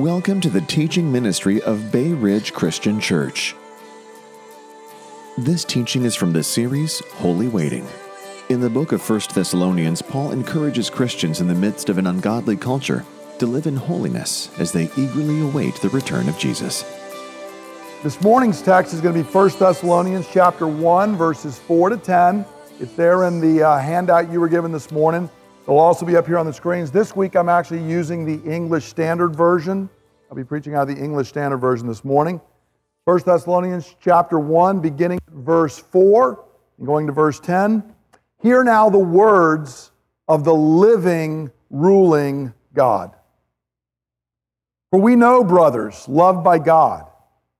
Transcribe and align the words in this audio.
Welcome 0.00 0.40
to 0.40 0.50
the 0.50 0.60
teaching 0.62 1.12
ministry 1.12 1.62
of 1.62 1.92
Bay 1.92 2.08
Ridge 2.08 2.52
Christian 2.52 2.98
Church. 2.98 3.54
This 5.38 5.64
teaching 5.64 6.04
is 6.04 6.16
from 6.16 6.32
the 6.32 6.42
series 6.42 6.98
Holy 7.12 7.46
Waiting. 7.46 7.86
In 8.48 8.58
the 8.58 8.68
book 8.68 8.90
of 8.90 9.08
1 9.08 9.20
Thessalonians, 9.32 10.02
Paul 10.02 10.32
encourages 10.32 10.90
Christians 10.90 11.40
in 11.40 11.46
the 11.46 11.54
midst 11.54 11.88
of 11.88 11.98
an 11.98 12.08
ungodly 12.08 12.56
culture 12.56 13.04
to 13.38 13.46
live 13.46 13.68
in 13.68 13.76
holiness 13.76 14.50
as 14.58 14.72
they 14.72 14.90
eagerly 14.96 15.42
await 15.42 15.76
the 15.76 15.90
return 15.90 16.28
of 16.28 16.36
Jesus. 16.38 16.82
This 18.02 18.20
morning's 18.20 18.62
text 18.62 18.94
is 18.94 19.00
going 19.00 19.14
to 19.14 19.22
be 19.22 19.30
1 19.30 19.50
Thessalonians 19.60 20.26
chapter 20.28 20.66
1 20.66 21.14
verses 21.16 21.60
4 21.60 21.90
to 21.90 21.98
10. 21.98 22.44
It's 22.80 22.94
there 22.94 23.28
in 23.28 23.38
the 23.38 23.62
uh, 23.62 23.78
handout 23.78 24.32
you 24.32 24.40
were 24.40 24.48
given 24.48 24.72
this 24.72 24.90
morning. 24.90 25.30
It'll 25.64 25.78
also 25.78 26.04
be 26.04 26.14
up 26.14 26.26
here 26.26 26.36
on 26.36 26.44
the 26.44 26.52
screens. 26.52 26.90
This 26.90 27.16
week 27.16 27.34
I'm 27.34 27.48
actually 27.48 27.82
using 27.82 28.26
the 28.26 28.38
English 28.46 28.84
Standard 28.84 29.34
Version. 29.34 29.88
I'll 30.28 30.36
be 30.36 30.44
preaching 30.44 30.74
out 30.74 30.90
of 30.90 30.94
the 30.94 31.02
English 31.02 31.28
Standard 31.28 31.56
Version 31.56 31.86
this 31.86 32.04
morning. 32.04 32.38
1 33.06 33.20
Thessalonians 33.24 33.94
chapter 33.98 34.38
1 34.38 34.80
beginning 34.80 35.20
verse 35.30 35.78
4 35.78 36.44
and 36.76 36.86
going 36.86 37.06
to 37.06 37.14
verse 37.14 37.40
10. 37.40 37.82
Hear 38.42 38.62
now 38.62 38.90
the 38.90 38.98
words 38.98 39.90
of 40.28 40.44
the 40.44 40.52
living 40.52 41.50
ruling 41.70 42.52
God. 42.74 43.16
For 44.90 45.00
we 45.00 45.16
know, 45.16 45.42
brothers, 45.42 46.06
loved 46.06 46.44
by 46.44 46.58
God, 46.58 47.08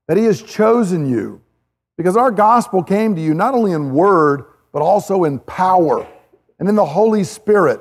that 0.08 0.18
He 0.18 0.24
has 0.24 0.42
chosen 0.42 1.08
you, 1.08 1.40
because 1.96 2.18
our 2.18 2.30
gospel 2.30 2.82
came 2.82 3.14
to 3.14 3.20
you 3.22 3.32
not 3.32 3.54
only 3.54 3.72
in 3.72 3.94
word, 3.94 4.44
but 4.72 4.82
also 4.82 5.24
in 5.24 5.38
power 5.38 6.06
and 6.58 6.68
in 6.68 6.74
the 6.74 6.84
Holy 6.84 7.24
Spirit 7.24 7.80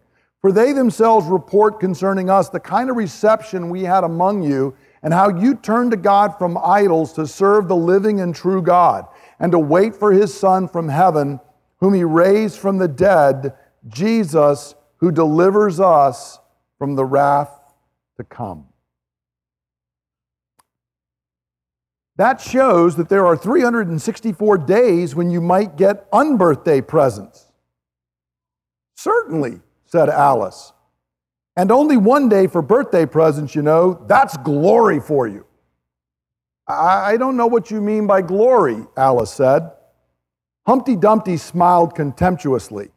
For 0.41 0.51
they 0.51 0.73
themselves 0.73 1.27
report 1.27 1.79
concerning 1.79 2.29
us 2.29 2.49
the 2.49 2.59
kind 2.59 2.89
of 2.89 2.95
reception 2.95 3.69
we 3.69 3.83
had 3.83 4.03
among 4.03 4.41
you, 4.43 4.75
and 5.03 5.13
how 5.13 5.29
you 5.29 5.55
turned 5.55 5.91
to 5.91 5.97
God 5.97 6.37
from 6.37 6.57
idols 6.63 7.13
to 7.13 7.25
serve 7.25 7.67
the 7.67 7.75
living 7.75 8.21
and 8.21 8.35
true 8.35 8.61
God, 8.61 9.05
and 9.39 9.51
to 9.51 9.59
wait 9.59 9.95
for 9.95 10.11
his 10.11 10.33
Son 10.33 10.67
from 10.67 10.89
heaven, 10.89 11.39
whom 11.79 11.93
he 11.93 12.03
raised 12.03 12.57
from 12.57 12.77
the 12.77 12.87
dead, 12.87 13.55
Jesus, 13.87 14.75
who 14.97 15.11
delivers 15.11 15.79
us 15.79 16.39
from 16.77 16.95
the 16.95 17.05
wrath 17.05 17.51
to 18.17 18.23
come. 18.23 18.67
That 22.17 22.39
shows 22.39 22.97
that 22.97 23.09
there 23.09 23.25
are 23.25 23.35
364 23.35 24.57
days 24.59 25.15
when 25.15 25.31
you 25.31 25.41
might 25.41 25.75
get 25.75 26.09
unbirthday 26.11 26.87
presents. 26.87 27.51
Certainly, 28.95 29.61
said 29.91 30.09
Alice. 30.09 30.71
And 31.57 31.71
only 31.71 31.97
one 31.97 32.29
day 32.29 32.47
for 32.47 32.61
birthday 32.61 33.05
presents, 33.05 33.55
you 33.55 33.61
know, 33.61 34.05
that's 34.07 34.37
glory 34.37 34.99
for 34.99 35.27
you. 35.27 35.45
I, 36.67 37.17
don't 37.17 37.35
know 37.35 37.47
what 37.47 37.69
you 37.69 37.81
mean 37.81 38.07
by 38.07 38.21
glory, 38.21 38.77
Alice 38.95 39.31
said. 39.31 39.69
Humpty 40.65 40.95
Dumpty 40.95 41.35
smiled 41.35 41.95
contemptuously. 41.95 42.91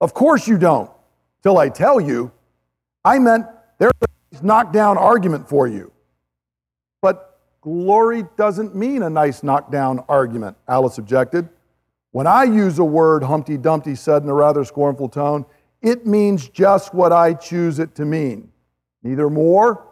Of 0.00 0.14
course 0.14 0.48
you 0.48 0.56
don't, 0.56 0.90
till 1.42 1.58
I 1.58 1.68
tell 1.68 2.00
you. 2.00 2.32
I 3.04 3.18
meant 3.18 3.46
there's 3.78 3.92
a 4.00 4.44
knockdown 4.44 4.96
argument 4.96 5.46
for 5.46 5.66
you. 5.66 5.92
But 7.02 7.38
glory 7.60 8.24
doesn't 8.38 8.74
mean 8.74 9.02
a 9.02 9.10
nice 9.10 9.42
knockdown 9.42 10.02
argument, 10.08 10.56
Alice 10.66 10.96
objected. 10.96 11.50
When 12.12 12.26
I 12.26 12.44
use 12.44 12.78
a 12.78 12.84
word, 12.84 13.22
Humpty 13.22 13.58
Dumpty 13.58 13.94
said 13.94 14.22
in 14.22 14.30
a 14.30 14.34
rather 14.34 14.64
scornful 14.64 15.10
tone, 15.10 15.44
it 15.82 16.06
means 16.06 16.48
just 16.48 16.94
what 16.94 17.12
I 17.12 17.34
choose 17.34 17.78
it 17.78 17.94
to 17.96 18.04
mean, 18.04 18.50
neither 19.02 19.30
more 19.30 19.86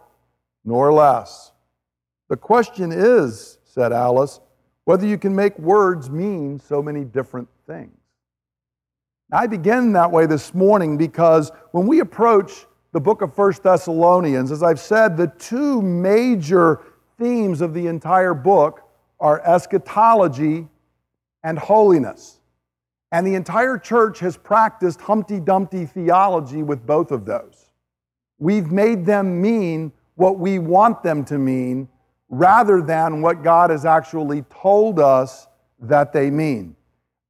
nor 0.65 0.91
less. 0.91 1.51
The 2.29 2.37
question 2.37 2.91
is, 2.91 3.59
said 3.63 3.93
Alice, 3.93 4.41
whether 4.83 5.05
you 5.05 5.17
can 5.17 5.35
make 5.35 5.57
words 5.59 6.09
mean 6.09 6.59
so 6.59 6.81
many 6.81 7.03
different 7.03 7.47
things. 7.65 7.97
I 9.31 9.47
begin 9.47 9.91
that 9.93 10.11
way 10.11 10.25
this 10.25 10.53
morning 10.53 10.97
because 10.97 11.51
when 11.71 11.87
we 11.87 11.99
approach 11.99 12.65
the 12.93 12.99
book 12.99 13.21
of 13.21 13.35
First 13.35 13.63
Thessalonians, 13.63 14.51
as 14.51 14.63
I've 14.63 14.79
said, 14.79 15.17
the 15.17 15.27
two 15.37 15.81
major 15.81 16.81
themes 17.17 17.61
of 17.61 17.73
the 17.73 17.87
entire 17.87 18.33
book 18.33 18.81
are 19.19 19.41
eschatology 19.45 20.67
and 21.43 21.59
holiness. 21.59 22.36
And 23.11 23.25
the 23.25 23.35
entire 23.35 23.77
church 23.77 24.19
has 24.19 24.35
practiced 24.35 24.99
Humpty 25.01 25.39
Dumpty 25.39 25.85
theology 25.85 26.63
with 26.63 26.85
both 26.85 27.11
of 27.11 27.25
those. 27.25 27.71
We've 28.39 28.71
made 28.71 29.05
them 29.05 29.41
mean 29.41 29.91
what 30.15 30.39
we 30.39 30.59
want 30.59 31.03
them 31.03 31.23
to 31.25 31.37
mean 31.37 31.87
rather 32.29 32.81
than 32.81 33.21
what 33.21 33.43
God 33.43 33.69
has 33.69 33.85
actually 33.85 34.43
told 34.49 34.99
us 34.99 35.47
that 35.79 36.11
they 36.11 36.29
mean. 36.29 36.75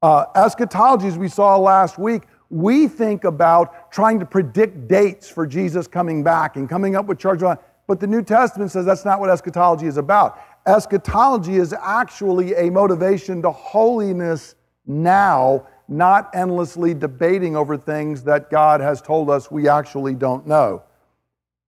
Uh, 0.02 0.26
eschatology, 0.36 1.08
as 1.08 1.18
we 1.18 1.28
saw 1.28 1.58
last 1.58 1.98
week, 1.98 2.24
we 2.50 2.88
think 2.88 3.24
about 3.24 3.92
trying 3.92 4.20
to 4.20 4.26
predict 4.26 4.88
dates 4.88 5.30
for 5.30 5.46
Jesus 5.46 5.88
coming 5.88 6.24
back 6.24 6.56
and 6.56 6.70
coming 6.70 6.96
up 6.96 7.06
with 7.06 7.20
charges. 7.20 7.48
But 7.88 8.00
the 8.00 8.08
New 8.08 8.24
Testament 8.24 8.72
says 8.72 8.86
that's 8.86 9.06
not 9.06 9.20
what 9.20 9.30
eschatology 9.30 9.86
is 9.86 9.98
about. 9.98 10.40
Eschatology 10.66 11.56
is 11.56 11.74
actually 11.74 12.54
a 12.56 12.70
motivation 12.70 13.42
to 13.42 13.52
holiness 13.52 14.56
now, 14.88 15.68
not 15.88 16.30
endlessly 16.34 16.94
debating 16.94 17.56
over 17.56 17.78
things 17.78 18.24
that 18.24 18.50
God 18.50 18.82
has 18.82 19.02
told 19.02 19.30
us 19.30 19.52
we 19.52 19.70
actually 19.70 20.16
don't 20.16 20.48
know. 20.48 20.84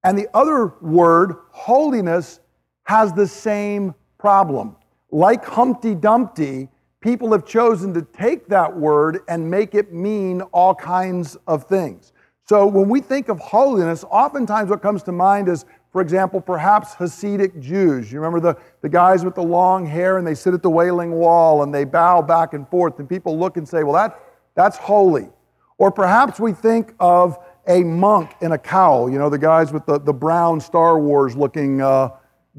And 0.03 0.17
the 0.17 0.27
other 0.33 0.73
word, 0.81 1.35
holiness, 1.51 2.39
has 2.83 3.13
the 3.13 3.27
same 3.27 3.93
problem. 4.17 4.75
Like 5.11 5.45
Humpty 5.45 5.95
Dumpty, 5.95 6.69
people 7.01 7.31
have 7.31 7.45
chosen 7.45 7.93
to 7.93 8.01
take 8.01 8.47
that 8.47 8.75
word 8.75 9.19
and 9.27 9.49
make 9.49 9.75
it 9.75 9.93
mean 9.93 10.41
all 10.41 10.73
kinds 10.73 11.37
of 11.47 11.65
things. 11.65 12.13
So 12.47 12.65
when 12.65 12.89
we 12.89 12.99
think 12.99 13.29
of 13.29 13.39
holiness, 13.39 14.03
oftentimes 14.09 14.69
what 14.69 14.81
comes 14.81 15.03
to 15.03 15.11
mind 15.11 15.49
is 15.49 15.65
for 15.91 16.01
example, 16.01 16.39
perhaps 16.39 16.93
Hasidic 16.93 17.59
Jews. 17.59 18.11
You 18.11 18.19
remember 18.19 18.39
the, 18.39 18.59
the 18.81 18.89
guys 18.89 19.25
with 19.25 19.35
the 19.35 19.43
long 19.43 19.85
hair 19.85 20.17
and 20.17 20.27
they 20.27 20.35
sit 20.35 20.53
at 20.53 20.61
the 20.61 20.69
Wailing 20.69 21.11
Wall 21.11 21.63
and 21.63 21.73
they 21.73 21.83
bow 21.83 22.21
back 22.21 22.53
and 22.53 22.67
forth, 22.69 22.99
and 22.99 23.09
people 23.09 23.37
look 23.37 23.57
and 23.57 23.67
say, 23.67 23.83
well, 23.83 23.93
that, 23.93 24.19
that's 24.55 24.77
holy. 24.77 25.29
Or 25.77 25.91
perhaps 25.91 26.39
we 26.39 26.53
think 26.53 26.93
of 26.99 27.37
a 27.67 27.83
monk 27.83 28.35
in 28.41 28.51
a 28.51 28.57
cowl, 28.57 29.09
you 29.09 29.17
know, 29.17 29.29
the 29.29 29.37
guys 29.37 29.71
with 29.71 29.85
the, 29.85 29.99
the 29.99 30.13
brown 30.13 30.59
Star 30.59 30.99
Wars 30.99 31.35
looking 31.35 31.81
uh, 31.81 32.09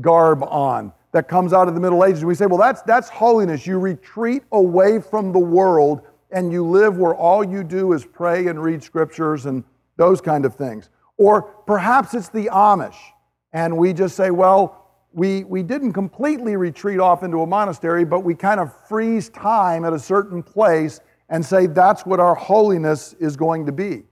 garb 0.00 0.42
on 0.44 0.92
that 1.12 1.28
comes 1.28 1.52
out 1.52 1.68
of 1.68 1.74
the 1.74 1.80
Middle 1.80 2.04
Ages. 2.04 2.24
We 2.24 2.34
say, 2.34 2.46
well, 2.46 2.58
that's, 2.58 2.82
that's 2.82 3.08
holiness. 3.08 3.66
You 3.66 3.78
retreat 3.78 4.42
away 4.52 5.00
from 5.00 5.32
the 5.32 5.38
world 5.38 6.02
and 6.30 6.52
you 6.52 6.64
live 6.64 6.96
where 6.96 7.14
all 7.14 7.44
you 7.44 7.64
do 7.64 7.92
is 7.92 8.04
pray 8.04 8.46
and 8.46 8.62
read 8.62 8.82
scriptures 8.82 9.46
and 9.46 9.64
those 9.96 10.20
kind 10.20 10.44
of 10.44 10.54
things. 10.54 10.88
Or 11.16 11.42
perhaps 11.42 12.14
it's 12.14 12.28
the 12.28 12.46
Amish 12.46 12.96
and 13.52 13.76
we 13.76 13.92
just 13.92 14.16
say, 14.16 14.30
well, 14.30 14.80
we, 15.12 15.44
we 15.44 15.62
didn't 15.62 15.92
completely 15.92 16.56
retreat 16.56 17.00
off 17.00 17.22
into 17.22 17.42
a 17.42 17.46
monastery, 17.46 18.04
but 18.04 18.20
we 18.20 18.34
kind 18.34 18.60
of 18.60 18.72
freeze 18.86 19.28
time 19.28 19.84
at 19.84 19.92
a 19.92 19.98
certain 19.98 20.42
place 20.42 21.00
and 21.28 21.44
say 21.44 21.66
that's 21.66 22.06
what 22.06 22.20
our 22.20 22.34
holiness 22.34 23.14
is 23.18 23.36
going 23.36 23.66
to 23.66 23.72
be. 23.72 24.04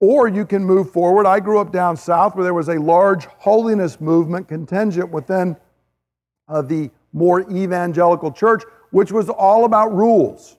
Or 0.00 0.28
you 0.28 0.44
can 0.44 0.64
move 0.64 0.92
forward. 0.92 1.26
I 1.26 1.40
grew 1.40 1.58
up 1.58 1.72
down 1.72 1.96
south 1.96 2.36
where 2.36 2.44
there 2.44 2.54
was 2.54 2.68
a 2.68 2.78
large 2.78 3.24
holiness 3.26 4.00
movement 4.00 4.48
contingent 4.48 5.10
within 5.10 5.56
uh, 6.46 6.62
the 6.62 6.90
more 7.12 7.50
evangelical 7.50 8.30
church, 8.30 8.62
which 8.90 9.10
was 9.10 9.28
all 9.28 9.64
about 9.64 9.94
rules, 9.94 10.56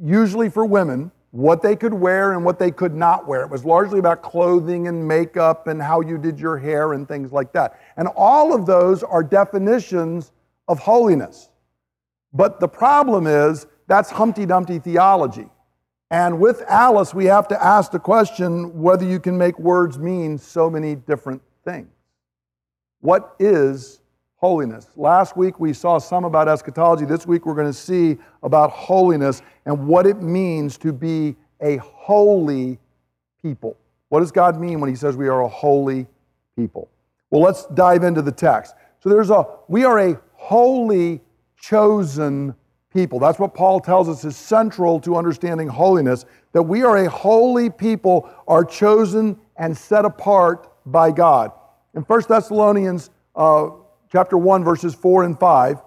usually 0.00 0.48
for 0.48 0.64
women 0.64 1.10
what 1.32 1.62
they 1.62 1.74
could 1.74 1.94
wear 1.94 2.34
and 2.34 2.44
what 2.44 2.58
they 2.58 2.70
could 2.70 2.94
not 2.94 3.26
wear. 3.26 3.42
It 3.42 3.50
was 3.50 3.64
largely 3.64 3.98
about 3.98 4.22
clothing 4.22 4.86
and 4.86 5.08
makeup 5.08 5.66
and 5.66 5.80
how 5.80 6.02
you 6.02 6.18
did 6.18 6.38
your 6.38 6.58
hair 6.58 6.92
and 6.92 7.08
things 7.08 7.32
like 7.32 7.52
that. 7.54 7.80
And 7.96 8.06
all 8.14 8.54
of 8.54 8.66
those 8.66 9.02
are 9.02 9.22
definitions 9.22 10.30
of 10.68 10.78
holiness. 10.78 11.48
But 12.34 12.60
the 12.60 12.68
problem 12.68 13.26
is 13.26 13.66
that's 13.86 14.10
Humpty 14.10 14.44
Dumpty 14.44 14.78
theology. 14.78 15.48
And 16.10 16.38
with 16.38 16.62
Alice, 16.68 17.14
we 17.14 17.24
have 17.24 17.48
to 17.48 17.64
ask 17.64 17.92
the 17.92 17.98
question 17.98 18.78
whether 18.82 19.06
you 19.06 19.18
can 19.18 19.38
make 19.38 19.58
words 19.58 19.98
mean 19.98 20.36
so 20.36 20.68
many 20.68 20.94
different 20.94 21.40
things. 21.64 21.88
What 23.00 23.34
is 23.38 24.01
holiness. 24.42 24.88
Last 24.96 25.36
week 25.36 25.60
we 25.60 25.72
saw 25.72 25.98
some 25.98 26.24
about 26.24 26.48
eschatology. 26.48 27.04
This 27.04 27.28
week 27.28 27.46
we're 27.46 27.54
going 27.54 27.68
to 27.68 27.72
see 27.72 28.18
about 28.42 28.70
holiness 28.70 29.40
and 29.66 29.86
what 29.86 30.04
it 30.04 30.20
means 30.20 30.76
to 30.78 30.92
be 30.92 31.36
a 31.60 31.76
holy 31.76 32.80
people. 33.40 33.76
What 34.08 34.18
does 34.18 34.32
God 34.32 34.60
mean 34.60 34.80
when 34.80 34.90
he 34.90 34.96
says 34.96 35.16
we 35.16 35.28
are 35.28 35.42
a 35.42 35.48
holy 35.48 36.08
people? 36.56 36.90
Well, 37.30 37.40
let's 37.40 37.66
dive 37.66 38.02
into 38.02 38.20
the 38.20 38.32
text. 38.32 38.74
So 38.98 39.08
there's 39.08 39.30
a 39.30 39.46
we 39.68 39.84
are 39.84 40.10
a 40.10 40.20
holy 40.34 41.20
chosen 41.60 42.56
people. 42.92 43.20
That's 43.20 43.38
what 43.38 43.54
Paul 43.54 43.78
tells 43.78 44.08
us 44.08 44.24
is 44.24 44.36
central 44.36 44.98
to 45.02 45.14
understanding 45.14 45.68
holiness 45.68 46.26
that 46.50 46.62
we 46.62 46.82
are 46.82 46.96
a 46.96 47.08
holy 47.08 47.70
people, 47.70 48.28
are 48.48 48.64
chosen 48.64 49.38
and 49.56 49.78
set 49.78 50.04
apart 50.04 50.68
by 50.84 51.12
God. 51.12 51.52
In 51.94 52.02
1 52.02 52.22
Thessalonians 52.28 53.10
uh, 53.36 53.70
chapter 54.12 54.36
1, 54.36 54.62
verses 54.62 54.94
4 54.94 55.24
and 55.24 55.40
5, 55.40 55.80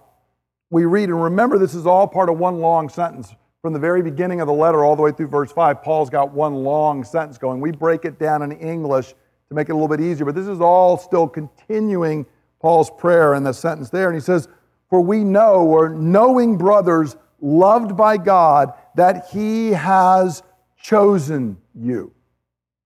we 0.71 0.85
read, 0.85 1.09
and 1.09 1.23
remember 1.23 1.59
this 1.59 1.75
is 1.75 1.85
all 1.85 2.07
part 2.07 2.27
of 2.27 2.39
one 2.39 2.59
long 2.59 2.89
sentence. 2.89 3.33
From 3.61 3.71
the 3.71 3.79
very 3.79 4.01
beginning 4.01 4.41
of 4.41 4.47
the 4.47 4.53
letter 4.53 4.83
all 4.83 4.95
the 4.95 5.03
way 5.03 5.11
through 5.11 5.27
verse 5.27 5.51
5, 5.51 5.83
Paul's 5.83 6.09
got 6.09 6.31
one 6.31 6.55
long 6.55 7.03
sentence 7.03 7.37
going. 7.37 7.61
We 7.61 7.71
break 7.71 8.03
it 8.03 8.19
down 8.19 8.41
in 8.41 8.51
English 8.51 9.13
to 9.49 9.55
make 9.55 9.69
it 9.69 9.73
a 9.73 9.75
little 9.75 9.87
bit 9.87 10.01
easier, 10.01 10.25
but 10.25 10.33
this 10.33 10.47
is 10.47 10.59
all 10.59 10.97
still 10.97 11.27
continuing 11.27 12.25
Paul's 12.59 12.89
prayer 12.89 13.35
in 13.35 13.43
the 13.43 13.53
sentence 13.53 13.91
there. 13.91 14.07
And 14.07 14.15
he 14.15 14.21
says, 14.21 14.47
For 14.89 15.01
we 15.01 15.23
know, 15.23 15.63
or 15.65 15.89
knowing 15.89 16.57
brothers, 16.57 17.15
loved 17.41 17.95
by 17.95 18.17
God, 18.17 18.73
that 18.95 19.27
he 19.31 19.71
has 19.71 20.41
chosen 20.81 21.57
you. 21.75 22.11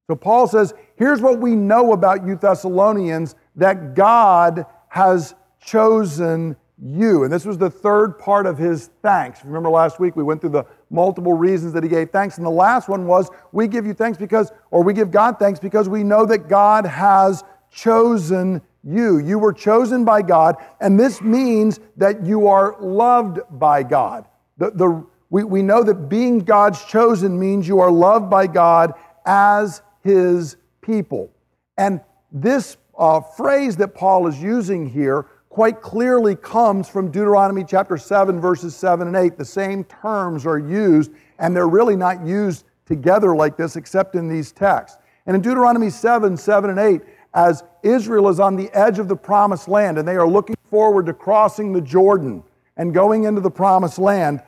So 0.07 0.15
Paul 0.15 0.47
says, 0.47 0.73
here's 0.95 1.21
what 1.21 1.39
we 1.39 1.55
know 1.55 1.93
about 1.93 2.25
you 2.25 2.35
Thessalonians 2.35 3.35
that 3.55 3.93
God 3.93 4.65
has 4.89 5.33
chosen 5.59 6.55
you. 6.81 7.23
And 7.23 7.33
this 7.33 7.45
was 7.45 7.57
the 7.57 7.69
third 7.69 8.17
part 8.19 8.45
of 8.45 8.57
his 8.57 8.89
thanks. 9.01 9.43
Remember 9.43 9.69
last 9.69 9.99
week 9.99 10.15
we 10.15 10.23
went 10.23 10.41
through 10.41 10.51
the 10.51 10.65
multiple 10.89 11.33
reasons 11.33 11.73
that 11.73 11.83
he 11.83 11.89
gave 11.89 12.09
thanks. 12.09 12.37
And 12.37 12.45
the 12.45 12.51
last 12.51 12.87
one 12.87 13.05
was 13.05 13.29
we 13.51 13.67
give 13.67 13.85
you 13.85 13.93
thanks 13.93 14.17
because, 14.17 14.51
or 14.71 14.83
we 14.83 14.93
give 14.93 15.11
God 15.11 15.37
thanks 15.39 15.59
because 15.59 15.89
we 15.89 16.03
know 16.03 16.25
that 16.25 16.47
God 16.47 16.85
has 16.85 17.43
chosen 17.71 18.61
you. 18.83 19.19
You 19.19 19.39
were 19.39 19.53
chosen 19.53 20.05
by 20.05 20.21
God, 20.21 20.55
and 20.79 20.99
this 20.99 21.21
means 21.21 21.79
that 21.97 22.25
you 22.25 22.47
are 22.47 22.75
loved 22.79 23.39
by 23.51 23.83
God. 23.83 24.25
The, 24.57 24.71
the, 24.71 25.05
we, 25.29 25.43
we 25.43 25.61
know 25.61 25.83
that 25.83 26.09
being 26.09 26.39
God's 26.39 26.83
chosen 26.85 27.37
means 27.37 27.67
you 27.67 27.79
are 27.79 27.91
loved 27.91 28.29
by 28.29 28.47
God 28.47 28.93
as 29.25 29.81
his 30.01 30.55
people. 30.81 31.29
And 31.77 32.01
this 32.31 32.77
uh, 32.99 33.21
phrase 33.21 33.77
that 33.77 33.95
Paul 33.95 34.27
is 34.27 34.39
using 34.41 34.87
here 34.87 35.25
quite 35.47 35.81
clearly 35.81 36.35
comes 36.35 36.87
from 36.87 37.09
Deuteronomy 37.09 37.63
chapter 37.63 37.97
7, 37.97 38.39
verses 38.39 38.75
7 38.75 39.07
and 39.07 39.15
8. 39.15 39.37
The 39.37 39.45
same 39.45 39.83
terms 39.85 40.45
are 40.45 40.59
used, 40.59 41.11
and 41.39 41.55
they're 41.55 41.67
really 41.67 41.95
not 41.95 42.23
used 42.23 42.65
together 42.85 43.35
like 43.35 43.57
this 43.57 43.75
except 43.75 44.15
in 44.15 44.27
these 44.27 44.51
texts. 44.51 44.99
And 45.25 45.35
in 45.35 45.41
Deuteronomy 45.41 45.89
7, 45.89 46.37
7 46.37 46.69
and 46.69 46.79
8, 46.79 47.01
as 47.33 47.63
Israel 47.83 48.27
is 48.29 48.39
on 48.39 48.55
the 48.55 48.69
edge 48.73 48.99
of 48.99 49.07
the 49.07 49.15
promised 49.15 49.67
land 49.67 49.97
and 49.97 50.07
they 50.07 50.15
are 50.15 50.27
looking 50.27 50.57
forward 50.69 51.05
to 51.05 51.13
crossing 51.13 51.73
the 51.73 51.81
Jordan 51.81 52.43
and 52.77 52.93
going 52.93 53.23
into 53.23 53.41
the 53.41 53.51
promised 53.51 53.99
land, 53.99 54.41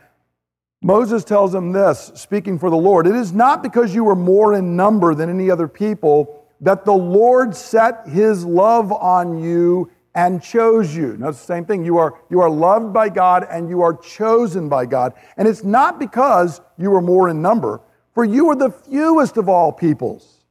Moses 0.81 1.23
tells 1.23 1.51
them 1.51 1.71
this, 1.71 2.11
speaking 2.15 2.57
for 2.57 2.71
the 2.71 2.77
Lord 2.77 3.05
It 3.05 3.15
is 3.15 3.31
not 3.31 3.61
because 3.61 3.93
you 3.93 4.03
were 4.03 4.15
more 4.15 4.55
in 4.55 4.75
number 4.75 5.13
than 5.13 5.29
any 5.29 5.51
other 5.51 5.67
people 5.67 6.40
that 6.61 6.85
the 6.85 6.93
Lord 6.93 7.55
set 7.55 8.07
his 8.07 8.45
love 8.45 8.91
on 8.91 9.41
you 9.43 9.91
and 10.13 10.41
chose 10.41 10.95
you. 10.95 11.17
Notice 11.17 11.39
the 11.39 11.45
same 11.45 11.65
thing. 11.65 11.83
You 11.83 11.97
are, 11.97 12.19
you 12.29 12.41
are 12.41 12.49
loved 12.49 12.93
by 12.93 13.09
God 13.09 13.47
and 13.49 13.69
you 13.69 13.81
are 13.81 13.95
chosen 13.95 14.69
by 14.69 14.85
God. 14.85 15.13
And 15.37 15.47
it's 15.47 15.63
not 15.63 15.99
because 15.99 16.61
you 16.77 16.93
are 16.95 17.01
more 17.01 17.29
in 17.29 17.41
number, 17.41 17.81
for 18.13 18.25
you 18.25 18.49
are 18.49 18.55
the 18.55 18.71
fewest 18.71 19.37
of 19.37 19.49
all 19.49 19.71
peoples. 19.71 20.41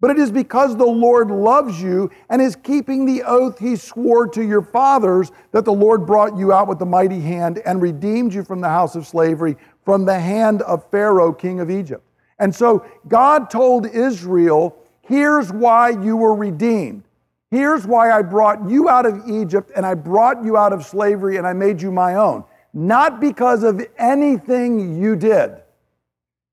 But 0.00 0.10
it 0.10 0.18
is 0.18 0.30
because 0.32 0.76
the 0.76 0.86
Lord 0.86 1.30
loves 1.30 1.80
you 1.80 2.10
and 2.30 2.40
is 2.40 2.56
keeping 2.56 3.04
the 3.04 3.22
oath 3.22 3.58
he 3.58 3.76
swore 3.76 4.26
to 4.28 4.42
your 4.42 4.62
fathers 4.62 5.30
that 5.52 5.66
the 5.66 5.72
Lord 5.72 6.06
brought 6.06 6.38
you 6.38 6.54
out 6.54 6.68
with 6.68 6.80
a 6.80 6.86
mighty 6.86 7.20
hand 7.20 7.60
and 7.66 7.82
redeemed 7.82 8.32
you 8.32 8.42
from 8.42 8.62
the 8.62 8.68
house 8.68 8.96
of 8.96 9.06
slavery, 9.06 9.58
from 9.84 10.06
the 10.06 10.18
hand 10.18 10.62
of 10.62 10.90
Pharaoh, 10.90 11.34
king 11.34 11.60
of 11.60 11.70
Egypt. 11.70 12.02
And 12.38 12.54
so 12.54 12.86
God 13.08 13.50
told 13.50 13.86
Israel, 13.86 14.79
here's 15.10 15.52
why 15.52 15.90
you 15.90 16.16
were 16.16 16.34
redeemed. 16.34 17.02
Here's 17.50 17.84
why 17.84 18.12
I 18.12 18.22
brought 18.22 18.70
you 18.70 18.88
out 18.88 19.04
of 19.04 19.28
Egypt 19.28 19.72
and 19.74 19.84
I 19.84 19.94
brought 19.94 20.44
you 20.44 20.56
out 20.56 20.72
of 20.72 20.84
slavery 20.86 21.36
and 21.36 21.46
I 21.46 21.52
made 21.52 21.82
you 21.82 21.90
my 21.90 22.14
own. 22.14 22.44
Not 22.72 23.20
because 23.20 23.64
of 23.64 23.84
anything 23.98 25.02
you 25.02 25.16
did. 25.16 25.56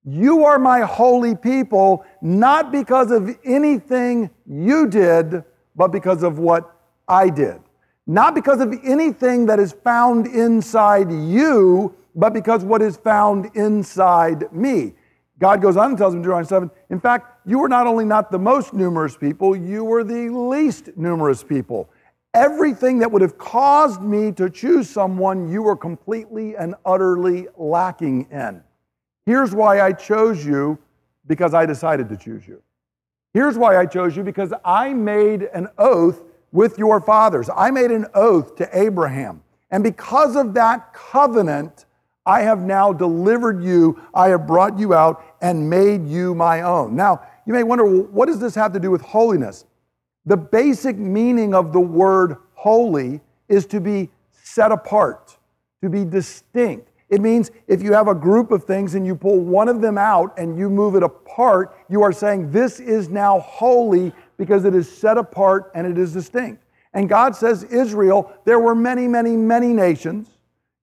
You 0.04 0.44
are 0.45 0.57
my 0.57 0.81
holy 0.81 1.36
people, 1.36 2.04
not 2.21 2.71
because 2.71 3.12
of 3.12 3.38
anything 3.45 4.31
you 4.48 4.88
did, 4.88 5.44
but 5.75 5.89
because 5.89 6.24
of 6.24 6.39
what 6.39 6.75
I 7.07 7.30
did. 7.30 7.59
Not 8.07 8.33
because 8.33 8.59
of 8.59 8.74
anything 8.83 9.45
that 9.45 9.59
is 9.59 9.74
found 9.83 10.25
inside 10.25 11.12
you, 11.12 11.94
but 12.15 12.33
because 12.33 12.63
what 12.63 12.81
is 12.81 12.98
found 12.98 13.51
inside 13.54 14.51
me. 14.51 14.94
God 15.39 15.62
goes 15.62 15.77
on 15.77 15.89
and 15.89 15.98
tells 15.98 16.13
him 16.13 16.19
in 16.19 16.24
Deuteronomy 16.24 16.48
7, 16.48 16.71
in 16.89 17.00
fact, 17.00 17.37
you 17.48 17.60
were 17.60 17.70
not 17.70 17.88
only 17.88 18.04
not 18.04 18.30
the 18.30 18.38
most 18.38 18.74
numerous 18.74 19.16
people, 19.16 19.56
you 19.56 19.86
were 19.86 20.04
the 20.04 20.30
least 20.30 20.90
numerous 20.98 21.44
people. 21.44 21.90
Everything 22.34 23.00
that 23.00 23.10
would 23.10 23.22
have 23.22 23.38
caused 23.38 24.02
me 24.02 24.34
to 24.34 24.50
choose 24.50 24.90
someone, 24.90 25.50
you 25.50 25.64
were 25.64 25.78
completely 25.78 26.58
and 26.58 26.76
utterly 26.86 27.48
lacking 27.56 28.28
in. 28.32 28.62
Here's 29.26 29.56
why 29.56 29.80
I 29.80 29.94
chose 29.94 30.46
you 30.46 30.78
because 31.26 31.54
I 31.54 31.66
decided 31.66 32.10
to 32.10 32.18
choose 32.18 32.46
you. 32.46 32.62
Here's 33.34 33.58
why 33.58 33.78
I 33.78 33.86
chose 33.86 34.18
you 34.18 34.24
because 34.24 34.52
I 34.66 34.94
made 34.94 35.44
an 35.54 35.70
oath 35.78 36.24
with 36.52 36.78
your 36.78 37.00
fathers. 37.00 37.50
I 37.56 37.72
made 37.72 37.92
an 37.92 38.08
oath 38.14 38.58
to 38.58 38.70
Abraham. 38.78 39.42
And 39.72 39.84
because 39.84 40.36
of 40.36 40.54
that 40.56 40.94
covenant, 40.94 41.86
I 42.26 42.42
have 42.42 42.60
now 42.60 42.92
delivered 42.92 43.64
you, 43.64 44.02
I 44.14 44.30
have 44.30 44.46
brought 44.46 44.78
you 44.78 44.94
out 44.94 45.24
and 45.42 45.70
made 45.70 46.06
you 46.06 46.36
my 46.36 46.62
own. 46.62 46.94
Now, 46.94 47.22
you 47.48 47.54
may 47.54 47.64
wonder, 47.64 47.86
what 47.86 48.28
does 48.28 48.40
this 48.40 48.54
have 48.56 48.74
to 48.74 48.80
do 48.80 48.92
with 48.92 49.02
holiness? 49.02 49.66
The 50.26 50.36
basic 50.36 50.98
meaning 50.98 51.56
of 51.56 51.72
the 51.72 51.80
word 51.80 52.36
holy 52.54 53.21
is 53.48 53.66
to 53.68 53.80
be 53.80 54.10
set 54.44 54.74
apart, 54.74 55.38
to 55.81 55.90
be 55.90 56.04
distinct. 56.04 56.90
It 57.10 57.21
means 57.21 57.52
if 57.68 57.81
you 57.81 57.94
have 57.94 58.10
a 58.10 58.14
group 58.14 58.52
of 58.52 58.66
things 58.66 58.95
and 58.95 59.06
you 59.06 59.16
pull 59.16 59.40
one 59.40 59.69
of 59.69 59.80
them 59.80 59.98
out 59.98 60.38
and 60.38 60.60
you 60.60 60.69
move 60.69 60.95
it 60.95 61.04
apart, 61.04 61.78
you 61.90 62.04
are 62.04 62.12
saying 62.12 62.52
this 62.52 62.81
is 62.81 63.07
now 63.07 63.40
holy 63.40 64.12
because 64.36 64.66
it 64.66 64.76
is 64.76 64.92
set 64.92 65.18
apart 65.18 65.71
and 65.74 65.88
it 65.88 65.98
is 65.98 66.12
distinct. 66.12 66.62
And 66.94 67.07
God 67.07 67.33
says, 67.33 67.64
Israel, 67.64 68.33
there 68.44 68.60
were 68.60 68.76
many, 68.76 69.07
many, 69.07 69.38
many 69.38 69.68
nations. 69.68 70.28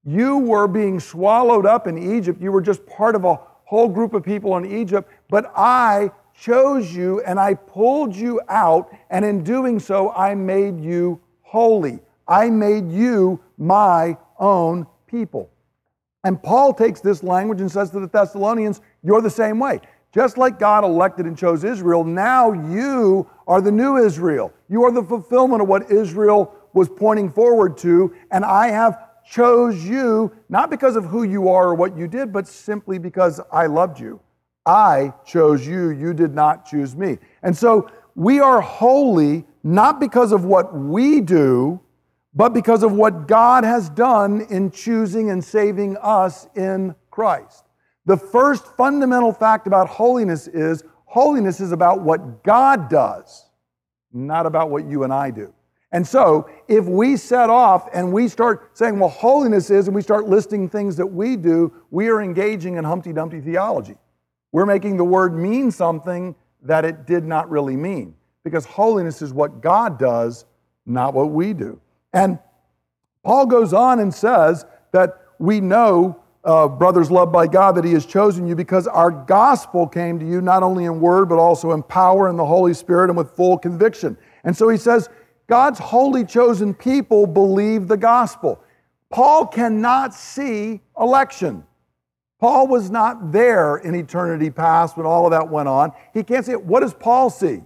You 0.06 0.38
were 0.38 0.66
being 0.66 0.98
swallowed 0.98 1.66
up 1.66 1.86
in 1.86 2.16
Egypt. 2.16 2.40
You 2.40 2.52
were 2.52 2.62
just 2.62 2.86
part 2.86 3.14
of 3.14 3.26
a 3.26 3.38
whole 3.64 3.88
group 3.88 4.14
of 4.14 4.22
people 4.22 4.56
in 4.56 4.64
Egypt. 4.64 5.10
But 5.28 5.52
I 5.54 6.10
chose 6.34 6.94
you 6.94 7.20
and 7.22 7.38
I 7.38 7.54
pulled 7.54 8.14
you 8.14 8.40
out. 8.48 8.94
And 9.10 9.24
in 9.24 9.42
doing 9.44 9.78
so, 9.78 10.10
I 10.12 10.34
made 10.34 10.80
you 10.80 11.20
holy. 11.42 12.00
I 12.26 12.50
made 12.50 12.90
you 12.90 13.40
my 13.58 14.16
own 14.38 14.86
people. 15.06 15.50
And 16.24 16.42
Paul 16.42 16.72
takes 16.72 17.00
this 17.00 17.22
language 17.22 17.60
and 17.60 17.70
says 17.70 17.90
to 17.90 18.00
the 18.00 18.08
Thessalonians, 18.08 18.80
You're 19.02 19.20
the 19.20 19.30
same 19.30 19.58
way. 19.58 19.80
Just 20.12 20.38
like 20.38 20.58
God 20.58 20.84
elected 20.84 21.26
and 21.26 21.36
chose 21.36 21.64
Israel, 21.64 22.04
now 22.04 22.52
you 22.52 23.28
are 23.48 23.60
the 23.60 23.72
new 23.72 23.96
Israel. 23.96 24.52
You 24.68 24.84
are 24.84 24.92
the 24.92 25.02
fulfillment 25.02 25.60
of 25.60 25.68
what 25.68 25.90
Israel 25.90 26.54
was 26.72 26.88
pointing 26.88 27.30
forward 27.30 27.76
to, 27.78 28.14
and 28.30 28.44
I 28.44 28.68
have 28.68 28.98
chose 29.28 29.84
you 29.84 30.32
not 30.48 30.70
because 30.70 30.96
of 30.96 31.04
who 31.04 31.24
you 31.24 31.48
are 31.48 31.68
or 31.68 31.74
what 31.74 31.96
you 31.96 32.06
did, 32.06 32.32
but 32.32 32.46
simply 32.46 32.98
because 32.98 33.40
I 33.52 33.66
loved 33.66 33.98
you. 33.98 34.20
I 34.66 35.12
chose 35.26 35.66
you, 35.66 35.90
you 35.90 36.14
did 36.14 36.34
not 36.34 36.66
choose 36.66 36.96
me. 36.96 37.18
And 37.42 37.56
so 37.56 37.90
we 38.14 38.40
are 38.40 38.60
holy 38.60 39.44
not 39.62 40.00
because 40.00 40.32
of 40.32 40.44
what 40.44 40.74
we 40.74 41.20
do, 41.20 41.80
but 42.34 42.50
because 42.50 42.82
of 42.82 42.92
what 42.92 43.28
God 43.28 43.64
has 43.64 43.88
done 43.90 44.42
in 44.50 44.70
choosing 44.70 45.30
and 45.30 45.42
saving 45.42 45.96
us 45.98 46.48
in 46.54 46.94
Christ. 47.10 47.64
The 48.06 48.16
first 48.16 48.66
fundamental 48.76 49.32
fact 49.32 49.66
about 49.66 49.88
holiness 49.88 50.48
is 50.48 50.84
holiness 51.06 51.60
is 51.60 51.72
about 51.72 52.00
what 52.00 52.42
God 52.42 52.90
does, 52.90 53.48
not 54.12 54.46
about 54.46 54.70
what 54.70 54.84
you 54.84 55.04
and 55.04 55.12
I 55.12 55.30
do. 55.30 55.52
And 55.92 56.06
so, 56.06 56.50
if 56.66 56.86
we 56.86 57.16
set 57.16 57.50
off 57.50 57.88
and 57.94 58.12
we 58.12 58.26
start 58.26 58.76
saying, 58.76 58.98
well, 58.98 59.08
holiness 59.08 59.70
is, 59.70 59.86
and 59.86 59.94
we 59.94 60.02
start 60.02 60.28
listing 60.28 60.68
things 60.68 60.96
that 60.96 61.06
we 61.06 61.36
do, 61.36 61.72
we 61.92 62.08
are 62.08 62.20
engaging 62.20 62.76
in 62.76 62.84
Humpty 62.84 63.12
Dumpty 63.12 63.40
theology. 63.40 63.96
We're 64.54 64.66
making 64.66 64.98
the 64.98 65.04
word 65.04 65.34
mean 65.34 65.72
something 65.72 66.36
that 66.62 66.84
it 66.84 67.06
did 67.06 67.24
not 67.24 67.50
really 67.50 67.74
mean. 67.74 68.14
Because 68.44 68.64
holiness 68.64 69.20
is 69.20 69.32
what 69.32 69.60
God 69.60 69.98
does, 69.98 70.44
not 70.86 71.12
what 71.12 71.32
we 71.32 71.52
do. 71.52 71.80
And 72.12 72.38
Paul 73.24 73.46
goes 73.46 73.72
on 73.72 73.98
and 73.98 74.14
says 74.14 74.64
that 74.92 75.20
we 75.40 75.60
know, 75.60 76.22
uh, 76.44 76.68
brothers 76.68 77.10
loved 77.10 77.32
by 77.32 77.48
God, 77.48 77.72
that 77.72 77.84
He 77.84 77.94
has 77.94 78.06
chosen 78.06 78.46
you 78.46 78.54
because 78.54 78.86
our 78.86 79.10
gospel 79.10 79.88
came 79.88 80.20
to 80.20 80.24
you 80.24 80.40
not 80.40 80.62
only 80.62 80.84
in 80.84 81.00
word, 81.00 81.28
but 81.28 81.40
also 81.40 81.72
in 81.72 81.82
power 81.82 82.28
in 82.28 82.36
the 82.36 82.46
Holy 82.46 82.74
Spirit 82.74 83.10
and 83.10 83.16
with 83.16 83.32
full 83.32 83.58
conviction. 83.58 84.16
And 84.44 84.56
so 84.56 84.68
he 84.68 84.76
says, 84.76 85.08
God's 85.48 85.80
holy 85.80 86.24
chosen 86.24 86.74
people 86.74 87.26
believe 87.26 87.88
the 87.88 87.96
gospel. 87.96 88.62
Paul 89.10 89.48
cannot 89.48 90.14
see 90.14 90.80
election. 90.96 91.64
Paul 92.40 92.66
was 92.66 92.90
not 92.90 93.32
there 93.32 93.76
in 93.76 93.94
eternity 93.94 94.50
past 94.50 94.96
when 94.96 95.06
all 95.06 95.26
of 95.26 95.30
that 95.30 95.48
went 95.48 95.68
on. 95.68 95.92
He 96.12 96.22
can't 96.22 96.44
see 96.44 96.52
it. 96.52 96.64
What 96.64 96.80
does 96.80 96.94
Paul 96.94 97.30
see? 97.30 97.62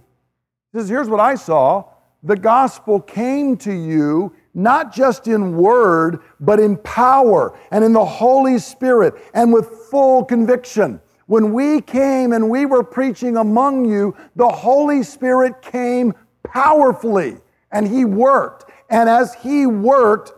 He 0.71 0.79
says, 0.79 0.89
Here's 0.89 1.09
what 1.09 1.19
I 1.19 1.35
saw 1.35 1.85
the 2.23 2.35
gospel 2.35 2.99
came 2.99 3.55
to 3.57 3.73
you 3.73 4.33
not 4.53 4.93
just 4.93 5.27
in 5.27 5.55
word, 5.55 6.19
but 6.39 6.59
in 6.59 6.75
power 6.77 7.57
and 7.71 7.83
in 7.83 7.93
the 7.93 8.05
Holy 8.05 8.57
Spirit 8.57 9.13
and 9.33 9.53
with 9.53 9.69
full 9.89 10.25
conviction. 10.25 10.99
When 11.27 11.53
we 11.53 11.81
came 11.81 12.33
and 12.33 12.49
we 12.49 12.65
were 12.65 12.83
preaching 12.83 13.37
among 13.37 13.85
you, 13.85 14.15
the 14.35 14.49
Holy 14.49 15.03
Spirit 15.03 15.61
came 15.61 16.13
powerfully 16.43 17.37
and 17.71 17.87
He 17.87 18.03
worked. 18.03 18.71
And 18.89 19.07
as 19.07 19.33
He 19.35 19.67
worked, 19.67 20.33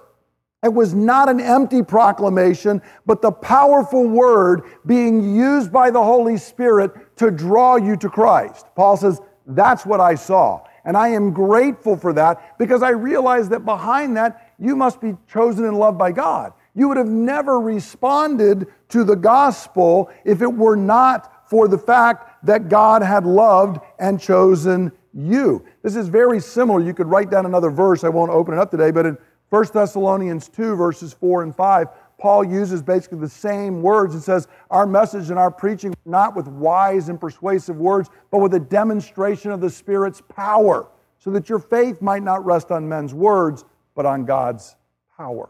it 0.64 0.74
was 0.74 0.94
not 0.94 1.28
an 1.28 1.40
empty 1.40 1.82
proclamation, 1.82 2.82
but 3.06 3.22
the 3.22 3.32
powerful 3.32 4.08
word 4.08 4.64
being 4.86 5.36
used 5.36 5.72
by 5.72 5.90
the 5.90 6.04
Holy 6.04 6.38
Spirit 6.38 6.92
to 7.18 7.32
draw 7.32 7.78
you 7.78 7.96
to 7.98 8.10
Christ. 8.10 8.68
Paul 8.76 8.96
says, 8.96 9.22
That's 9.48 9.86
what 9.86 10.00
I 10.00 10.16
saw. 10.16 10.64
And 10.86 10.96
I 10.98 11.10
am 11.10 11.32
grateful 11.32 11.96
for 11.96 12.14
that 12.14 12.58
because 12.58 12.84
I 12.84 12.90
realize 12.90 13.50
that 13.50 13.66
behind 13.66 14.18
that, 14.18 14.54
you 14.60 14.76
must 14.76 15.02
be 15.02 15.16
chosen 15.32 15.66
and 15.66 15.78
loved 15.78 15.98
by 15.98 16.12
God. 16.12 16.54
You 16.76 16.88
would 16.88 16.98
have 16.98 17.08
never 17.08 17.60
responded 17.60 18.68
to 18.90 19.04
the 19.04 19.16
gospel 19.16 20.10
if 20.26 20.42
it 20.42 20.52
were 20.52 20.76
not 20.76 21.50
for 21.50 21.68
the 21.68 21.78
fact 21.78 22.46
that 22.46 22.70
God 22.70 23.02
had 23.04 23.26
loved 23.26 23.82
and 24.00 24.20
chosen 24.20 24.92
you. 25.14 25.66
This 25.84 25.96
is 25.96 26.08
very 26.08 26.40
similar. 26.40 26.80
You 26.80 26.94
could 26.94 27.08
write 27.08 27.30
down 27.30 27.46
another 27.46 27.70
verse. 27.70 28.04
I 28.04 28.10
won't 28.10 28.32
open 28.32 28.54
it 28.54 28.60
up 28.60 28.72
today, 28.72 28.92
but 28.92 29.06
in 29.06 29.18
1 29.52 29.66
Thessalonians 29.74 30.48
2, 30.48 30.78
verses 30.78 31.12
4 31.12 31.44
and 31.44 31.54
5, 31.54 31.88
Paul 32.18 32.46
uses 32.46 32.82
basically 32.82 33.18
the 33.18 33.28
same 33.28 33.82
words 33.82 34.14
and 34.14 34.24
says, 34.24 34.48
Our 34.70 34.88
message 34.88 35.30
and 35.30 35.38
our 35.38 35.52
preaching, 35.52 35.94
not 36.06 36.38
with 36.38 36.48
wise 36.48 37.10
and 37.10 37.20
persuasive 37.20 37.76
words, 37.76 38.10
but 38.32 38.38
with 38.38 38.54
a 38.54 38.60
demonstration 38.62 39.52
of 39.52 39.60
the 39.60 39.70
Spirit's 39.70 40.22
power, 40.22 40.88
so 41.20 41.32
that 41.32 41.50
your 41.50 41.60
faith 41.60 42.02
might 42.02 42.24
not 42.24 42.46
rest 42.46 42.72
on 42.72 42.88
men's 42.88 43.14
words, 43.14 43.66
but 43.94 44.06
on 44.06 44.24
God's 44.24 44.78
power. 45.18 45.50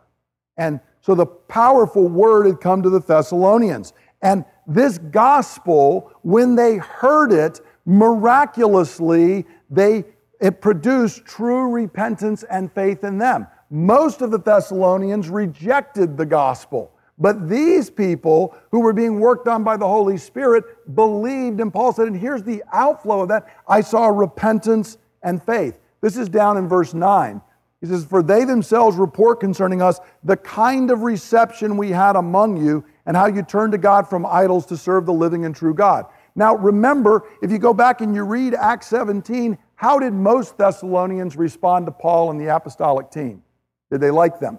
And 0.58 0.79
so 1.01 1.13
the 1.13 1.27
powerful 1.27 2.08
word 2.08 2.48
had 2.48 2.60
come 2.60 2.81
to 2.81 2.89
the 2.89 3.01
Thessalonians. 3.01 3.93
And 4.24 4.46
this 4.65 4.98
gospel, 4.98 6.12
when 6.24 6.55
they 6.55 6.77
heard 6.77 7.31
it, 7.31 7.62
miraculously, 7.86 9.46
they, 9.70 10.05
it 10.39 10.60
produced 10.60 11.24
true 11.25 11.70
repentance 11.70 12.41
and 12.50 12.72
faith 12.74 13.03
in 13.03 13.20
them. 13.20 13.46
Most 13.71 14.21
of 14.21 14.31
the 14.31 14.37
Thessalonians 14.37 15.29
rejected 15.29 16.17
the 16.17 16.25
gospel. 16.25 16.91
But 17.17 17.47
these 17.47 17.89
people 17.89 18.55
who 18.71 18.81
were 18.81 18.93
being 18.93 19.19
worked 19.19 19.47
on 19.47 19.63
by 19.63 19.77
the 19.77 19.87
Holy 19.87 20.17
Spirit 20.17 20.65
believed, 20.93 21.61
and 21.61 21.71
Paul 21.71 21.93
said, 21.93 22.07
and 22.07 22.17
here's 22.17 22.43
the 22.43 22.63
outflow 22.73 23.21
of 23.21 23.29
that 23.29 23.47
I 23.67 23.79
saw 23.81 24.07
repentance 24.07 24.97
and 25.23 25.41
faith. 25.41 25.79
This 26.01 26.17
is 26.17 26.27
down 26.27 26.57
in 26.57 26.67
verse 26.67 26.93
9. 26.93 27.41
He 27.79 27.87
says, 27.87 28.03
For 28.03 28.21
they 28.21 28.43
themselves 28.43 28.97
report 28.97 29.39
concerning 29.39 29.81
us 29.81 29.99
the 30.23 30.35
kind 30.37 30.91
of 30.91 31.03
reception 31.03 31.77
we 31.77 31.91
had 31.91 32.15
among 32.15 32.57
you, 32.57 32.83
and 33.05 33.15
how 33.15 33.27
you 33.27 33.41
turned 33.41 33.71
to 33.71 33.77
God 33.77 34.09
from 34.09 34.25
idols 34.25 34.65
to 34.67 34.77
serve 34.77 35.05
the 35.05 35.13
living 35.13 35.45
and 35.45 35.55
true 35.55 35.73
God. 35.73 36.05
Now, 36.35 36.55
remember, 36.55 37.27
if 37.41 37.51
you 37.51 37.57
go 37.57 37.73
back 37.73 38.01
and 38.01 38.13
you 38.13 38.23
read 38.23 38.53
Acts 38.53 38.87
17, 38.87 39.57
how 39.75 39.97
did 39.99 40.13
most 40.13 40.57
Thessalonians 40.57 41.35
respond 41.35 41.85
to 41.87 41.91
Paul 41.91 42.31
and 42.31 42.39
the 42.39 42.55
apostolic 42.55 43.09
team? 43.09 43.43
Did 43.91 44.01
they 44.01 44.10
like 44.10 44.39
them? 44.39 44.57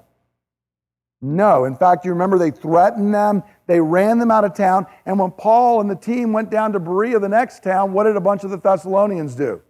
No. 1.20 1.64
In 1.64 1.76
fact, 1.76 2.04
you 2.04 2.12
remember 2.12 2.38
they 2.38 2.50
threatened 2.50 3.14
them, 3.14 3.42
they 3.66 3.80
ran 3.80 4.18
them 4.18 4.30
out 4.30 4.44
of 4.44 4.54
town, 4.54 4.86
and 5.06 5.18
when 5.18 5.30
Paul 5.30 5.80
and 5.80 5.90
the 5.90 5.96
team 5.96 6.32
went 6.32 6.50
down 6.50 6.72
to 6.72 6.80
Berea, 6.80 7.18
the 7.18 7.28
next 7.28 7.62
town, 7.62 7.92
what 7.92 8.04
did 8.04 8.16
a 8.16 8.20
bunch 8.20 8.44
of 8.44 8.50
the 8.50 8.58
Thessalonians 8.58 9.34
do? 9.34 9.62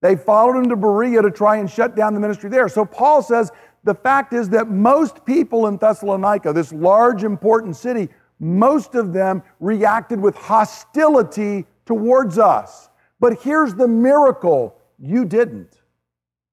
They 0.00 0.16
followed 0.16 0.56
him 0.56 0.68
to 0.70 0.76
Berea 0.76 1.22
to 1.22 1.30
try 1.30 1.56
and 1.58 1.70
shut 1.70 1.94
down 1.94 2.14
the 2.14 2.20
ministry 2.20 2.48
there. 2.48 2.68
So 2.68 2.84
Paul 2.84 3.22
says 3.22 3.52
the 3.84 3.94
fact 3.94 4.32
is 4.32 4.48
that 4.50 4.70
most 4.70 5.24
people 5.24 5.66
in 5.66 5.76
Thessalonica, 5.76 6.52
this 6.52 6.72
large, 6.72 7.22
important 7.24 7.76
city, 7.76 8.08
most 8.38 8.94
of 8.94 9.12
them 9.12 9.42
reacted 9.60 10.18
with 10.18 10.34
hostility 10.34 11.66
towards 11.84 12.38
us. 12.38 12.88
But 13.20 13.42
here's 13.42 13.74
the 13.74 13.88
miracle 13.88 14.74
you 14.98 15.26
didn't. 15.26 15.79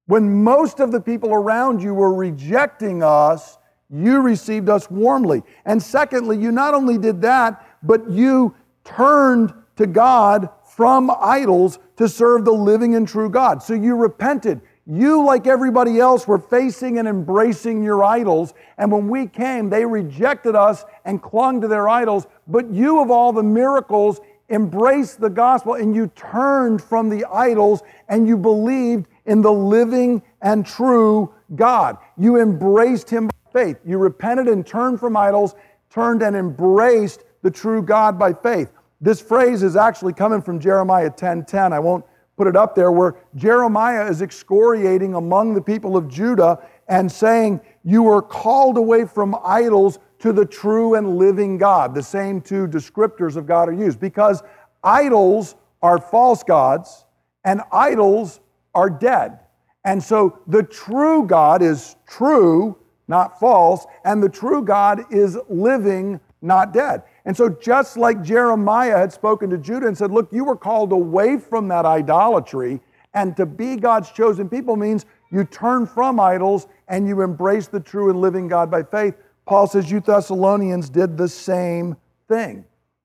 When 0.08 0.42
most 0.42 0.80
of 0.80 0.90
the 0.90 1.02
people 1.02 1.34
around 1.34 1.82
you 1.82 1.92
were 1.92 2.14
rejecting 2.14 3.02
us, 3.02 3.58
you 3.90 4.22
received 4.22 4.70
us 4.70 4.90
warmly. 4.90 5.42
And 5.66 5.82
secondly, 5.82 6.38
you 6.38 6.50
not 6.50 6.72
only 6.72 6.96
did 6.96 7.20
that, 7.20 7.62
but 7.82 8.10
you 8.10 8.54
turned 8.84 9.52
to 9.76 9.86
God 9.86 10.48
from 10.64 11.10
idols 11.20 11.78
to 11.98 12.08
serve 12.08 12.46
the 12.46 12.52
living 12.52 12.94
and 12.94 13.06
true 13.06 13.28
God. 13.28 13.62
So 13.62 13.74
you 13.74 13.96
repented. 13.96 14.62
You, 14.86 15.22
like 15.22 15.46
everybody 15.46 16.00
else, 16.00 16.26
were 16.26 16.38
facing 16.38 16.98
and 16.98 17.06
embracing 17.06 17.82
your 17.82 18.02
idols. 18.02 18.54
And 18.78 18.90
when 18.90 19.08
we 19.08 19.26
came, 19.26 19.68
they 19.68 19.84
rejected 19.84 20.54
us 20.56 20.86
and 21.04 21.22
clung 21.22 21.60
to 21.60 21.68
their 21.68 21.86
idols. 21.86 22.26
But 22.46 22.70
you, 22.70 23.02
of 23.02 23.10
all 23.10 23.34
the 23.34 23.42
miracles, 23.42 24.20
embraced 24.48 25.20
the 25.20 25.28
gospel 25.28 25.74
and 25.74 25.94
you 25.94 26.06
turned 26.16 26.82
from 26.82 27.10
the 27.10 27.26
idols 27.26 27.82
and 28.08 28.26
you 28.26 28.38
believed 28.38 29.06
in 29.28 29.42
the 29.42 29.52
living 29.52 30.22
and 30.42 30.66
true 30.66 31.32
God. 31.54 31.98
You 32.16 32.40
embraced 32.40 33.08
Him 33.08 33.28
by 33.28 33.52
faith. 33.52 33.76
You 33.84 33.98
repented 33.98 34.48
and 34.48 34.66
turned 34.66 34.98
from 34.98 35.16
idols, 35.16 35.54
turned 35.90 36.22
and 36.22 36.34
embraced 36.34 37.24
the 37.42 37.50
true 37.50 37.82
God 37.82 38.18
by 38.18 38.32
faith. 38.32 38.72
This 39.00 39.20
phrase 39.20 39.62
is 39.62 39.76
actually 39.76 40.14
coming 40.14 40.42
from 40.42 40.58
Jeremiah 40.58 41.10
10:10. 41.10 41.16
10, 41.16 41.44
10. 41.44 41.72
I 41.72 41.78
won't 41.78 42.04
put 42.36 42.46
it 42.46 42.56
up 42.56 42.74
there, 42.74 42.90
where 42.90 43.16
Jeremiah 43.36 44.08
is 44.08 44.22
excoriating 44.22 45.14
among 45.14 45.54
the 45.54 45.60
people 45.60 45.96
of 45.96 46.08
Judah 46.08 46.58
and 46.88 47.10
saying, 47.10 47.60
You 47.84 48.02
were 48.02 48.22
called 48.22 48.78
away 48.78 49.04
from 49.04 49.36
idols 49.44 49.98
to 50.20 50.32
the 50.32 50.46
true 50.46 50.94
and 50.94 51.18
living 51.18 51.58
God. 51.58 51.94
The 51.94 52.02
same 52.02 52.40
two 52.40 52.66
descriptors 52.66 53.36
of 53.36 53.46
God 53.46 53.68
are 53.68 53.72
used 53.72 54.00
because 54.00 54.42
idols 54.82 55.54
are 55.82 55.98
false 56.00 56.42
gods 56.42 57.04
and 57.44 57.60
idols 57.70 58.40
are 58.78 58.88
dead. 58.88 59.40
And 59.84 60.00
so 60.00 60.38
the 60.46 60.62
true 60.62 61.26
God 61.26 61.62
is 61.62 61.96
true, 62.06 62.78
not 63.08 63.40
false, 63.40 63.86
and 64.04 64.22
the 64.22 64.28
true 64.28 64.62
God 64.62 65.02
is 65.10 65.36
living, 65.48 66.20
not 66.42 66.72
dead. 66.72 67.02
And 67.24 67.36
so, 67.36 67.48
just 67.48 67.96
like 67.96 68.22
Jeremiah 68.22 68.96
had 68.96 69.12
spoken 69.12 69.50
to 69.50 69.58
Judah 69.58 69.88
and 69.88 69.98
said, 69.98 70.12
Look, 70.12 70.32
you 70.32 70.44
were 70.44 70.56
called 70.56 70.92
away 70.92 71.38
from 71.38 71.66
that 71.68 71.84
idolatry, 71.84 72.80
and 73.14 73.36
to 73.36 73.46
be 73.46 73.76
God's 73.76 74.12
chosen 74.12 74.48
people 74.48 74.76
means 74.76 75.06
you 75.32 75.44
turn 75.44 75.86
from 75.86 76.20
idols 76.20 76.68
and 76.86 77.08
you 77.08 77.22
embrace 77.22 77.66
the 77.66 77.80
true 77.80 78.10
and 78.10 78.20
living 78.20 78.46
God 78.46 78.70
by 78.70 78.84
faith. 78.84 79.14
Paul 79.44 79.66
says, 79.66 79.90
You 79.90 80.00
Thessalonians 80.00 80.88
did 80.88 81.16
the 81.16 81.28
same 81.28 81.96
thing. 82.28 82.64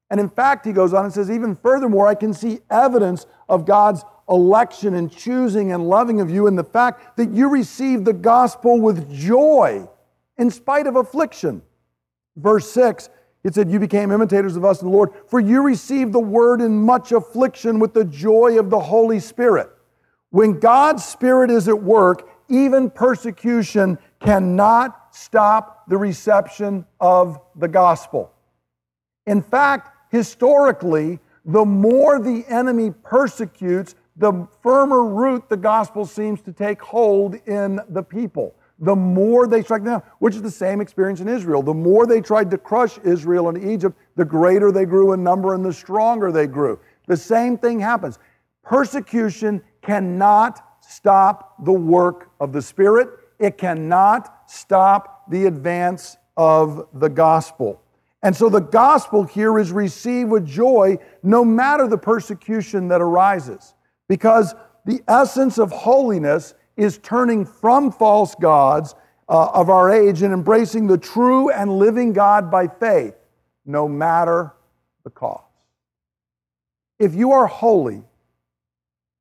And 0.10 0.20
in 0.20 0.30
fact, 0.30 0.66
he 0.66 0.74
goes 0.74 0.94
on 0.94 1.06
and 1.06 1.14
says, 1.14 1.32
Even 1.32 1.56
furthermore, 1.56 2.08
I 2.08 2.14
can 2.14 2.34
see 2.34 2.60
evidence 2.70 3.26
of 3.50 3.66
God's 3.66 4.04
election 4.30 4.94
and 4.94 5.12
choosing 5.12 5.72
and 5.72 5.88
loving 5.88 6.22
of 6.22 6.30
you 6.30 6.48
and 6.48 6.58
the 6.58 6.64
fact 6.64 7.18
that 7.18 7.32
you 7.32 7.50
received 7.50 8.06
the 8.06 8.14
gospel 8.14 8.80
with 8.80 9.12
joy 9.14 9.88
in 10.38 10.50
spite 10.50 10.88
of 10.88 10.96
affliction. 10.96 11.62
Verse 12.36 12.70
6, 12.72 13.10
it 13.44 13.54
said, 13.54 13.70
You 13.70 13.80
became 13.80 14.12
imitators 14.12 14.56
of 14.56 14.66
us 14.66 14.82
in 14.82 14.88
the 14.88 14.94
Lord, 14.94 15.12
for 15.28 15.40
you 15.40 15.62
received 15.62 16.14
the 16.14 16.20
word 16.20 16.62
in 16.62 16.82
much 16.82 17.12
affliction 17.12 17.80
with 17.80 17.94
the 17.94 18.06
joy 18.06 18.58
of 18.58 18.70
the 18.70 18.80
Holy 18.80 19.20
Spirit. 19.20 19.70
When 20.30 20.60
God's 20.60 21.04
Spirit 21.04 21.52
is 21.52 21.68
at 21.68 21.84
work, 21.84 22.30
even 22.50 22.90
persecution 22.90 23.98
cannot 24.20 25.16
stop 25.16 25.88
the 25.88 25.98
reception 25.98 26.86
of 27.00 27.40
the 27.56 27.68
gospel. 27.68 28.32
In 29.26 29.42
fact, 29.42 29.96
historically, 30.12 31.20
the 31.46 31.66
more 31.66 32.20
the 32.20 32.46
enemy 32.48 32.92
persecutes, 33.04 33.96
the 34.16 34.48
firmer 34.62 35.06
root 35.06 35.50
the 35.50 35.58
gospel 35.58 36.06
seems 36.06 36.42
to 36.42 36.54
take 36.54 36.82
hold 36.82 37.36
in 37.48 37.80
the 37.90 38.04
people. 38.04 38.56
The 38.80 38.96
more 38.96 39.48
they 39.48 39.62
strike 39.62 39.84
down, 39.84 40.04
which 40.20 40.36
is 40.36 40.42
the 40.42 40.52
same 40.52 40.82
experience 40.82 41.22
in 41.22 41.28
Israel. 41.28 41.64
The 41.64 41.74
more 41.74 42.06
they 42.06 42.22
tried 42.22 42.52
to 42.52 42.58
crush 42.58 42.98
Israel 43.00 43.50
and 43.50 43.72
Egypt, 43.72 43.98
the 44.16 44.26
greater 44.26 44.72
they 44.72 44.86
grew 44.86 45.14
in 45.14 45.24
number 45.24 45.54
and 45.54 45.64
the 45.64 45.74
stronger 45.74 46.32
they 46.32 46.48
grew. 46.48 46.80
The 47.08 47.18
same 47.18 47.58
thing 47.58 47.80
happens. 47.80 48.20
Persecution 48.64 49.62
cannot 49.82 50.64
stop 50.82 51.64
the 51.64 51.72
work 51.72 52.30
of 52.40 52.52
the 52.52 52.62
Spirit 52.62 53.10
It 53.40 53.58
cannot 53.58 54.50
stop 54.50 55.30
the 55.30 55.46
advance 55.46 56.18
of 56.38 56.88
the 56.94 57.10
gospel. 57.10 57.82
And 58.22 58.36
so 58.36 58.48
the 58.48 58.62
gospel 58.62 59.24
here 59.24 59.60
is 59.60 59.72
received 59.72 60.30
with 60.30 60.46
joy 60.46 60.98
no 61.24 61.44
matter 61.44 61.88
the 61.88 61.98
persecution 61.98 62.88
that 62.88 63.02
arises. 63.02 63.74
Because 64.08 64.54
the 64.86 65.02
essence 65.08 65.58
of 65.58 65.72
holiness 65.72 66.54
is 66.76 66.98
turning 67.00 67.46
from 67.46 67.92
false 67.92 68.36
gods 68.36 68.96
uh, 69.30 69.50
of 69.54 69.70
our 69.70 69.92
age 69.92 70.22
and 70.22 70.34
embracing 70.34 70.88
the 70.88 70.98
true 70.98 71.50
and 71.50 71.78
living 71.80 72.14
God 72.14 72.52
by 72.52 72.68
faith, 72.68 73.16
no 73.66 73.88
matter 73.88 74.54
the 75.04 75.10
cost. 75.10 75.46
If 77.00 77.16
you 77.16 77.32
are 77.32 77.48
holy, 77.48 78.04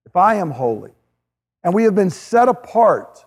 if 0.06 0.16
I 0.16 0.36
am 0.36 0.50
holy, 0.50 0.92
and 1.64 1.72
we 1.72 1.84
have 1.84 1.94
been 1.94 2.10
set 2.10 2.48
apart 2.48 3.24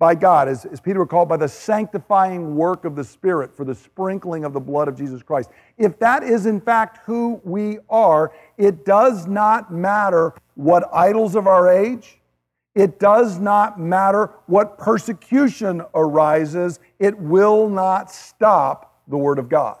by 0.00 0.14
God, 0.14 0.48
as, 0.48 0.64
as 0.64 0.80
Peter 0.80 0.98
recalled, 0.98 1.28
by 1.28 1.36
the 1.36 1.46
sanctifying 1.46 2.56
work 2.56 2.86
of 2.86 2.96
the 2.96 3.04
Spirit 3.04 3.54
for 3.54 3.66
the 3.66 3.74
sprinkling 3.74 4.44
of 4.46 4.54
the 4.54 4.58
blood 4.58 4.88
of 4.88 4.96
Jesus 4.96 5.22
Christ. 5.22 5.50
If 5.76 5.98
that 5.98 6.22
is 6.22 6.46
in 6.46 6.58
fact 6.58 7.00
who 7.04 7.38
we 7.44 7.78
are, 7.90 8.32
it 8.56 8.86
does 8.86 9.26
not 9.26 9.70
matter 9.70 10.32
what 10.54 10.88
idols 10.92 11.34
of 11.34 11.46
our 11.46 11.70
age, 11.70 12.18
it 12.74 12.98
does 12.98 13.38
not 13.38 13.78
matter 13.78 14.30
what 14.46 14.78
persecution 14.78 15.82
arises, 15.94 16.80
it 16.98 17.16
will 17.18 17.68
not 17.68 18.10
stop 18.10 19.02
the 19.06 19.18
Word 19.18 19.38
of 19.38 19.50
God. 19.50 19.76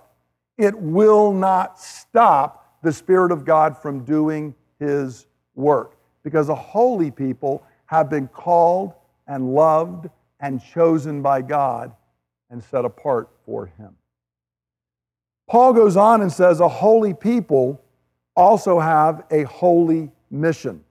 It 0.58 0.78
will 0.78 1.32
not 1.32 1.80
stop 1.80 2.78
the 2.82 2.92
Spirit 2.92 3.32
of 3.32 3.46
God 3.46 3.78
from 3.78 4.04
doing 4.04 4.54
His 4.78 5.26
work 5.54 5.96
because 6.22 6.50
a 6.50 6.54
holy 6.54 7.10
people 7.10 7.64
have 7.86 8.10
been 8.10 8.28
called 8.28 8.92
and 9.30 9.54
loved 9.54 10.10
and 10.40 10.60
chosen 10.62 11.22
by 11.22 11.40
God 11.40 11.92
and 12.50 12.62
set 12.62 12.84
apart 12.84 13.30
for 13.46 13.66
Him. 13.66 13.94
Paul 15.48 15.72
goes 15.72 15.96
on 15.96 16.20
and 16.20 16.30
says, 16.30 16.60
A 16.60 16.68
holy 16.68 17.14
people 17.14 17.80
also 18.36 18.80
have 18.80 19.24
a 19.30 19.44
holy 19.44 20.10
mission. 20.30 20.84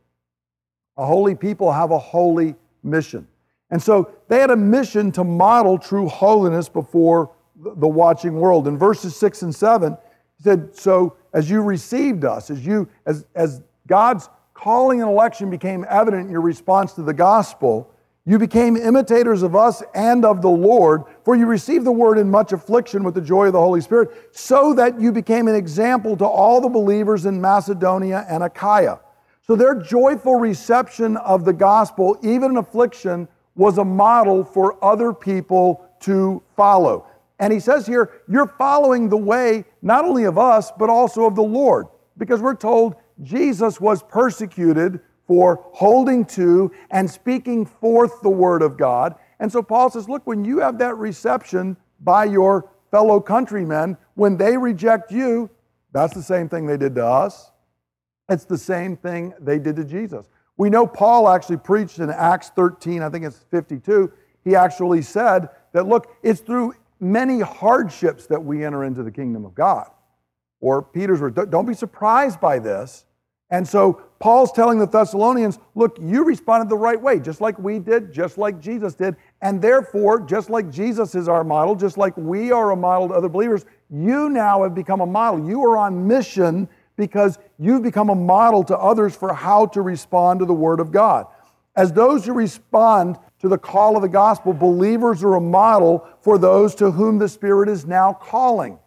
A 0.98 1.06
holy 1.06 1.36
people 1.36 1.72
have 1.72 1.92
a 1.92 2.00
holy 2.00 2.56
mission. 2.82 3.28
And 3.72 3.82
so 3.82 4.12
they 4.30 4.40
had 4.40 4.52
a 4.52 4.56
mission 4.56 5.12
to 5.14 5.24
model 5.24 5.78
true 5.78 6.08
holiness 6.08 6.70
before 6.70 7.32
the 7.56 7.88
watching 7.88 8.40
world. 8.40 8.68
In 8.68 8.78
verses 8.78 9.16
6 9.18 9.42
and 9.44 9.54
7, 9.54 9.98
he 10.38 10.44
said, 10.44 10.76
So 10.76 11.18
as 11.34 11.50
you 11.50 11.62
received 11.62 12.24
us, 12.24 12.50
as 12.50 12.66
you 12.66 12.88
as 13.06 13.26
as 13.36 13.62
God's 13.86 14.30
calling 14.54 15.02
and 15.02 15.10
election 15.10 15.50
became 15.50 15.86
evident 15.90 16.26
in 16.26 16.32
your 16.32 16.42
response 16.42 16.94
to 16.94 17.04
the 17.04 17.14
gospel, 17.14 17.92
you 18.30 18.38
became 18.38 18.78
imitators 18.78 19.42
of 19.42 19.56
us 19.56 19.82
and 19.96 20.24
of 20.24 20.44
the 20.44 20.50
Lord, 20.50 21.02
for 21.26 21.36
you 21.36 21.48
received 21.48 21.84
the 21.84 21.92
word 21.92 22.20
in 22.20 22.30
much 22.30 22.52
affliction 22.52 23.04
with 23.04 23.16
the 23.16 23.22
joy 23.22 23.48
of 23.48 23.54
the 23.54 23.60
Holy 23.60 23.82
Spirit, 23.82 24.30
so 24.32 24.72
that 24.76 25.02
you 25.02 25.12
became 25.12 25.48
an 25.48 25.56
example 25.56 26.16
to 26.16 26.26
all 26.26 26.62
the 26.62 26.70
believers 26.70 27.26
in 27.26 27.42
Macedonia 27.42 28.28
and 28.30 28.44
Achaia. 28.44 29.00
So 29.42 29.56
their 29.56 29.74
joyful 29.74 30.36
reception 30.36 31.18
of 31.18 31.44
the 31.44 31.54
gospel, 31.54 32.20
even 32.22 32.52
in 32.52 32.58
affliction, 32.58 33.28
was 33.56 33.80
a 33.80 33.84
model 33.84 34.44
for 34.44 34.78
other 34.86 35.12
people 35.12 35.90
to 36.02 36.44
follow. 36.56 37.08
And 37.40 37.52
he 37.52 37.60
says 37.60 37.88
here, 37.88 38.22
you're 38.30 38.54
following 38.60 39.10
the 39.10 39.18
way 39.18 39.66
not 39.82 40.06
only 40.06 40.26
of 40.26 40.38
us, 40.38 40.72
but 40.78 40.88
also 40.88 41.26
of 41.26 41.34
the 41.34 41.42
Lord, 41.42 41.88
because 42.16 42.42
we're 42.42 42.54
told 42.54 42.94
Jesus 43.24 43.82
was 43.82 44.04
persecuted 44.04 45.00
for 45.30 45.64
holding 45.74 46.26
to 46.26 46.72
and 46.90 47.08
speaking 47.08 47.64
forth 47.64 48.20
the 48.24 48.30
word 48.30 48.64
of 48.64 48.78
God. 48.78 49.14
And 49.40 49.52
so 49.52 49.62
Paul 49.62 49.92
says, 49.92 50.10
look, 50.10 50.26
when 50.26 50.44
you 50.44 50.58
have 50.58 50.80
that 50.80 50.98
reception 50.98 51.78
by 52.00 52.26
your 52.26 52.72
fellow 52.90 53.22
countrymen, 53.22 53.96
when 54.16 54.38
they 54.38 54.58
reject 54.58 55.12
you, 55.12 55.52
that's 55.92 56.16
the 56.16 56.24
same 56.24 56.50
thing 56.50 56.66
they 56.66 56.78
did 56.78 56.96
to 56.96 57.06
us. 57.06 57.52
It's 58.28 58.46
the 58.46 58.58
same 58.58 58.98
thing 58.98 59.36
they 59.40 59.60
did 59.60 59.76
to 59.76 59.84
Jesus. 59.84 60.28
We 60.58 60.72
know 60.72 60.88
Paul 60.88 61.30
actually 61.30 61.58
preached 61.58 62.00
in 62.00 62.10
Acts 62.10 62.50
13, 62.56 63.04
I 63.04 63.10
think 63.10 63.24
it's 63.24 63.46
52. 63.52 64.12
He 64.44 64.56
actually 64.56 65.04
said 65.04 65.50
that, 65.74 65.86
look, 65.86 66.18
it's 66.24 66.40
through 66.40 66.74
many 67.00 67.40
hardships 67.40 68.26
that 68.26 68.44
we 68.44 68.66
enter 68.66 68.84
into 68.84 69.04
the 69.04 69.12
kingdom 69.12 69.46
of 69.46 69.54
God. 69.54 69.92
Or 70.60 70.82
Peter's 70.82 71.22
word, 71.22 71.36
don't 71.52 71.68
be 71.68 71.76
surprised 71.76 72.42
by 72.42 72.58
this 72.58 73.06
and 73.52 73.68
so 73.68 74.02
Paul's 74.20 74.52
telling 74.52 74.80
the 74.80 74.86
Thessalonians, 74.86 75.60
look, 75.76 75.98
you 76.02 76.24
responded 76.24 76.70
the 76.70 76.78
right 76.78 77.02
way, 77.02 77.20
just 77.20 77.42
like 77.42 77.58
we 77.58 77.80
did, 77.80 78.12
just 78.12 78.38
like 78.38 78.60
Jesus 78.60 78.94
did. 78.94 79.16
And 79.42 79.62
therefore, 79.62 80.20
just 80.20 80.50
like 80.50 80.70
Jesus 80.70 81.16
is 81.16 81.28
our 81.28 81.44
model, 81.44 81.74
just 81.74 81.98
like 81.98 82.16
we 82.18 82.52
are 82.52 82.72
a 82.72 82.76
model 82.76 83.08
to 83.08 83.14
other 83.14 83.30
believers, 83.30 83.66
you 83.90 84.30
now 84.30 84.64
have 84.64 84.76
become 84.76 85.00
a 85.00 85.06
model. 85.06 85.48
You 85.48 85.64
are 85.64 85.78
on 85.78 86.06
mission 86.06 86.68
because 86.98 87.40
you've 87.58 87.82
become 87.82 88.10
a 88.10 88.16
model 88.16 88.64
to 88.66 88.78
others 88.78 89.16
for 89.16 89.34
how 89.34 89.66
to 89.68 89.82
respond 89.82 90.42
to 90.42 90.46
the 90.46 90.54
Word 90.54 90.82
of 90.82 90.92
God. 90.92 91.26
As 91.76 91.94
those 91.94 92.26
who 92.26 92.34
respond 92.34 93.18
to 93.40 93.48
the 93.48 93.58
call 93.58 93.96
of 93.96 94.02
the 94.02 94.10
gospel, 94.10 94.52
believers 94.52 95.24
are 95.24 95.36
a 95.36 95.42
model 95.42 96.06
for 96.22 96.38
those 96.38 96.76
to 96.76 96.92
whom 96.92 97.18
the 97.18 97.30
Spirit 97.30 97.70
is 97.70 97.86
now 97.86 98.12
calling. 98.12 98.78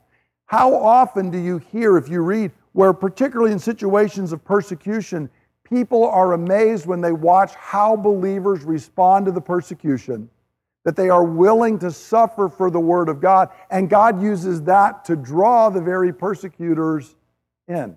How 0.45 0.75
often 0.75 1.31
do 1.31 1.39
you 1.39 1.57
hear, 1.57 1.97
if 1.97 2.11
you 2.11 2.21
read, 2.21 2.53
where, 2.73 2.93
particularly 2.93 3.53
in 3.53 3.59
situations 3.59 4.33
of 4.33 4.45
persecution, 4.45 5.29
people 5.65 6.07
are 6.07 6.33
amazed 6.33 6.87
when 6.87 7.01
they 7.01 7.13
watch 7.13 7.55
how 7.55 7.97
believers 7.97 8.63
respond 8.63 9.27
to 9.27 9.33
the 9.33 9.41
persecution, 9.41 10.29
that 10.85 10.97
they 10.97 11.09
are 11.09 11.25
willing 11.25 11.79
to 11.79 11.91
suffer 11.91 12.49
for 12.49 12.71
the 12.71 12.81
Word 12.81 13.09
of 13.09 13.21
God, 13.21 13.51
and 13.71 13.89
God 13.89 14.23
uses 14.23 14.63
that 14.63 15.05
to 15.07 15.17
draw 15.17 15.69
the 15.69 15.81
very 15.81 16.13
persecutors 16.13 17.15
in. 17.69 17.97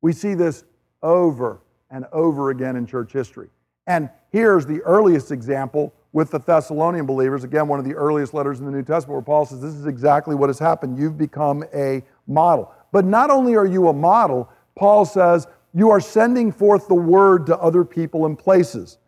We 0.00 0.12
see 0.12 0.34
this 0.34 0.64
over 1.02 1.60
and 1.90 2.04
over 2.12 2.50
again 2.50 2.76
in 2.76 2.86
church 2.86 3.12
history. 3.12 3.48
And 3.86 4.10
here's 4.30 4.66
the 4.66 4.82
earliest 4.82 5.32
example 5.32 5.94
with 6.12 6.30
the 6.30 6.38
Thessalonian 6.38 7.06
believers. 7.06 7.44
Again, 7.44 7.68
one 7.68 7.78
of 7.78 7.84
the 7.84 7.94
earliest 7.94 8.34
letters 8.34 8.60
in 8.60 8.66
the 8.66 8.72
New 8.72 8.82
Testament 8.82 9.14
where 9.14 9.22
Paul 9.22 9.46
says, 9.46 9.60
This 9.60 9.74
is 9.74 9.86
exactly 9.86 10.34
what 10.34 10.48
has 10.48 10.58
happened. 10.58 10.98
You've 10.98 11.18
become 11.18 11.64
a 11.74 12.02
model. 12.26 12.72
But 12.92 13.04
not 13.04 13.30
only 13.30 13.54
are 13.54 13.66
you 13.66 13.88
a 13.88 13.92
model, 13.92 14.48
Paul 14.74 15.04
says, 15.04 15.46
you 15.74 15.90
are 15.90 16.00
sending 16.00 16.50
forth 16.50 16.88
the 16.88 16.94
word 16.94 17.46
to 17.46 17.58
other 17.58 17.84
people 17.84 18.26
and 18.26 18.38
places. 18.38 18.98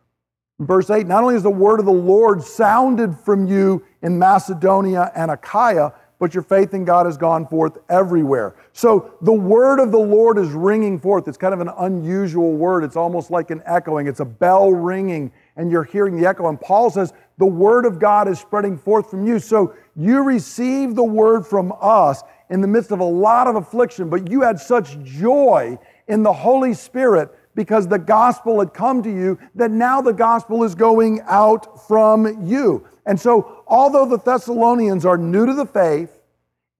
Verse 0.58 0.90
8, 0.90 1.06
not 1.06 1.22
only 1.22 1.36
is 1.36 1.42
the 1.42 1.50
word 1.50 1.80
of 1.80 1.86
the 1.86 1.92
Lord 1.92 2.42
sounded 2.42 3.18
from 3.18 3.46
you 3.46 3.82
in 4.02 4.18
Macedonia 4.18 5.10
and 5.14 5.30
Achaia, 5.30 5.92
but 6.18 6.34
your 6.34 6.42
faith 6.42 6.74
in 6.74 6.84
God 6.84 7.06
has 7.06 7.16
gone 7.16 7.46
forth 7.46 7.78
everywhere. 7.88 8.54
So 8.74 9.14
the 9.22 9.32
word 9.32 9.80
of 9.80 9.90
the 9.90 9.98
Lord 9.98 10.36
is 10.36 10.50
ringing 10.50 11.00
forth. 11.00 11.26
It's 11.26 11.38
kind 11.38 11.54
of 11.54 11.60
an 11.60 11.70
unusual 11.78 12.52
word. 12.52 12.84
It's 12.84 12.94
almost 12.94 13.30
like 13.30 13.50
an 13.50 13.62
echoing, 13.64 14.06
it's 14.06 14.20
a 14.20 14.24
bell 14.26 14.70
ringing, 14.70 15.32
and 15.56 15.70
you're 15.70 15.82
hearing 15.82 16.20
the 16.20 16.28
echo. 16.28 16.46
And 16.50 16.60
Paul 16.60 16.90
says, 16.90 17.14
The 17.38 17.46
word 17.46 17.86
of 17.86 17.98
God 17.98 18.28
is 18.28 18.38
spreading 18.38 18.76
forth 18.76 19.10
from 19.10 19.26
you. 19.26 19.38
So 19.38 19.74
you 19.96 20.22
receive 20.22 20.94
the 20.94 21.02
word 21.02 21.46
from 21.46 21.72
us 21.80 22.22
in 22.50 22.60
the 22.60 22.66
midst 22.66 22.90
of 22.90 23.00
a 23.00 23.04
lot 23.04 23.46
of 23.46 23.56
affliction, 23.56 24.10
but 24.10 24.28
you 24.28 24.42
had 24.42 24.58
such 24.58 25.00
joy 25.02 25.78
in 26.08 26.22
the 26.22 26.32
Holy 26.32 26.74
Spirit 26.74 27.30
because 27.54 27.86
the 27.88 27.98
gospel 27.98 28.58
had 28.58 28.74
come 28.74 29.02
to 29.02 29.10
you 29.10 29.38
that 29.54 29.70
now 29.70 30.00
the 30.00 30.12
gospel 30.12 30.64
is 30.64 30.74
going 30.74 31.20
out 31.26 31.86
from 31.86 32.46
you. 32.46 32.86
And 33.06 33.18
so, 33.18 33.62
although 33.66 34.06
the 34.06 34.18
Thessalonians 34.18 35.04
are 35.06 35.16
new 35.16 35.46
to 35.46 35.54
the 35.54 35.66
faith, 35.66 36.10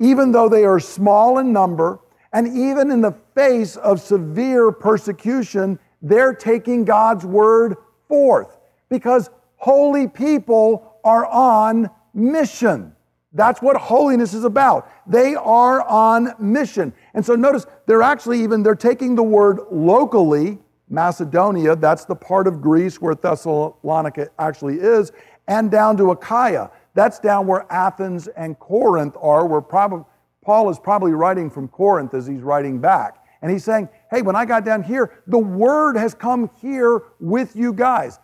even 0.01 0.33
though 0.33 0.49
they 0.49 0.65
are 0.65 0.81
small 0.81 1.39
in 1.39 1.53
number, 1.53 2.01
and 2.33 2.47
even 2.49 2.91
in 2.91 3.01
the 3.01 3.15
face 3.35 3.77
of 3.77 4.01
severe 4.01 4.73
persecution, 4.73 5.79
they're 6.03 6.35
taking 6.35 6.85
God's 6.85 7.25
word 7.25 7.77
forth 8.09 8.59
because 8.89 9.31
holy 9.57 10.09
people 10.09 10.99
are 11.05 11.27
on 11.27 11.91
mission. 12.15 12.95
That's 13.33 13.63
what 13.63 13.77
holiness 13.77 14.35
is 14.35 14.45
about. 14.45 14.91
They 15.07 15.35
are 15.37 15.83
on 15.83 16.35
mission. 16.39 16.93
And 17.15 17.25
so 17.25 17.37
notice 17.37 17.67
they're 17.87 18.03
actually 18.03 18.43
even 18.43 18.63
they're 18.63 18.75
taking 18.75 19.15
the 19.15 19.23
word 19.23 19.61
locally, 19.71 20.59
Macedonia, 20.89 21.77
that's 21.77 22.05
the 22.05 22.17
part 22.17 22.49
of 22.49 22.61
Greece 22.61 23.01
where 23.01 23.15
Thessalonica 23.15 24.29
actually 24.39 24.81
is, 24.81 25.13
and 25.47 25.71
down 25.71 25.97
to 25.99 26.11
Achaia. 26.11 26.71
That's 26.95 27.21
down 27.21 27.47
where 27.47 27.65
Athens 27.71 28.27
and 28.29 28.59
Corinth 28.59 29.17
are, 29.21 29.47
where 29.47 29.61
probably 29.61 30.05
Paul 30.45 30.71
is 30.71 30.79
probably 30.81 31.13
writing 31.13 31.51
from 31.51 31.69
Corinth 31.69 32.15
as 32.15 32.27
he's 32.27 32.41
writing 32.41 32.81
back. 32.81 33.25
And 33.43 33.51
he's 33.51 33.65
saying, 33.65 33.89
hey, 34.11 34.23
when 34.23 34.37
I 34.37 34.45
got 34.45 34.65
down 34.65 34.83
here, 34.83 35.23
the 35.27 35.39
word 35.39 35.97
has 35.97 36.15
come 36.15 36.51
here 36.61 37.03
with 37.21 37.55
you 37.55 37.73
guys. 37.73 38.19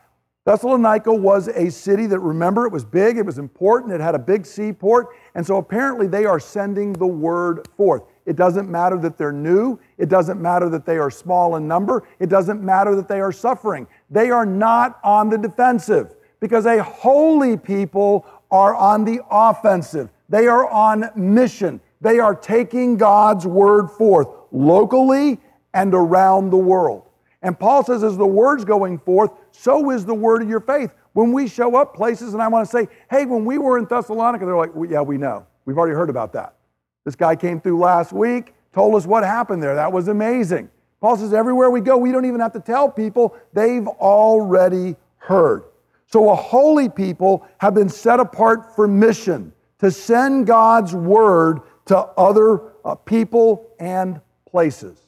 Thessalonica 0.46 1.12
was 1.12 1.48
a 1.48 1.72
city 1.72 2.06
that, 2.06 2.20
remember, 2.20 2.66
it 2.66 2.72
was 2.72 2.84
big, 2.84 3.18
it 3.18 3.26
was 3.26 3.38
important, 3.38 3.92
it 3.92 4.00
had 4.00 4.14
a 4.14 4.18
big 4.18 4.46
seaport, 4.46 5.08
and 5.34 5.44
so 5.44 5.56
apparently 5.56 6.06
they 6.06 6.24
are 6.24 6.38
sending 6.38 6.92
the 6.92 7.06
word 7.06 7.66
forth. 7.76 8.04
It 8.26 8.36
doesn't 8.36 8.70
matter 8.70 8.96
that 8.98 9.18
they're 9.18 9.32
new, 9.32 9.80
it 9.98 10.08
doesn't 10.08 10.40
matter 10.40 10.68
that 10.68 10.86
they 10.86 10.98
are 10.98 11.10
small 11.10 11.56
in 11.56 11.66
number, 11.66 12.06
it 12.20 12.28
doesn't 12.28 12.62
matter 12.62 12.94
that 12.94 13.08
they 13.08 13.20
are 13.20 13.32
suffering. 13.32 13.88
They 14.08 14.30
are 14.30 14.46
not 14.46 15.00
on 15.02 15.30
the 15.30 15.38
defensive 15.38 16.14
Because 16.38 16.66
a 16.66 16.80
holy 16.80 17.56
people 17.56 18.24
are 18.48 18.74
on 18.74 19.04
the 19.04 19.20
offensive, 19.28 20.10
they 20.28 20.46
are 20.46 20.70
on 20.70 21.10
mission. 21.16 21.80
They 22.00 22.20
are 22.20 22.34
taking 22.34 22.98
God's 22.98 23.46
word 23.46 23.88
forth 23.88 24.28
locally 24.52 25.40
and 25.72 25.94
around 25.94 26.50
the 26.50 26.58
world. 26.58 27.05
And 27.46 27.56
Paul 27.56 27.84
says, 27.84 28.02
as 28.02 28.16
the 28.16 28.26
word's 28.26 28.64
going 28.64 28.98
forth, 28.98 29.30
so 29.52 29.92
is 29.92 30.04
the 30.04 30.12
word 30.12 30.42
of 30.42 30.48
your 30.48 30.58
faith. 30.58 30.90
When 31.12 31.30
we 31.30 31.46
show 31.46 31.76
up 31.76 31.94
places, 31.94 32.34
and 32.34 32.42
I 32.42 32.48
want 32.48 32.68
to 32.68 32.76
say, 32.76 32.88
hey, 33.08 33.24
when 33.24 33.44
we 33.44 33.56
were 33.56 33.78
in 33.78 33.84
Thessalonica, 33.84 34.44
they're 34.44 34.56
like, 34.56 34.74
well, 34.74 34.90
yeah, 34.90 35.00
we 35.00 35.16
know. 35.16 35.46
We've 35.64 35.78
already 35.78 35.94
heard 35.94 36.10
about 36.10 36.32
that. 36.32 36.56
This 37.04 37.14
guy 37.14 37.36
came 37.36 37.60
through 37.60 37.78
last 37.78 38.12
week, 38.12 38.52
told 38.72 38.96
us 38.96 39.06
what 39.06 39.22
happened 39.22 39.62
there. 39.62 39.76
That 39.76 39.92
was 39.92 40.08
amazing. 40.08 40.68
Paul 41.00 41.16
says, 41.16 41.32
everywhere 41.32 41.70
we 41.70 41.80
go, 41.80 41.96
we 41.96 42.10
don't 42.10 42.24
even 42.24 42.40
have 42.40 42.52
to 42.54 42.58
tell 42.58 42.90
people, 42.90 43.36
they've 43.52 43.86
already 43.86 44.96
heard. 45.18 45.66
So, 46.08 46.30
a 46.30 46.34
holy 46.34 46.88
people 46.88 47.46
have 47.58 47.74
been 47.74 47.88
set 47.88 48.18
apart 48.18 48.74
for 48.74 48.88
mission 48.88 49.52
to 49.78 49.92
send 49.92 50.48
God's 50.48 50.96
word 50.96 51.60
to 51.84 51.96
other 51.96 52.72
uh, 52.84 52.96
people 52.96 53.70
and 53.78 54.20
places. 54.50 54.98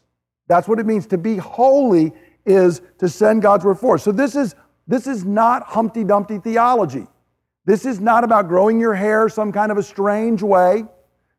That's 0.46 0.68
what 0.68 0.79
it 0.79 0.87
means 0.87 1.07
to 1.09 1.18
be 1.18 1.37
holy 1.37 2.12
is 2.49 2.81
to 2.99 3.09
send 3.09 3.43
God's 3.43 3.65
word 3.65 3.79
forth. 3.79 4.03
So 4.03 4.11
this 4.13 4.35
is 4.35 4.55
this 4.87 5.07
is 5.07 5.25
not 5.25 5.65
Humpty 5.65 6.03
Dumpty 6.03 6.39
theology. 6.39 7.07
This 7.67 7.85
is 7.85 8.01
not 8.01 8.25
about 8.25 8.49
growing 8.49 8.81
your 8.81 8.95
hair 8.95 9.29
some 9.29 9.53
kind 9.53 9.71
of 9.71 9.77
a 9.77 9.83
strange 9.83 10.43
way. 10.43 10.85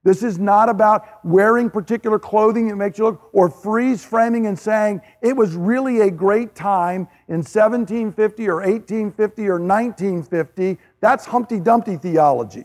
This 0.04 0.24
is 0.24 0.39
not 0.39 0.69
about 0.69 1.26
wearing 1.26 1.69
particular 1.69 2.19
clothing 2.19 2.69
that 2.69 2.76
makes 2.78 2.98
you 2.98 3.06
look, 3.06 3.30
or 3.34 3.50
freeze 3.50 4.06
framing 4.06 4.48
and 4.48 4.58
saying 4.58 5.02
it 5.22 5.36
was 5.36 5.56
really 5.56 6.02
a 6.02 6.12
great 6.12 6.56
time 6.56 7.08
in 7.28 7.38
1750 7.38 8.48
or 8.48 8.58
1850 8.58 9.48
or 9.48 9.60
1950. 9.60 10.78
That's 11.02 11.26
Humpty 11.26 11.60
Dumpty 11.60 11.98
theology. 11.98 12.63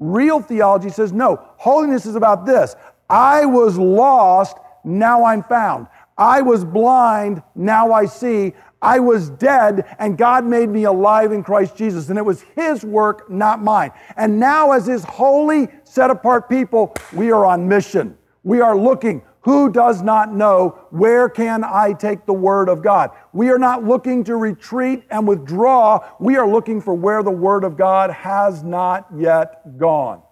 Real 0.00 0.40
theology 0.40 0.88
says 0.88 1.12
no, 1.12 1.38
holiness 1.56 2.06
is 2.06 2.16
about 2.16 2.46
this. 2.46 2.74
I 3.08 3.44
was 3.44 3.78
lost, 3.78 4.56
now 4.82 5.24
I'm 5.24 5.44
found. 5.44 5.86
I 6.22 6.40
was 6.40 6.64
blind, 6.64 7.42
now 7.56 7.92
I 7.92 8.04
see. 8.04 8.52
I 8.80 9.00
was 9.00 9.30
dead, 9.30 9.96
and 9.98 10.16
God 10.16 10.44
made 10.44 10.68
me 10.68 10.84
alive 10.84 11.32
in 11.32 11.42
Christ 11.42 11.76
Jesus. 11.76 12.10
And 12.10 12.18
it 12.18 12.24
was 12.24 12.42
His 12.54 12.84
work, 12.84 13.28
not 13.28 13.60
mine. 13.60 13.90
And 14.16 14.38
now, 14.38 14.70
as 14.70 14.86
His 14.86 15.02
holy, 15.02 15.66
set 15.82 16.10
apart 16.10 16.48
people, 16.48 16.94
we 17.12 17.32
are 17.32 17.44
on 17.44 17.66
mission. 17.66 18.16
We 18.44 18.60
are 18.60 18.76
looking. 18.76 19.22
Who 19.40 19.68
does 19.68 20.02
not 20.02 20.32
know 20.32 20.78
where 20.90 21.28
can 21.28 21.64
I 21.64 21.92
take 21.92 22.24
the 22.24 22.32
word 22.32 22.68
of 22.68 22.82
God? 22.82 23.10
We 23.32 23.50
are 23.50 23.58
not 23.58 23.82
looking 23.82 24.22
to 24.24 24.36
retreat 24.36 25.02
and 25.10 25.26
withdraw. 25.26 26.08
We 26.20 26.36
are 26.36 26.48
looking 26.48 26.80
for 26.80 26.94
where 26.94 27.24
the 27.24 27.32
word 27.32 27.64
of 27.64 27.76
God 27.76 28.10
has 28.12 28.62
not 28.62 29.08
yet 29.16 29.76
gone. 29.76 30.22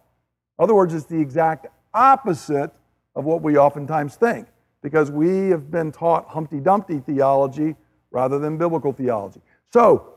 In 0.61 0.63
other 0.63 0.75
words, 0.77 0.95
it's 0.95 1.07
the 1.07 1.21
exact 1.21 1.67
opposite 1.93 2.71
of 3.17 3.25
what 3.25 3.43
we 3.43 3.59
oftentimes 3.59 4.15
think 4.15 4.47
because 4.83 5.11
we 5.11 5.49
have 5.49 5.71
been 5.71 5.93
taught 5.93 6.29
Humpty 6.29 6.61
Dumpty 6.61 7.01
theology 7.01 7.77
rather 8.11 8.39
than 8.39 8.59
biblical 8.59 8.93
theology. 8.93 9.41
So, 9.73 10.15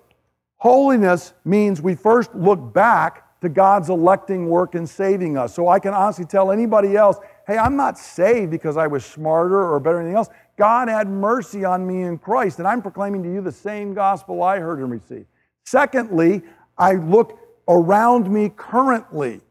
holiness 0.57 1.33
means 1.45 1.81
we 1.81 1.95
first 1.95 2.33
look 2.33 2.73
back 2.73 3.41
to 3.41 3.49
God's 3.49 3.89
electing 3.89 4.47
work 4.47 4.73
in 4.73 4.87
saving 4.87 5.37
us. 5.37 5.53
So 5.53 5.67
I 5.67 5.77
can 5.77 5.93
honestly 5.93 6.23
tell 6.23 6.49
anybody 6.49 6.95
else, 6.95 7.17
hey, 7.45 7.57
I'm 7.57 7.75
not 7.75 7.97
saved 7.97 8.51
because 8.51 8.77
I 8.77 8.87
was 8.87 9.03
smarter 9.03 9.69
or 9.69 9.79
better 9.81 9.97
than 9.97 10.05
anything 10.05 10.17
else. 10.17 10.29
God 10.57 10.87
had 10.87 11.09
mercy 11.09 11.65
on 11.65 11.85
me 11.85 12.03
in 12.03 12.17
Christ, 12.17 12.59
and 12.59 12.67
I'm 12.67 12.81
proclaiming 12.81 13.21
to 13.23 13.31
you 13.31 13.41
the 13.41 13.51
same 13.51 13.93
gospel 13.93 14.43
I 14.43 14.59
heard 14.59 14.79
and 14.79 14.89
received. 14.89 15.25
Secondly, 15.65 16.41
I 16.77 16.93
look 16.93 17.37
around 17.67 18.31
me 18.31 18.49
currently 18.55 19.41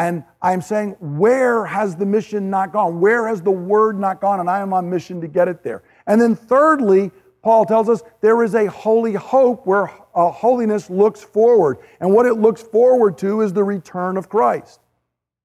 and 0.00 0.24
I'm 0.40 0.62
saying, 0.62 0.96
where 0.98 1.66
has 1.66 1.94
the 1.94 2.06
mission 2.06 2.48
not 2.48 2.72
gone? 2.72 3.00
Where 3.00 3.28
has 3.28 3.42
the 3.42 3.50
word 3.50 4.00
not 4.00 4.18
gone? 4.18 4.40
And 4.40 4.48
I 4.48 4.60
am 4.60 4.72
on 4.72 4.88
mission 4.88 5.20
to 5.20 5.28
get 5.28 5.46
it 5.46 5.62
there. 5.62 5.82
And 6.06 6.18
then, 6.18 6.34
thirdly, 6.34 7.10
Paul 7.42 7.66
tells 7.66 7.90
us 7.90 8.02
there 8.22 8.42
is 8.42 8.54
a 8.54 8.64
holy 8.64 9.12
hope 9.12 9.66
where 9.66 9.90
uh, 10.14 10.30
holiness 10.30 10.88
looks 10.88 11.22
forward. 11.22 11.78
And 12.00 12.14
what 12.14 12.24
it 12.24 12.34
looks 12.34 12.62
forward 12.62 13.18
to 13.18 13.42
is 13.42 13.52
the 13.52 13.62
return 13.62 14.16
of 14.16 14.30
Christ. 14.30 14.80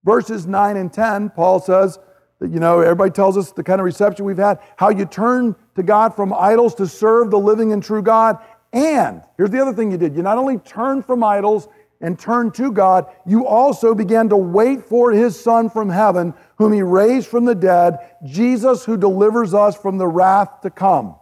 Verses 0.05 0.47
9 0.47 0.77
and 0.77 0.91
10, 0.91 1.31
Paul 1.31 1.59
says 1.59 1.99
that, 2.39 2.49
you 2.49 2.61
know, 2.61 2.79
everybody 2.79 3.11
tells 3.11 3.37
us 3.37 3.51
the 3.51 3.63
kind 3.63 3.81
of 3.81 3.85
reception 3.85 4.23
we've 4.23 4.37
had, 4.37 4.59
how 4.77 4.89
you 4.89 5.03
turn 5.03 5.53
to 5.75 5.83
God 5.83 6.15
from 6.15 6.33
idols 6.33 6.75
to 6.75 6.87
serve 6.87 7.29
the 7.29 7.39
living 7.39 7.73
and 7.73 7.83
true 7.83 8.01
God. 8.01 8.37
And 8.71 9.21
here's 9.35 9.49
the 9.49 9.61
other 9.61 9.73
thing 9.73 9.91
you 9.91 9.97
did 9.97 10.15
you 10.15 10.23
not 10.23 10.37
only 10.37 10.59
turned 10.59 11.05
from 11.05 11.25
idols, 11.25 11.67
and 12.01 12.19
turned 12.19 12.53
to 12.55 12.71
God, 12.71 13.05
you 13.25 13.47
also 13.47 13.95
began 13.95 14.29
to 14.29 14.37
wait 14.37 14.83
for 14.83 15.11
his 15.11 15.39
Son 15.39 15.69
from 15.69 15.89
heaven, 15.89 16.33
whom 16.57 16.73
he 16.73 16.81
raised 16.81 17.27
from 17.27 17.45
the 17.45 17.55
dead, 17.55 17.97
Jesus 18.25 18.85
who 18.85 18.97
delivers 18.97 19.53
us 19.53 19.75
from 19.75 19.97
the 19.97 20.07
wrath 20.07 20.61
to 20.61 20.69
come. 20.69 21.15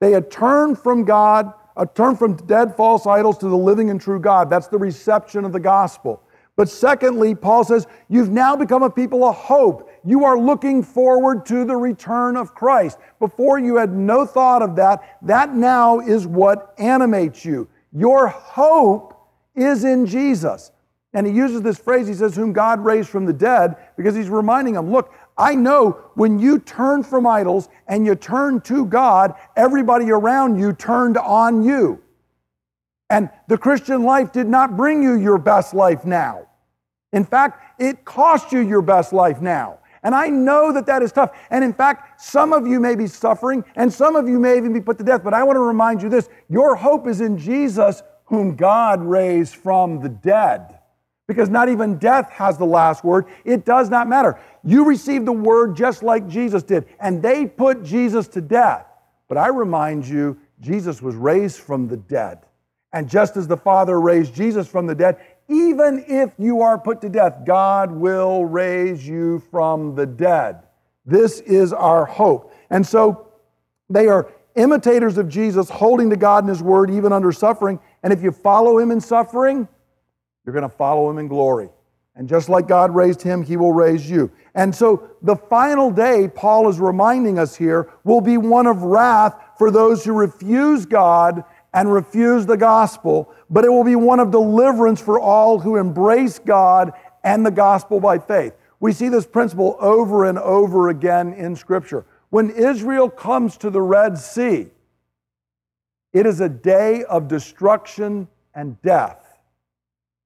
They 0.00 0.12
had 0.12 0.30
turned 0.30 0.78
from 0.78 1.04
God, 1.04 1.52
uh, 1.76 1.86
turned 1.86 2.18
from 2.18 2.36
dead 2.46 2.76
false 2.76 3.06
idols 3.06 3.38
to 3.38 3.48
the 3.48 3.56
living 3.56 3.90
and 3.90 4.00
true 4.00 4.20
God. 4.20 4.50
That's 4.50 4.68
the 4.68 4.78
reception 4.78 5.44
of 5.44 5.52
the 5.52 5.60
gospel. 5.60 6.22
But 6.56 6.68
secondly, 6.68 7.36
Paul 7.36 7.62
says, 7.62 7.86
you've 8.08 8.30
now 8.30 8.56
become 8.56 8.82
a 8.82 8.90
people 8.90 9.24
of 9.24 9.36
hope. 9.36 9.88
You 10.04 10.24
are 10.24 10.36
looking 10.36 10.82
forward 10.82 11.46
to 11.46 11.64
the 11.64 11.76
return 11.76 12.36
of 12.36 12.54
Christ. 12.54 12.98
Before 13.20 13.60
you 13.60 13.76
had 13.76 13.92
no 13.92 14.26
thought 14.26 14.60
of 14.60 14.74
that. 14.74 15.18
That 15.22 15.54
now 15.54 16.00
is 16.00 16.26
what 16.26 16.74
animates 16.78 17.44
you. 17.44 17.68
Your 17.92 18.26
hope 18.26 19.17
is 19.62 19.84
in 19.84 20.06
Jesus. 20.06 20.72
And 21.14 21.26
he 21.26 21.32
uses 21.32 21.62
this 21.62 21.78
phrase, 21.78 22.06
he 22.06 22.14
says, 22.14 22.36
whom 22.36 22.52
God 22.52 22.84
raised 22.84 23.08
from 23.08 23.24
the 23.24 23.32
dead, 23.32 23.76
because 23.96 24.14
he's 24.14 24.28
reminding 24.28 24.74
them, 24.74 24.90
look, 24.92 25.14
I 25.38 25.54
know 25.54 26.10
when 26.14 26.38
you 26.38 26.58
turn 26.58 27.02
from 27.02 27.26
idols 27.26 27.68
and 27.86 28.04
you 28.04 28.14
turn 28.14 28.60
to 28.62 28.84
God, 28.84 29.34
everybody 29.56 30.10
around 30.10 30.58
you 30.58 30.72
turned 30.72 31.16
on 31.16 31.62
you. 31.62 32.02
And 33.08 33.30
the 33.46 33.56
Christian 33.56 34.02
life 34.02 34.32
did 34.32 34.48
not 34.48 34.76
bring 34.76 35.02
you 35.02 35.14
your 35.14 35.38
best 35.38 35.72
life 35.72 36.04
now. 36.04 36.46
In 37.12 37.24
fact, 37.24 37.80
it 37.80 38.04
cost 38.04 38.52
you 38.52 38.60
your 38.60 38.82
best 38.82 39.12
life 39.12 39.40
now. 39.40 39.78
And 40.02 40.14
I 40.14 40.28
know 40.28 40.72
that 40.72 40.86
that 40.86 41.02
is 41.02 41.10
tough. 41.10 41.36
And 41.50 41.64
in 41.64 41.72
fact, 41.72 42.20
some 42.20 42.52
of 42.52 42.66
you 42.66 42.80
may 42.80 42.94
be 42.94 43.06
suffering 43.06 43.64
and 43.76 43.92
some 43.92 44.14
of 44.14 44.28
you 44.28 44.38
may 44.38 44.56
even 44.56 44.72
be 44.72 44.80
put 44.80 44.98
to 44.98 45.04
death. 45.04 45.24
But 45.24 45.34
I 45.34 45.42
want 45.42 45.56
to 45.56 45.60
remind 45.60 46.02
you 46.02 46.08
this 46.08 46.28
your 46.48 46.76
hope 46.76 47.06
is 47.06 47.20
in 47.20 47.38
Jesus, 47.38 48.02
whom 48.28 48.56
God 48.56 49.02
raised 49.02 49.56
from 49.56 50.00
the 50.00 50.08
dead 50.08 50.78
because 51.28 51.50
not 51.50 51.68
even 51.68 51.98
death 51.98 52.30
has 52.30 52.56
the 52.58 52.64
last 52.64 53.04
word. 53.04 53.26
It 53.44 53.64
does 53.64 53.90
not 53.90 54.08
matter. 54.08 54.40
You 54.64 54.84
received 54.84 55.26
the 55.26 55.32
word 55.32 55.76
just 55.76 56.02
like 56.02 56.26
Jesus 56.26 56.62
did, 56.62 56.86
and 56.98 57.22
they 57.22 57.46
put 57.46 57.84
Jesus 57.84 58.26
to 58.28 58.40
death. 58.40 58.86
But 59.28 59.36
I 59.36 59.48
remind 59.48 60.08
you, 60.08 60.38
Jesus 60.60 61.00
was 61.00 61.14
raised 61.14 61.58
from 61.58 61.86
the 61.86 61.98
dead. 61.98 62.40
And 62.92 63.08
just 63.08 63.36
as 63.36 63.46
the 63.46 63.56
Father 63.56 64.00
raised 64.00 64.34
Jesus 64.34 64.66
from 64.66 64.86
the 64.86 64.94
dead, 64.94 65.18
even 65.48 66.04
if 66.08 66.32
you 66.38 66.62
are 66.62 66.78
put 66.78 67.02
to 67.02 67.10
death, 67.10 67.44
God 67.46 67.92
will 67.92 68.44
raise 68.46 69.06
you 69.06 69.42
from 69.50 69.94
the 69.94 70.06
dead. 70.06 70.62
This 71.04 71.40
is 71.40 71.72
our 71.72 72.06
hope. 72.06 72.54
And 72.70 72.86
so 72.86 73.28
they 73.90 74.08
are 74.08 74.32
imitators 74.56 75.18
of 75.18 75.28
Jesus, 75.28 75.70
holding 75.70 76.10
to 76.10 76.16
God 76.16 76.44
and 76.44 76.48
His 76.48 76.62
Word 76.62 76.90
even 76.90 77.12
under 77.12 77.32
suffering. 77.32 77.78
And 78.02 78.12
if 78.12 78.22
you 78.22 78.30
follow 78.30 78.78
Him 78.78 78.90
in 78.90 79.00
suffering, 79.00 79.68
you're 80.48 80.54
going 80.54 80.62
to 80.62 80.76
follow 80.76 81.10
him 81.10 81.18
in 81.18 81.28
glory. 81.28 81.68
And 82.16 82.26
just 82.26 82.48
like 82.48 82.66
God 82.66 82.94
raised 82.94 83.20
him, 83.20 83.42
he 83.42 83.58
will 83.58 83.74
raise 83.74 84.08
you. 84.08 84.32
And 84.54 84.74
so 84.74 85.10
the 85.20 85.36
final 85.36 85.90
day, 85.90 86.26
Paul 86.26 86.70
is 86.70 86.80
reminding 86.80 87.38
us 87.38 87.54
here, 87.54 87.90
will 88.02 88.22
be 88.22 88.38
one 88.38 88.66
of 88.66 88.80
wrath 88.80 89.38
for 89.58 89.70
those 89.70 90.06
who 90.06 90.14
refuse 90.14 90.86
God 90.86 91.44
and 91.74 91.92
refuse 91.92 92.46
the 92.46 92.56
gospel, 92.56 93.30
but 93.50 93.66
it 93.66 93.68
will 93.68 93.84
be 93.84 93.94
one 93.94 94.20
of 94.20 94.30
deliverance 94.30 95.02
for 95.02 95.20
all 95.20 95.58
who 95.58 95.76
embrace 95.76 96.38
God 96.38 96.92
and 97.22 97.44
the 97.44 97.50
gospel 97.50 98.00
by 98.00 98.18
faith. 98.18 98.54
We 98.80 98.92
see 98.92 99.10
this 99.10 99.26
principle 99.26 99.76
over 99.80 100.24
and 100.24 100.38
over 100.38 100.88
again 100.88 101.34
in 101.34 101.54
Scripture. 101.54 102.06
When 102.30 102.48
Israel 102.48 103.10
comes 103.10 103.58
to 103.58 103.68
the 103.68 103.82
Red 103.82 104.16
Sea, 104.16 104.68
it 106.12 106.26
is 106.26 106.40
a 106.40 106.48
day 106.48 107.04
of 107.04 107.28
destruction 107.28 108.28
and 108.54 108.80
death 108.82 109.38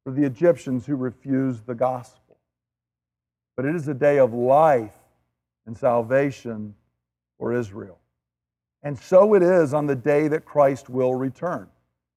for 0.04 0.12
the 0.12 0.24
Egyptians 0.24 0.86
who 0.86 0.96
refused 0.96 1.66
the 1.66 1.74
gospel. 1.74 2.38
But 3.56 3.66
it 3.66 3.74
is 3.74 3.88
a 3.88 3.94
day 3.94 4.18
of 4.18 4.32
life 4.32 4.94
and 5.66 5.76
salvation 5.76 6.74
for 7.38 7.52
Israel. 7.52 7.98
And 8.82 8.98
so 8.98 9.34
it 9.34 9.42
is 9.42 9.74
on 9.74 9.86
the 9.86 9.94
day 9.94 10.28
that 10.28 10.44
Christ 10.44 10.88
will 10.88 11.14
return. 11.14 11.68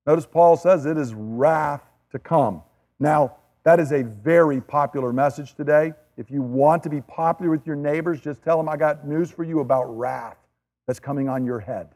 Notice 0.07 0.25
Paul 0.25 0.57
says 0.57 0.85
it 0.85 0.97
is 0.97 1.13
wrath 1.13 1.83
to 2.11 2.19
come. 2.19 2.63
Now, 2.99 3.35
that 3.63 3.79
is 3.79 3.91
a 3.91 4.03
very 4.03 4.61
popular 4.61 5.11
message 5.11 5.55
today. 5.55 5.93
If 6.17 6.31
you 6.31 6.41
want 6.41 6.83
to 6.83 6.89
be 6.89 7.01
popular 7.01 7.51
with 7.51 7.65
your 7.67 7.75
neighbors, 7.75 8.21
just 8.21 8.41
tell 8.41 8.57
them 8.57 8.69
I 8.69 8.77
got 8.77 9.07
news 9.07 9.31
for 9.31 9.43
you 9.43 9.59
about 9.59 9.85
wrath 9.85 10.37
that's 10.87 10.99
coming 10.99 11.27
on 11.27 11.45
your 11.45 11.59
head, 11.59 11.89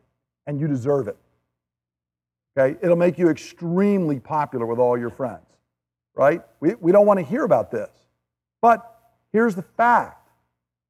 and 0.48 0.60
you 0.60 0.68
deserve 0.68 1.08
it. 1.08 1.18
Okay? 2.60 2.78
It'll 2.82 2.98
make 2.98 3.17
you 3.17 3.30
extremely 3.30 4.19
popular 4.19 4.65
with 4.65 4.80
all 4.80 4.98
your 4.98 5.10
friends, 5.10 5.45
right? 6.15 6.41
We, 6.60 6.76
we 6.76 6.91
don't 6.91 7.06
want 7.06 7.19
to 7.19 7.26
hear 7.26 7.43
about 7.43 7.72
this. 7.72 7.89
But 8.62 9.00
here's 9.32 9.56
the 9.56 9.62
fact 9.62 10.15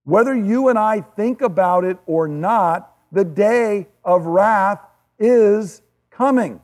whether 0.06 0.36
you 0.36 0.70
and 0.70 0.80
I 0.80 1.02
think 1.02 1.42
about 1.42 1.84
it 1.84 1.98
or 2.08 2.28
not, 2.28 2.96
the 3.12 3.24
day 3.24 3.88
of 4.04 4.26
wrath 4.26 4.80
is 5.20 5.82
coming. 6.10 6.60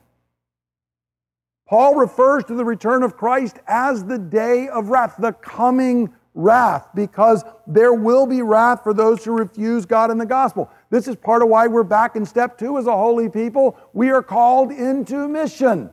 Paul 1.67 1.95
refers 1.95 2.43
to 2.45 2.55
the 2.55 2.65
return 2.65 3.03
of 3.03 3.17
Christ 3.17 3.59
as 3.67 4.03
the 4.05 4.17
day 4.17 4.67
of 4.67 4.89
wrath, 4.89 5.15
the 5.19 5.33
coming 5.33 6.13
wrath, 6.33 6.87
because 6.95 7.43
there 7.67 7.93
will 7.93 8.25
be 8.25 8.41
wrath 8.41 8.83
for 8.83 8.93
those 8.93 9.23
who 9.23 9.31
refuse 9.31 9.85
God 9.85 10.09
and 10.09 10.19
the 10.19 10.25
gospel. 10.25 10.69
This 10.95 11.09
is 11.09 11.17
part 11.17 11.41
of 11.41 11.49
why 11.49 11.67
we're 11.67 11.83
back 11.83 12.15
in 12.15 12.25
step 12.25 12.57
two 12.57 12.77
as 12.77 12.87
a 12.87 12.95
holy 12.95 13.27
people. 13.27 13.77
We 13.91 14.11
are 14.11 14.23
called 14.23 14.71
into 14.71 15.27
mission 15.27 15.89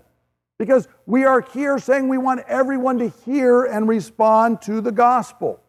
because 0.60 0.86
we 1.06 1.24
are 1.24 1.40
here 1.40 1.80
saying 1.80 2.08
we 2.08 2.18
want 2.18 2.44
everyone 2.46 3.00
to 3.00 3.08
hear 3.08 3.64
and 3.64 3.88
respond 3.88 4.62
to 4.62 4.80
the 4.80 4.92
gospel. 4.92 5.60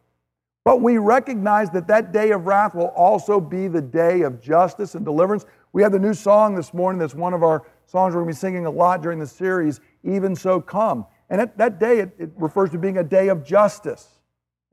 But 0.63 0.81
we 0.81 0.99
recognize 0.99 1.71
that 1.71 1.87
that 1.87 2.11
day 2.11 2.29
of 2.29 2.45
wrath 2.45 2.75
will 2.75 2.89
also 2.89 3.41
be 3.41 3.67
the 3.67 3.81
day 3.81 4.21
of 4.21 4.39
justice 4.39 4.93
and 4.93 5.03
deliverance. 5.03 5.47
We 5.71 5.81
have 5.81 5.93
the 5.93 5.97
new 5.97 6.13
song 6.13 6.53
this 6.53 6.71
morning 6.71 6.99
that's 6.99 7.15
one 7.15 7.33
of 7.33 7.41
our 7.41 7.65
songs 7.87 8.13
we're 8.13 8.21
going 8.21 8.35
to 8.35 8.37
be 8.37 8.39
singing 8.39 8.67
a 8.67 8.71
lot 8.71 9.01
during 9.01 9.17
the 9.17 9.25
series, 9.25 9.81
Even 10.03 10.35
So 10.35 10.61
Come. 10.61 11.07
And 11.31 11.41
at 11.41 11.57
that 11.57 11.79
day, 11.79 12.01
it, 12.01 12.11
it 12.19 12.29
refers 12.35 12.69
to 12.69 12.77
being 12.77 12.99
a 12.99 13.03
day 13.03 13.29
of 13.29 13.43
justice. 13.43 14.12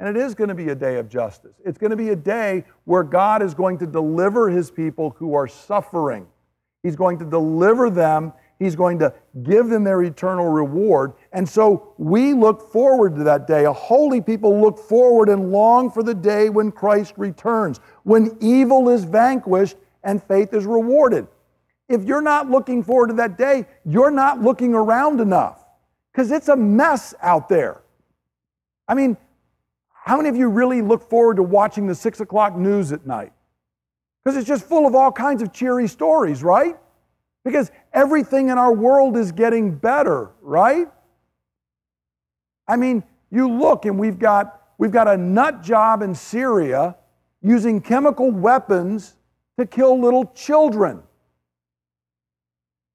And 0.00 0.08
it 0.08 0.20
is 0.20 0.34
going 0.34 0.48
to 0.48 0.54
be 0.56 0.70
a 0.70 0.74
day 0.74 0.96
of 0.96 1.08
justice. 1.08 1.54
It's 1.64 1.78
going 1.78 1.90
to 1.90 1.96
be 1.96 2.08
a 2.08 2.16
day 2.16 2.64
where 2.86 3.04
God 3.04 3.42
is 3.42 3.54
going 3.54 3.78
to 3.78 3.86
deliver 3.86 4.50
his 4.50 4.68
people 4.70 5.14
who 5.18 5.34
are 5.34 5.46
suffering. 5.46 6.26
He's 6.82 6.96
going 6.96 7.20
to 7.20 7.24
deliver 7.24 7.88
them 7.90 8.32
He's 8.60 8.76
going 8.76 8.98
to 8.98 9.14
give 9.42 9.68
them 9.68 9.84
their 9.84 10.02
eternal 10.02 10.46
reward. 10.46 11.14
And 11.32 11.48
so 11.48 11.94
we 11.96 12.34
look 12.34 12.70
forward 12.70 13.16
to 13.16 13.24
that 13.24 13.46
day. 13.46 13.64
A 13.64 13.72
holy 13.72 14.20
people 14.20 14.60
look 14.60 14.78
forward 14.78 15.30
and 15.30 15.50
long 15.50 15.90
for 15.90 16.02
the 16.02 16.14
day 16.14 16.50
when 16.50 16.70
Christ 16.70 17.14
returns, 17.16 17.80
when 18.02 18.36
evil 18.38 18.90
is 18.90 19.04
vanquished 19.04 19.78
and 20.04 20.22
faith 20.22 20.52
is 20.52 20.66
rewarded. 20.66 21.26
If 21.88 22.04
you're 22.04 22.20
not 22.20 22.50
looking 22.50 22.84
forward 22.84 23.08
to 23.08 23.14
that 23.14 23.38
day, 23.38 23.64
you're 23.86 24.10
not 24.10 24.42
looking 24.42 24.74
around 24.74 25.22
enough 25.22 25.64
because 26.12 26.30
it's 26.30 26.48
a 26.48 26.56
mess 26.56 27.14
out 27.22 27.48
there. 27.48 27.80
I 28.86 28.94
mean, 28.94 29.16
how 30.04 30.16
many 30.16 30.28
of 30.28 30.36
you 30.36 30.48
really 30.48 30.82
look 30.82 31.08
forward 31.08 31.36
to 31.36 31.42
watching 31.42 31.86
the 31.86 31.94
six 31.94 32.20
o'clock 32.20 32.56
news 32.56 32.92
at 32.92 33.06
night? 33.06 33.32
Because 34.24 34.36
it's 34.36 34.48
just 34.48 34.64
full 34.64 34.86
of 34.86 34.94
all 34.94 35.12
kinds 35.12 35.42
of 35.42 35.52
cheery 35.52 35.88
stories, 35.88 36.42
right? 36.42 36.76
Because 37.44 37.70
everything 37.92 38.48
in 38.48 38.58
our 38.58 38.72
world 38.72 39.16
is 39.16 39.32
getting 39.32 39.74
better, 39.74 40.30
right? 40.40 40.88
I 42.66 42.76
mean, 42.76 43.02
you 43.30 43.48
look 43.48 43.84
and 43.84 43.98
we've 43.98 44.18
got 44.18 44.60
we've 44.78 44.90
got 44.90 45.08
a 45.08 45.16
nut 45.16 45.62
job 45.62 46.02
in 46.02 46.14
Syria 46.14 46.96
using 47.42 47.80
chemical 47.80 48.30
weapons 48.30 49.16
to 49.58 49.66
kill 49.66 50.00
little 50.00 50.26
children. 50.34 51.02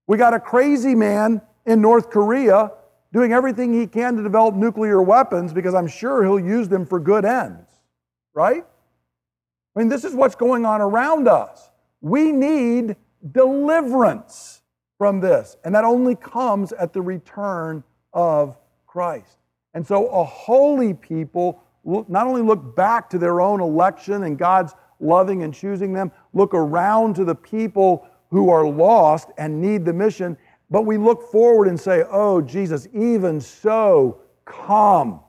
We 0.08 0.18
got 0.18 0.34
a 0.34 0.40
crazy 0.40 0.96
man 0.96 1.42
in 1.66 1.82
North 1.82 2.10
Korea 2.10 2.72
doing 3.16 3.32
everything 3.32 3.74
he 3.74 3.88
can 3.88 4.18
to 4.18 4.22
develop 4.22 4.56
nuclear 4.56 5.02
weapons 5.02 5.54
because 5.54 5.74
I'm 5.74 5.88
sure 5.88 6.22
he'll 6.22 6.38
use 6.38 6.68
them 6.68 6.86
for 6.86 7.00
good 7.00 7.24
ends, 7.24 7.70
right? 8.34 8.66
I 9.74 9.80
mean, 9.80 9.88
this 9.88 10.04
is 10.04 10.14
what's 10.14 10.36
going 10.36 10.66
on 10.66 10.82
around 10.82 11.30
us. 11.30 11.70
We 12.02 12.34
need 12.34 12.98
deliverance 13.32 14.64
from 14.98 15.22
this. 15.22 15.56
And 15.64 15.74
that 15.76 15.86
only 15.86 16.18
comes 16.18 16.74
at 16.74 16.92
the 16.92 17.02
return 17.02 17.86
of 18.12 18.58
Christ. 18.86 19.38
And 19.74 19.88
so 19.88 20.08
a 20.08 20.26
holy 20.26 20.94
people 20.94 21.64
not 21.86 22.28
only 22.28 22.42
look 22.42 22.76
back 22.76 23.10
to 23.12 23.18
their 23.18 23.40
own 23.40 23.62
election 23.62 24.24
and 24.24 24.38
God's 24.38 24.74
loving 25.00 25.44
and 25.44 25.54
choosing 25.54 25.94
them, 25.94 26.12
look 26.34 26.54
around 26.54 27.16
to 27.16 27.24
the 27.24 27.36
people 27.36 28.10
who 28.30 28.50
are 28.50 28.68
lost 28.68 29.30
and 29.38 29.62
need 29.62 29.86
the 29.86 29.94
mission, 29.94 30.38
but 30.70 30.84
we 30.84 30.98
look 30.98 31.32
forward 31.32 31.68
and 31.68 31.80
say, 31.80 32.04
Oh, 32.10 32.42
Jesus, 32.42 32.88
even 32.94 33.40
so, 33.40 34.22
come. 34.46 35.20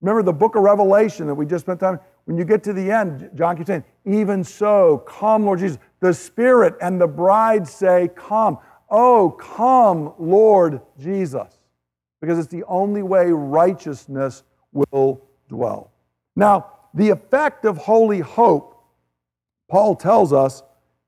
Remember 0.00 0.22
the 0.22 0.32
book 0.32 0.54
of 0.54 0.62
Revelation 0.62 1.26
that 1.26 1.34
we 1.34 1.46
just 1.46 1.64
spent 1.64 1.80
time? 1.80 1.98
When 2.24 2.36
you 2.36 2.44
get 2.44 2.62
to 2.64 2.72
the 2.72 2.90
end, 2.90 3.30
John 3.34 3.56
keeps 3.56 3.68
saying, 3.68 3.84
Even 4.04 4.44
so, 4.44 4.98
come, 4.98 5.44
Lord 5.44 5.60
Jesus. 5.60 5.78
The 6.00 6.14
Spirit 6.14 6.76
and 6.80 7.00
the 7.00 7.06
bride 7.06 7.66
say, 7.66 8.10
Come. 8.14 8.58
Oh, 8.90 9.30
come, 9.30 10.14
Lord 10.18 10.80
Jesus. 10.98 11.58
Because 12.20 12.38
it's 12.38 12.48
the 12.48 12.64
only 12.64 13.02
way 13.02 13.30
righteousness 13.30 14.42
will 14.72 15.22
dwell. 15.48 15.92
Now, 16.34 16.72
the 16.94 17.10
effect 17.10 17.64
of 17.64 17.76
holy 17.76 18.20
hope, 18.20 18.82
Paul 19.68 19.94
tells 19.94 20.32
us, 20.32 20.62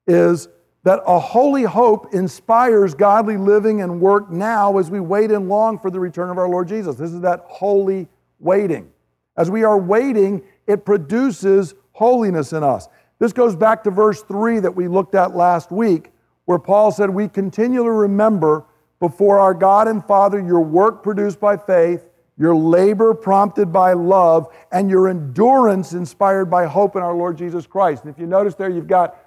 is 0.07 0.49
that 0.83 1.01
a 1.07 1.19
holy 1.19 1.65
hope 1.65 2.15
inspires 2.15 2.95
godly 2.95 3.37
living 3.37 3.83
and 3.83 4.01
work 4.01 4.31
now 4.31 4.79
as 4.79 4.91
we 4.91 5.01
wait 5.01 5.31
and 5.31 5.49
long 5.49 5.79
for 5.79 5.91
the 5.91 6.01
return 6.01 6.31
of 6.31 6.39
our 6.39 6.49
Lord 6.49 6.69
Jesus. 6.69 6.97
This 6.97 7.13
is 7.13 7.21
that 7.21 7.45
holy 7.47 8.09
waiting. 8.39 8.91
As 9.37 9.51
we 9.51 9.63
are 9.63 9.79
waiting, 9.79 10.43
it 10.67 10.85
produces 10.85 11.75
holiness 11.93 12.53
in 12.53 12.63
us. 12.63 12.89
This 13.19 13.33
goes 13.33 13.55
back 13.55 13.85
to 13.85 13.91
verse 13.91 14.23
3 14.23 14.61
that 14.61 14.75
we 14.75 14.89
looked 14.89 15.15
at 15.15 15.37
last 15.37 15.71
week, 15.71 16.11
where 16.47 16.59
Paul 16.59 16.91
said, 16.91 17.11
We 17.11 17.29
continually 17.29 17.91
remember 17.91 18.65
before 18.99 19.39
our 19.39 19.55
God 19.55 19.89
and 19.89 20.05
Father 20.05 20.41
your 20.41 20.61
work 20.61 21.03
produced 21.03 21.39
by 21.39 21.59
faith, 21.59 22.07
your 22.39 22.57
labor 22.57 23.13
prompted 23.13 23.71
by 23.71 23.93
love, 23.93 24.49
and 24.73 24.89
your 24.89 25.09
endurance 25.09 25.93
inspired 25.93 26.47
by 26.47 26.65
hope 26.65 26.97
in 26.97 27.03
our 27.03 27.15
Lord 27.15 27.37
Jesus 27.37 27.67
Christ. 27.67 28.05
And 28.05 28.13
if 28.13 28.19
you 28.19 28.27
notice 28.27 28.55
there, 28.55 28.71
you've 28.71 28.87
got 28.87 29.19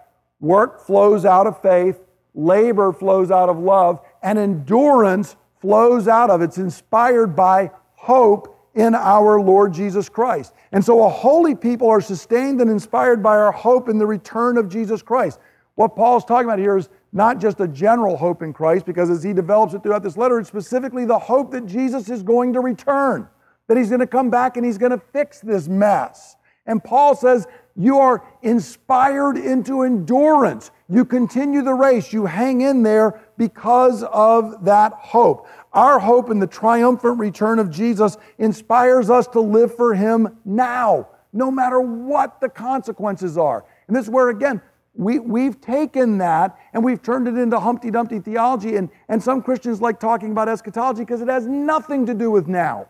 work 0.43 0.85
flows 0.85 1.23
out 1.23 1.47
of 1.47 1.59
faith, 1.61 2.01
labor 2.35 2.91
flows 2.91 3.31
out 3.31 3.47
of 3.47 3.57
love, 3.57 4.01
and 4.21 4.37
endurance 4.37 5.37
flows 5.61 6.07
out 6.07 6.29
of 6.29 6.41
it's 6.41 6.57
inspired 6.57 7.35
by 7.35 7.71
hope 7.95 8.49
in 8.75 8.93
our 8.93 9.39
Lord 9.39 9.73
Jesus 9.73 10.09
Christ. 10.09 10.53
And 10.73 10.83
so 10.83 11.05
a 11.05 11.09
holy 11.09 11.55
people 11.55 11.89
are 11.89 12.01
sustained 12.01 12.59
and 12.59 12.69
inspired 12.69 13.23
by 13.23 13.37
our 13.37 13.53
hope 13.53 13.87
in 13.87 13.97
the 13.97 14.05
return 14.05 14.57
of 14.57 14.67
Jesus 14.67 15.01
Christ. 15.01 15.39
What 15.75 15.95
Paul's 15.95 16.25
talking 16.25 16.45
about 16.45 16.59
here 16.59 16.77
is 16.77 16.89
not 17.13 17.39
just 17.39 17.61
a 17.61 17.67
general 17.67 18.17
hope 18.17 18.41
in 18.41 18.51
Christ, 18.51 18.85
because 18.85 19.09
as 19.09 19.23
he 19.23 19.31
develops 19.31 19.73
it 19.73 19.81
throughout 19.81 20.03
this 20.03 20.17
letter, 20.17 20.39
it's 20.39 20.49
specifically 20.49 21.05
the 21.05 21.19
hope 21.19 21.51
that 21.51 21.65
Jesus 21.65 22.09
is 22.09 22.21
going 22.21 22.51
to 22.53 22.59
return, 22.59 23.29
that 23.67 23.77
he's 23.77 23.89
going 23.89 24.01
to 24.01 24.07
come 24.07 24.29
back 24.29 24.57
and 24.57 24.65
he's 24.65 24.77
going 24.77 24.91
to 24.91 25.01
fix 25.13 25.39
this 25.39 25.69
mess. 25.69 26.35
And 26.65 26.83
Paul 26.83 27.15
says, 27.15 27.47
You 27.75 27.97
are 27.99 28.23
inspired 28.41 29.37
into 29.37 29.81
endurance. 29.81 30.71
You 30.89 31.05
continue 31.05 31.63
the 31.63 31.73
race, 31.73 32.13
you 32.13 32.25
hang 32.25 32.61
in 32.61 32.83
there 32.83 33.21
because 33.37 34.03
of 34.03 34.63
that 34.65 34.93
hope. 34.93 35.47
Our 35.71 35.97
hope 35.97 36.29
in 36.29 36.39
the 36.39 36.47
triumphant 36.47 37.19
return 37.19 37.57
of 37.57 37.71
Jesus 37.71 38.17
inspires 38.37 39.09
us 39.09 39.25
to 39.27 39.39
live 39.39 39.75
for 39.75 39.95
Him 39.95 40.37
now, 40.45 41.09
no 41.31 41.49
matter 41.49 41.81
what 41.81 42.39
the 42.41 42.49
consequences 42.49 43.37
are. 43.39 43.65
And 43.87 43.95
this 43.95 44.05
is 44.05 44.11
where, 44.11 44.29
again, 44.29 44.61
we, 44.93 45.17
we've 45.17 45.59
taken 45.59 46.19
that 46.19 46.57
and 46.73 46.83
we've 46.83 47.01
turned 47.01 47.27
it 47.27 47.35
into 47.35 47.59
Humpty 47.59 47.89
Dumpty 47.89 48.19
theology. 48.19 48.75
And, 48.75 48.89
and 49.09 49.21
some 49.21 49.41
Christians 49.41 49.81
like 49.81 49.99
talking 49.99 50.31
about 50.31 50.47
eschatology 50.47 51.01
because 51.01 51.21
it 51.21 51.27
has 51.27 51.47
nothing 51.47 52.05
to 52.05 52.13
do 52.13 52.29
with 52.29 52.47
now. 52.47 52.87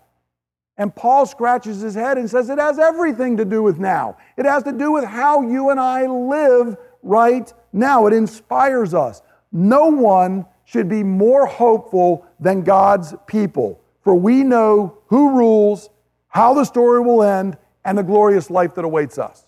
And 0.77 0.95
Paul 0.95 1.25
scratches 1.25 1.81
his 1.81 1.93
head 1.93 2.17
and 2.17 2.29
says 2.29 2.49
it 2.49 2.57
has 2.57 2.79
everything 2.79 3.37
to 3.37 3.45
do 3.45 3.61
with 3.61 3.79
now. 3.79 4.17
It 4.37 4.45
has 4.45 4.63
to 4.63 4.71
do 4.71 4.91
with 4.91 5.03
how 5.03 5.41
you 5.41 5.69
and 5.69 5.79
I 5.79 6.07
live 6.07 6.77
right 7.03 7.51
now. 7.71 8.07
It 8.07 8.13
inspires 8.13 8.93
us. 8.93 9.21
No 9.51 9.87
one 9.87 10.45
should 10.65 10.89
be 10.89 11.03
more 11.03 11.45
hopeful 11.45 12.25
than 12.39 12.63
God's 12.63 13.13
people, 13.27 13.79
for 14.01 14.15
we 14.15 14.43
know 14.43 14.97
who 15.07 15.37
rules, 15.37 15.89
how 16.27 16.53
the 16.53 16.63
story 16.63 17.01
will 17.01 17.21
end, 17.21 17.57
and 17.85 17.97
the 17.97 18.03
glorious 18.03 18.49
life 18.49 18.73
that 18.75 18.85
awaits 18.85 19.19
us. 19.19 19.45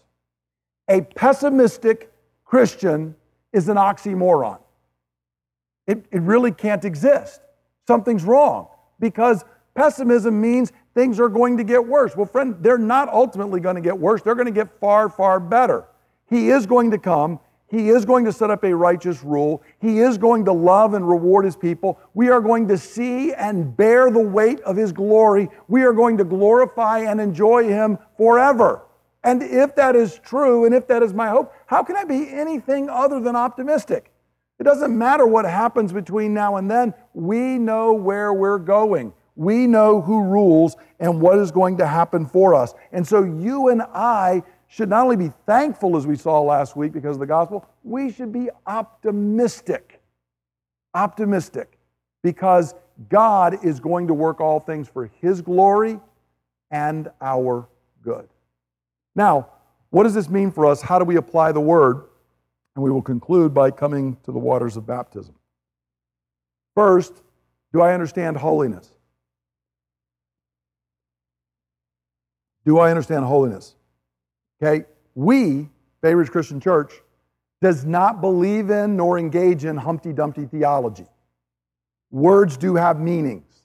A 0.90 1.02
pessimistic 1.02 2.12
Christian 2.44 3.16
is 3.52 3.70
an 3.70 3.78
oxymoron. 3.78 4.60
It, 5.88 6.06
it 6.12 6.22
really 6.22 6.52
can't 6.52 6.86
exist. 6.86 7.42
Something's 7.88 8.24
wrong 8.24 8.68
because 9.00 9.44
pessimism 9.74 10.40
means 10.42 10.72
things 10.96 11.20
are 11.20 11.30
going 11.30 11.58
to 11.58 11.64
get 11.64 11.86
worse. 11.86 12.16
Well, 12.16 12.26
friend, 12.26 12.56
they're 12.62 12.80
not 12.80 13.10
ultimately 13.10 13.60
going 13.60 13.76
to 13.76 13.82
get 13.82 13.98
worse. 14.00 14.24
They're 14.24 14.34
going 14.34 14.48
to 14.48 14.52
get 14.52 14.80
far, 14.80 15.10
far 15.10 15.40
better. 15.40 15.86
He 16.28 16.50
is 16.50 16.66
going 16.66 16.90
to 16.92 16.98
come. 16.98 17.40
He 17.68 17.90
is 17.90 18.06
going 18.06 18.26
to 18.26 18.32
set 18.32 18.50
up 18.50 18.64
a 18.64 18.74
righteous 18.74 19.24
rule. 19.24 19.62
He 19.80 20.00
is 20.00 20.18
going 20.18 20.46
to 20.46 20.54
love 20.54 20.94
and 20.94 21.08
reward 21.08 21.46
his 21.46 21.58
people. 21.58 22.00
We 22.14 22.30
are 22.30 22.40
going 22.40 22.68
to 22.70 22.78
see 22.78 23.34
and 23.34 23.76
bear 23.76 24.10
the 24.10 24.20
weight 24.20 24.62
of 24.62 24.76
his 24.76 24.92
glory. 24.92 25.50
We 25.68 25.84
are 25.84 25.94
going 25.94 26.18
to 26.18 26.24
glorify 26.24 27.00
and 27.00 27.20
enjoy 27.20 27.68
him 27.68 27.98
forever. 28.18 28.84
And 29.24 29.42
if 29.42 29.76
that 29.76 29.96
is 29.96 30.20
true, 30.20 30.66
and 30.66 30.76
if 30.76 30.88
that 30.88 31.02
is 31.02 31.14
my 31.14 31.28
hope, 31.28 31.52
how 31.66 31.84
can 31.84 31.96
I 31.96 32.04
be 32.04 32.30
anything 32.30 32.90
other 32.90 33.20
than 33.20 33.36
optimistic? 33.36 34.12
It 34.60 34.64
doesn't 34.64 34.96
matter 34.96 35.26
what 35.26 35.46
happens 35.46 35.92
between 35.92 36.34
now 36.34 36.56
and 36.58 36.70
then. 36.70 36.94
We 37.14 37.58
know 37.58 37.94
where 37.94 38.32
we're 38.32 38.60
going. 38.60 39.14
We 39.36 39.68
know 39.68 40.02
who 40.02 40.24
rules 40.24 40.78
and 41.00 41.20
what 41.20 41.40
is 41.40 41.52
going 41.52 41.78
to 41.78 41.88
happen 41.88 42.26
for 42.26 42.56
us. 42.56 42.74
And 42.92 43.06
so 43.06 43.24
you 43.24 43.70
and 43.70 43.82
I 43.82 44.44
should 44.68 44.90
not 44.90 45.04
only 45.04 45.18
be 45.18 45.32
thankful, 45.46 45.98
as 45.98 46.08
we 46.08 46.16
saw 46.16 46.42
last 46.42 46.76
week, 46.76 46.94
because 46.94 47.18
of 47.18 47.20
the 47.20 47.26
gospel, 47.26 47.68
we 47.84 48.12
should 48.12 48.32
be 48.32 48.50
optimistic. 48.66 50.02
Optimistic. 50.94 51.78
Because 52.24 52.74
God 53.10 53.64
is 53.64 53.80
going 53.80 54.08
to 54.08 54.14
work 54.14 54.40
all 54.40 54.60
things 54.60 54.88
for 54.88 55.12
His 55.22 55.42
glory 55.42 56.00
and 56.72 57.10
our 57.22 57.68
good. 58.02 58.28
Now, 59.16 59.50
what 59.90 60.04
does 60.04 60.14
this 60.14 60.30
mean 60.30 60.52
for 60.52 60.66
us? 60.66 60.82
How 60.82 61.00
do 61.00 61.06
we 61.06 61.18
apply 61.18 61.52
the 61.52 61.62
word? 61.62 62.06
And 62.76 62.84
we 62.84 62.92
will 62.92 63.02
conclude 63.02 63.54
by 63.54 63.72
coming 63.72 64.18
to 64.24 64.32
the 64.32 64.40
waters 64.40 64.76
of 64.76 64.86
baptism. 64.86 65.36
First, 66.76 67.22
do 67.72 67.82
I 67.82 67.94
understand 67.94 68.36
holiness? 68.38 68.95
Do 72.66 72.80
I 72.80 72.90
understand 72.90 73.26
holiness? 73.26 73.76
Okay, 74.62 74.86
we, 75.14 75.70
Bay 76.02 76.14
Ridge 76.16 76.32
Christian 76.32 76.60
Church, 76.60 76.94
does 77.62 77.86
not 77.86 78.22
believe 78.22 78.70
in 78.70 78.98
nor 78.98 79.18
engage 79.18 79.66
in 79.66 79.78
Humpty 79.78 80.14
Dumpty 80.14 80.46
theology. 80.46 81.06
Words 82.12 82.58
do 82.58 82.76
have 82.76 83.00
meanings. 83.00 83.64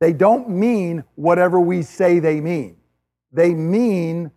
They 0.00 0.12
don't 0.12 0.48
mean 0.48 1.04
whatever 1.14 1.60
we 1.60 1.82
say 1.82 2.18
they 2.18 2.40
mean. 2.40 2.76
They 3.32 3.54
mean 3.54 4.30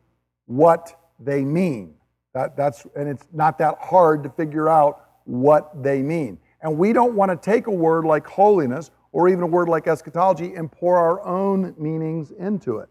what 0.46 1.00
they 1.20 1.44
mean. 1.44 1.96
That, 2.34 2.58
that's, 2.58 2.86
and 2.96 3.08
it's 3.08 3.26
not 3.32 3.58
that 3.60 3.78
hard 3.80 4.24
to 4.24 4.30
figure 4.30 4.68
out 4.68 5.06
what 5.26 5.84
they 5.84 6.02
mean. 6.02 6.40
And 6.62 6.78
we 6.78 6.94
don't 6.94 7.16
want 7.16 7.30
to 7.32 7.38
take 7.38 7.68
a 7.68 7.72
word 7.72 8.06
like 8.06 8.26
holiness 8.26 8.92
or 9.12 9.30
even 9.30 9.44
a 9.44 9.48
word 9.48 9.70
like 9.70 9.88
eschatology 9.88 10.56
and 10.56 10.72
pour 10.72 10.98
our 10.98 11.26
own 11.26 11.76
meanings 11.78 12.32
into 12.32 12.80
it. 12.80 12.90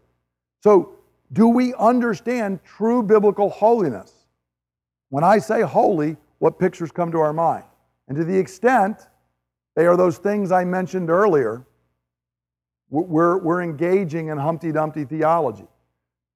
So 0.61 0.95
do 1.33 1.47
we 1.47 1.73
understand 1.73 2.59
true 2.63 3.01
biblical 3.03 3.49
holiness? 3.49 4.13
When 5.09 5.23
I 5.23 5.39
say 5.39 5.61
holy, 5.61 6.17
what 6.39 6.59
pictures 6.59 6.91
come 6.91 7.11
to 7.11 7.19
our 7.19 7.33
mind? 7.33 7.65
And 8.07 8.17
to 8.17 8.23
the 8.23 8.37
extent 8.37 9.07
they 9.75 9.87
are 9.87 9.97
those 9.97 10.17
things 10.17 10.51
I 10.51 10.63
mentioned 10.63 11.09
earlier, 11.09 11.65
we're, 12.89 13.37
we're 13.39 13.63
engaging 13.63 14.27
in 14.27 14.37
Humpty 14.37 14.71
Dumpty 14.71 15.05
theology. 15.05 15.67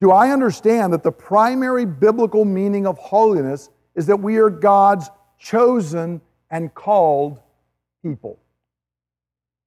Do 0.01 0.11
I 0.11 0.31
understand 0.31 0.93
that 0.93 1.03
the 1.03 1.11
primary 1.11 1.85
biblical 1.85 2.45
meaning 2.45 2.87
of 2.87 2.97
holiness 2.97 3.69
is 3.95 4.07
that 4.07 4.17
we 4.17 4.37
are 4.37 4.49
God's 4.49 5.09
chosen 5.39 6.21
and 6.49 6.73
called 6.73 7.39
people? 8.03 8.39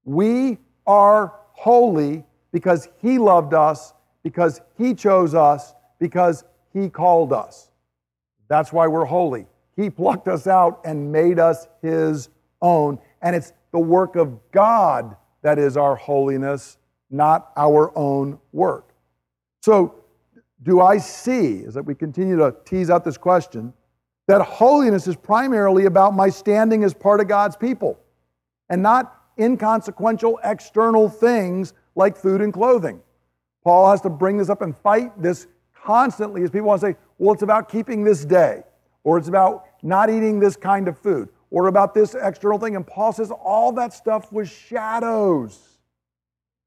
We 0.05 0.59
are 0.87 1.35
holy 1.53 2.25
because 2.53 2.89
He 2.99 3.19
loved 3.19 3.55
us 3.55 3.93
because 4.23 4.61
He 4.77 4.95
chose 4.95 5.35
us, 5.35 5.75
because 5.99 6.45
He 6.73 6.89
called 6.89 7.33
us. 7.33 7.71
That's 8.49 8.73
why 8.73 8.87
we're 8.87 9.05
holy. 9.05 9.47
He 9.77 9.91
plucked 9.91 10.29
us 10.29 10.47
out 10.47 10.81
and 10.85 11.11
made 11.13 11.39
us 11.39 11.69
His 11.83 12.29
own. 12.61 12.99
And 13.23 13.35
it's 13.37 13.53
the 13.73 13.79
work 13.79 14.17
of 14.17 14.39
God 14.53 15.17
that 15.43 15.59
is 15.59 15.77
our 15.77 15.97
holiness, 15.97 16.79
not 17.11 17.51
our 17.57 17.97
own 17.97 18.39
work. 18.53 18.93
So, 19.63 19.97
do 20.63 20.81
I 20.81 20.99
see, 20.99 21.65
as 21.65 21.77
we 21.77 21.95
continue 21.95 22.37
to 22.37 22.55
tease 22.67 22.91
out 22.91 23.05
this 23.05 23.17
question, 23.17 23.73
that 24.29 24.43
holiness 24.43 25.07
is 25.07 25.17
primarily 25.17 25.87
about 25.87 26.15
my 26.15 26.29
standing 26.29 26.85
as 26.85 26.93
part 26.93 27.21
of 27.21 27.29
God's 27.29 27.57
people 27.57 27.99
and 28.69 28.83
not 28.83 29.17
inconsequential 29.39 30.39
external 30.45 31.09
things 31.09 31.73
like 31.95 32.17
food 32.17 32.43
and 32.43 32.53
clothing? 32.53 33.01
Paul 33.63 33.91
has 33.91 34.01
to 34.03 34.11
bring 34.11 34.37
this 34.39 34.49
up 34.49 34.63
and 34.63 34.77
fight 34.77 35.21
this 35.21 35.47
constantly 35.85 36.43
as 36.43 36.51
people 36.51 36.69
want 36.69 36.81
to 36.81 36.89
say, 36.89 36.97
well, 37.19 37.33
it's 37.35 37.43
about 37.43 37.69
keeping 37.69 38.05
this 38.05 38.25
day, 38.25 38.63
or 39.05 39.19
it's 39.19 39.29
about 39.29 39.67
not 39.83 40.11
eating 40.11 40.41
this 40.41 40.57
kind 40.57 40.89
of 40.89 40.99
food, 40.99 41.29
or 41.51 41.67
about 41.67 41.95
this 41.95 42.15
external 42.15 42.59
thing. 42.59 42.77
And 42.77 42.87
Paul 42.87 43.13
says 43.13 43.31
all 43.31 43.73
that 43.73 43.93
stuff 43.93 44.33
was 44.33 44.49
shadows. 44.51 45.59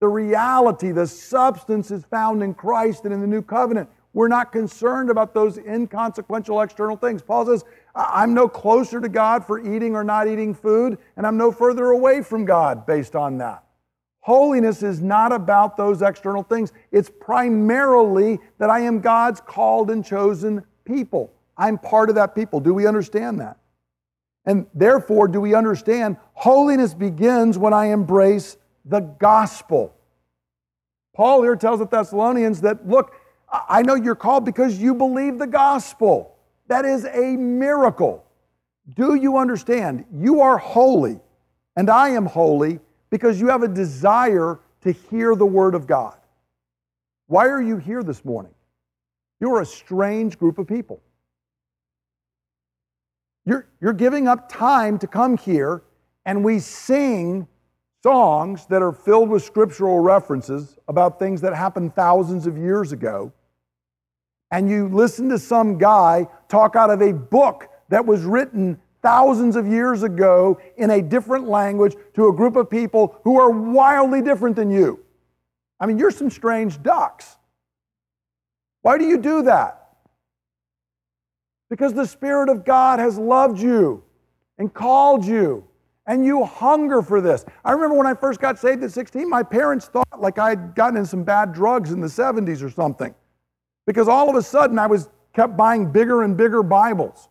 The 0.01 0.07
reality, 0.07 0.91
the 0.91 1.07
substance 1.07 1.89
is 1.89 2.03
found 2.05 2.43
in 2.43 2.53
Christ 2.53 3.05
and 3.05 3.13
in 3.13 3.21
the 3.21 3.27
new 3.27 3.41
covenant. 3.41 3.89
We're 4.13 4.27
not 4.27 4.51
concerned 4.51 5.09
about 5.09 5.33
those 5.33 5.57
inconsequential 5.57 6.61
external 6.61 6.97
things. 6.97 7.23
Paul 7.23 7.47
says, 7.47 7.63
I'm 7.95 8.33
no 8.33 8.47
closer 8.47 9.01
to 9.01 9.09
God 9.09 9.45
for 9.45 9.59
eating 9.59 9.95
or 9.95 10.03
not 10.03 10.27
eating 10.27 10.53
food, 10.53 10.99
and 11.17 11.25
I'm 11.25 11.37
no 11.37 11.51
further 11.51 11.85
away 11.85 12.21
from 12.21 12.45
God 12.45 12.85
based 12.85 13.15
on 13.15 13.39
that. 13.39 13.62
Holiness 14.23 14.83
is 14.83 15.01
not 15.01 15.33
about 15.33 15.75
those 15.75 16.01
external 16.01 16.43
things. 16.43 16.71
It's 16.93 17.11
primarily 17.19 18.39
that 18.57 18.69
I 18.69 18.79
am 18.79 19.01
God's 19.01 19.41
called 19.41 19.91
and 19.91 20.03
chosen 20.03 20.63
people. 20.85 21.33
I'm 21.57 21.77
part 21.77 22.07
of 22.07 22.15
that 22.15 22.33
people. 22.33 22.61
Do 22.61 22.73
we 22.73 22.87
understand 22.87 23.41
that? 23.41 23.57
And 24.45 24.65
therefore, 24.73 25.27
do 25.27 25.41
we 25.41 25.53
understand 25.53 26.15
holiness 26.35 26.93
begins 26.93 27.57
when 27.57 27.73
I 27.73 27.87
embrace 27.87 28.55
the 28.85 29.01
gospel? 29.01 29.93
Paul 31.13 31.43
here 31.43 31.57
tells 31.57 31.79
the 31.79 31.87
Thessalonians 31.87 32.61
that, 32.61 32.87
look, 32.87 33.11
I 33.51 33.81
know 33.81 33.95
you're 33.95 34.15
called 34.15 34.45
because 34.45 34.77
you 34.77 34.95
believe 34.95 35.37
the 35.37 35.47
gospel. 35.47 36.37
That 36.67 36.85
is 36.85 37.03
a 37.03 37.35
miracle. 37.35 38.23
Do 38.95 39.15
you 39.15 39.35
understand? 39.35 40.05
You 40.13 40.39
are 40.39 40.57
holy, 40.57 41.19
and 41.75 41.89
I 41.89 42.11
am 42.11 42.25
holy 42.25 42.79
because 43.13 43.39
you 43.39 43.49
have 43.49 43.61
a 43.61 43.67
desire 43.67 44.59
to 44.81 44.91
hear 44.91 45.35
the 45.35 45.45
Word 45.45 45.75
of 45.75 45.85
God. 45.85 46.17
Why 47.27 47.45
are 47.45 47.61
you 47.61 47.77
here 47.77 48.01
this 48.01 48.25
morning? 48.25 48.55
You're 49.39 49.61
a 49.61 49.65
strange 49.67 50.39
group 50.39 50.57
of 50.57 50.65
people. 50.65 50.99
You're, 53.45 53.67
you're 53.79 53.93
giving 53.93 54.27
up 54.27 54.49
time 54.49 54.97
to 54.97 55.05
come 55.05 55.37
here, 55.37 55.83
and 56.25 56.43
we 56.43 56.57
sing 56.57 57.47
songs 58.01 58.65
that 58.65 58.81
are 58.81 58.91
filled 58.91 59.29
with 59.29 59.43
scriptural 59.43 59.99
references 59.99 60.79
about 60.87 61.19
things 61.19 61.39
that 61.41 61.53
happened 61.53 61.93
thousands 61.93 62.47
of 62.47 62.57
years 62.57 62.93
ago. 62.93 63.31
And 64.49 64.67
you 64.67 64.87
listen 64.87 65.29
to 65.29 65.37
some 65.37 65.77
guy 65.77 66.25
talk 66.49 66.75
out 66.75 66.89
of 66.89 67.03
a 67.03 67.13
book 67.13 67.69
that 67.89 68.07
was 68.07 68.23
written 68.23 68.81
thousands 69.03 69.55
of 69.55 69.67
years 69.67 70.01
ago 70.01 70.59
in 70.77 70.89
a 70.89 71.01
different 71.01 71.47
language 71.47 71.95
to 72.15 72.29
a 72.29 72.33
group 72.33 72.55
of 72.55 72.69
people 72.69 73.19
who 73.23 73.39
are 73.39 73.51
wildly 73.51 74.21
different 74.21 74.55
than 74.55 74.71
you. 74.71 74.99
I 75.79 75.85
mean, 75.85 75.99
you're 75.99 76.11
some 76.11 76.31
strange 76.31 76.81
ducks. 76.81 77.35
Why 78.81 78.97
do 78.97 79.05
you 79.05 79.17
do 79.17 79.43
that? 79.43 79.79
Because 81.69 81.93
the 81.93 82.07
Spirit 82.07 82.49
of 82.49 82.65
God 82.65 82.99
has 82.99 83.17
loved 83.17 83.59
you 83.59 84.03
and 84.57 84.73
called 84.73 85.25
you, 85.25 85.65
and 86.05 86.25
you 86.25 86.43
hunger 86.45 87.01
for 87.01 87.21
this. 87.21 87.45
I 87.65 87.71
remember 87.71 87.95
when 87.95 88.07
I 88.07 88.13
first 88.13 88.39
got 88.39 88.59
saved 88.59 88.83
at 88.83 88.91
16, 88.91 89.29
my 89.29 89.41
parents 89.41 89.87
thought 89.87 90.21
like 90.21 90.37
I'd 90.37 90.75
gotten 90.75 90.97
in 90.97 91.05
some 91.05 91.23
bad 91.23 91.53
drugs 91.53 91.91
in 91.91 91.99
the 91.99 92.07
70s 92.07 92.61
or 92.61 92.69
something. 92.69 93.15
Because 93.87 94.07
all 94.07 94.29
of 94.29 94.35
a 94.35 94.41
sudden 94.41 94.77
I 94.79 94.87
was 94.87 95.09
kept 95.33 95.57
buying 95.57 95.91
bigger 95.91 96.23
and 96.23 96.37
bigger 96.37 96.61
Bibles. 96.61 97.29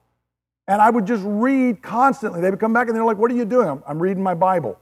And 0.68 0.80
I 0.80 0.90
would 0.90 1.06
just 1.06 1.22
read 1.26 1.82
constantly. 1.82 2.40
They 2.40 2.50
would 2.50 2.60
come 2.60 2.72
back 2.72 2.88
and 2.88 2.96
they're 2.96 3.04
like, 3.04 3.18
What 3.18 3.30
are 3.30 3.34
you 3.34 3.44
doing? 3.44 3.68
I'm, 3.68 3.82
I'm 3.86 4.02
reading 4.02 4.22
my 4.22 4.34
Bible. 4.34 4.78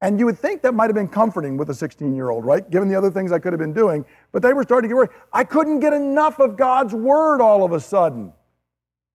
And 0.00 0.18
you 0.18 0.26
would 0.26 0.38
think 0.38 0.60
that 0.62 0.74
might 0.74 0.86
have 0.86 0.94
been 0.94 1.08
comforting 1.08 1.56
with 1.56 1.70
a 1.70 1.74
16 1.74 2.14
year 2.14 2.30
old, 2.30 2.44
right? 2.44 2.68
Given 2.70 2.88
the 2.88 2.94
other 2.94 3.10
things 3.10 3.32
I 3.32 3.38
could 3.38 3.52
have 3.52 3.60
been 3.60 3.72
doing. 3.72 4.04
But 4.32 4.42
they 4.42 4.52
were 4.52 4.62
starting 4.62 4.88
to 4.88 4.92
get 4.92 4.96
worried. 4.96 5.10
I 5.32 5.44
couldn't 5.44 5.80
get 5.80 5.92
enough 5.92 6.38
of 6.40 6.56
God's 6.56 6.92
word 6.92 7.40
all 7.40 7.64
of 7.64 7.72
a 7.72 7.80
sudden. 7.80 8.32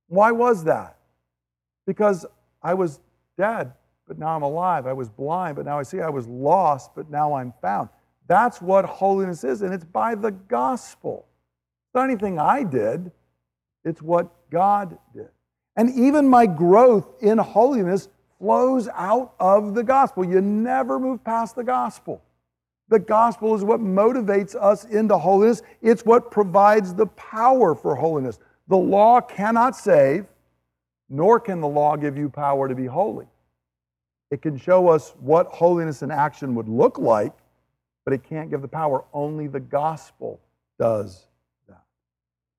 Why 0.08 0.32
was 0.32 0.64
that? 0.64 0.98
Because 1.86 2.26
I 2.64 2.74
was 2.74 3.00
dead, 3.38 3.72
but 4.08 4.18
now 4.18 4.36
I'm 4.36 4.42
alive. 4.42 4.88
I 4.88 4.94
was 4.94 5.10
blind, 5.10 5.56
but 5.56 5.66
now 5.66 5.78
I 5.78 5.84
see. 5.84 6.02
I 6.02 6.10
was 6.10 6.28
lost, 6.28 6.96
but 6.96 7.10
now 7.10 7.34
I'm 7.34 7.54
found. 7.62 7.90
That's 8.28 8.62
what 8.62 8.86
holiness 8.86 9.44
is, 9.44 9.62
and 9.62 9.74
it's 9.74 9.86
by 9.86 10.16
the 10.16 10.32
gospel. 10.32 11.28
It's 11.88 11.96
not 11.96 12.10
anything 12.10 12.40
I 12.40 12.64
did, 12.64 13.12
it's 13.86 14.02
what 14.02 14.50
God 14.50 14.98
did. 15.14 15.30
And 15.80 15.98
even 15.98 16.28
my 16.28 16.46
growth 16.46 17.08
in 17.22 17.38
holiness 17.38 18.10
flows 18.38 18.90
out 18.96 19.34
of 19.40 19.76
the 19.76 19.82
gospel. 19.82 20.26
You 20.26 20.42
never 20.42 21.00
move 21.00 21.24
past 21.24 21.56
the 21.56 21.64
gospel. 21.64 22.22
The 22.90 23.00
gospel 23.00 23.56
is 23.56 23.64
what 23.64 23.80
motivates 23.80 24.56
us 24.56 24.84
into 24.84 25.18
holiness, 25.18 25.62
it's 25.82 26.04
what 26.04 26.32
provides 26.32 26.94
the 26.94 27.06
power 27.06 27.76
for 27.76 27.96
holiness. 27.96 28.40
The 28.68 28.76
law 28.76 29.22
cannot 29.22 29.74
save, 29.74 30.26
nor 31.08 31.40
can 31.40 31.62
the 31.62 31.68
law 31.70 31.96
give 31.96 32.18
you 32.18 32.28
power 32.28 32.68
to 32.68 32.76
be 32.76 32.86
holy. 32.86 33.28
It 34.32 34.42
can 34.42 34.58
show 34.58 34.90
us 34.90 35.14
what 35.22 35.48
holiness 35.48 36.02
in 36.02 36.12
action 36.12 36.56
would 36.56 36.68
look 36.68 37.00
like, 37.00 37.32
but 38.04 38.14
it 38.14 38.26
can't 38.26 38.50
give 38.50 38.62
the 38.62 38.68
power. 38.68 39.06
Only 39.14 39.48
the 39.48 39.62
gospel 39.62 40.42
does 40.78 41.26
that. 41.70 41.84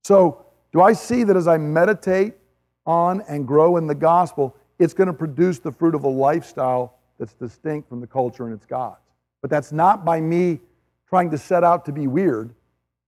So, 0.04 0.46
do 0.72 0.80
I 0.80 0.94
see 0.94 1.22
that 1.24 1.36
as 1.36 1.46
I 1.46 1.58
meditate 1.58 2.39
on 2.90 3.22
and 3.28 3.46
grow 3.46 3.76
in 3.76 3.86
the 3.86 3.94
gospel, 3.94 4.56
it's 4.78 4.92
going 4.92 5.06
to 5.06 5.12
produce 5.12 5.60
the 5.60 5.70
fruit 5.70 5.94
of 5.94 6.04
a 6.04 6.08
lifestyle 6.08 6.98
that's 7.18 7.34
distinct 7.34 7.88
from 7.88 8.00
the 8.00 8.06
culture 8.06 8.44
and 8.44 8.52
its 8.52 8.66
gods. 8.66 9.00
But 9.42 9.50
that's 9.50 9.72
not 9.72 10.04
by 10.04 10.20
me 10.20 10.58
trying 11.08 11.30
to 11.30 11.38
set 11.38 11.62
out 11.62 11.84
to 11.86 11.92
be 11.92 12.06
weird. 12.06 12.54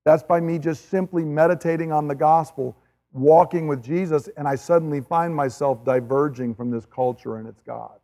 That's 0.05 0.22
by 0.22 0.41
me 0.41 0.59
just 0.59 0.89
simply 0.89 1.24
meditating 1.24 1.93
on 1.93 2.07
the 2.09 2.14
gospel, 2.14 2.76
walking 3.12 3.66
with 3.66 3.83
Jesus, 3.83 4.28
and 4.37 4.47
I 4.47 4.55
suddenly 4.55 5.01
find 5.01 5.35
myself 5.35 5.85
diverging 5.85 6.55
from 6.55 6.70
this 6.70 6.87
culture 6.87 7.37
and 7.37 7.49
its 7.49 7.61
gods. 7.62 8.01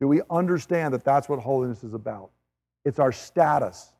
Do 0.00 0.08
we 0.08 0.20
understand 0.30 0.94
that 0.94 1.04
that's 1.04 1.28
what 1.28 1.40
holiness 1.40 1.82
is 1.84 1.94
about? 1.94 2.30
It's 2.84 2.98
our 2.98 3.12
status 3.12 3.92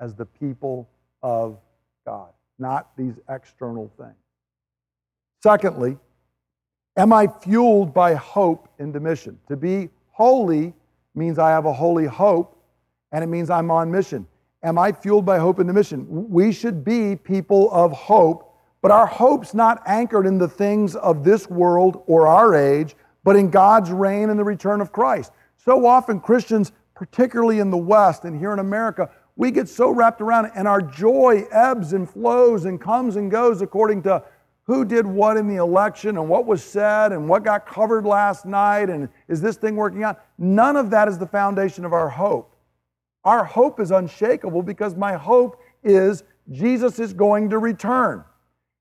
as 0.00 0.14
the 0.14 0.26
people 0.26 0.88
of 1.22 1.58
God, 2.04 2.30
not 2.58 2.96
these 2.96 3.14
external 3.28 3.90
things. 3.96 4.14
Secondly, 5.46 5.96
am 6.96 7.12
I 7.12 7.28
fueled 7.28 7.94
by 7.94 8.14
hope 8.14 8.68
into 8.80 8.98
mission? 8.98 9.38
To 9.46 9.56
be 9.56 9.90
holy 10.10 10.74
means 11.14 11.38
I 11.38 11.50
have 11.50 11.66
a 11.66 11.72
holy 11.72 12.06
hope, 12.06 12.60
and 13.12 13.22
it 13.22 13.28
means 13.28 13.48
I'm 13.48 13.70
on 13.70 13.88
mission. 13.88 14.26
Am 14.64 14.76
I 14.76 14.90
fueled 14.90 15.24
by 15.24 15.38
hope 15.38 15.60
in 15.60 15.68
the 15.68 15.72
mission? 15.72 16.04
We 16.08 16.50
should 16.50 16.84
be 16.84 17.14
people 17.14 17.70
of 17.70 17.92
hope, 17.92 18.56
but 18.82 18.90
our 18.90 19.06
hope's 19.06 19.54
not 19.54 19.84
anchored 19.86 20.26
in 20.26 20.36
the 20.36 20.48
things 20.48 20.96
of 20.96 21.22
this 21.22 21.48
world 21.48 22.02
or 22.08 22.26
our 22.26 22.56
age, 22.56 22.96
but 23.22 23.36
in 23.36 23.48
God's 23.48 23.92
reign 23.92 24.30
and 24.30 24.40
the 24.40 24.42
return 24.42 24.80
of 24.80 24.90
Christ. 24.90 25.30
So 25.58 25.86
often, 25.86 26.18
Christians, 26.18 26.72
particularly 26.96 27.60
in 27.60 27.70
the 27.70 27.76
West 27.76 28.24
and 28.24 28.36
here 28.36 28.52
in 28.52 28.58
America, 28.58 29.10
we 29.36 29.52
get 29.52 29.68
so 29.68 29.90
wrapped 29.90 30.20
around 30.20 30.46
it, 30.46 30.52
and 30.56 30.66
our 30.66 30.82
joy 30.82 31.46
ebbs 31.52 31.92
and 31.92 32.10
flows 32.10 32.64
and 32.64 32.80
comes 32.80 33.14
and 33.14 33.30
goes 33.30 33.62
according 33.62 34.02
to 34.02 34.24
who 34.66 34.84
did 34.84 35.06
what 35.06 35.36
in 35.36 35.46
the 35.46 35.56
election 35.56 36.16
and 36.18 36.28
what 36.28 36.44
was 36.44 36.62
said 36.62 37.12
and 37.12 37.28
what 37.28 37.44
got 37.44 37.66
covered 37.66 38.04
last 38.04 38.44
night 38.44 38.90
and 38.90 39.08
is 39.28 39.40
this 39.40 39.56
thing 39.56 39.76
working 39.76 40.02
out. 40.02 40.24
None 40.38 40.76
of 40.76 40.90
that 40.90 41.06
is 41.06 41.18
the 41.18 41.26
foundation 41.26 41.84
of 41.84 41.92
our 41.92 42.08
hope. 42.08 42.52
Our 43.24 43.44
hope 43.44 43.80
is 43.80 43.90
unshakable 43.90 44.62
because 44.62 44.94
my 44.96 45.14
hope 45.14 45.60
is 45.84 46.24
Jesus 46.50 46.98
is 46.98 47.12
going 47.12 47.50
to 47.50 47.58
return. 47.58 48.24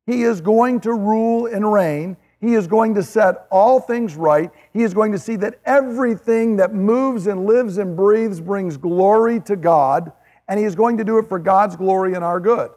He 0.05 0.23
is 0.23 0.41
going 0.41 0.81
to 0.81 0.93
rule 0.93 1.47
and 1.47 1.71
reign. 1.71 2.17
He 2.41 2.53
is 2.53 2.67
going 2.67 2.93
to 2.95 3.03
set 3.03 3.47
all 3.49 3.79
things 3.79 4.15
right. 4.15 4.51
He 4.71 4.83
is 4.83 4.93
going 4.93 5.11
to 5.13 5.19
see 5.19 5.35
that 5.37 5.59
everything 5.65 6.57
that 6.57 6.73
moves 6.73 7.27
and 7.27 7.45
lives 7.45 7.77
and 7.77 7.95
breathes 7.95 8.39
brings 8.39 8.77
glory 8.77 9.39
to 9.41 9.55
God, 9.55 10.11
and 10.47 10.59
He 10.59 10.65
is 10.65 10.75
going 10.75 10.97
to 10.97 11.03
do 11.03 11.17
it 11.17 11.27
for 11.27 11.39
God's 11.39 11.75
glory 11.75 12.13
and 12.13 12.23
our 12.23 12.39
good. 12.39 12.69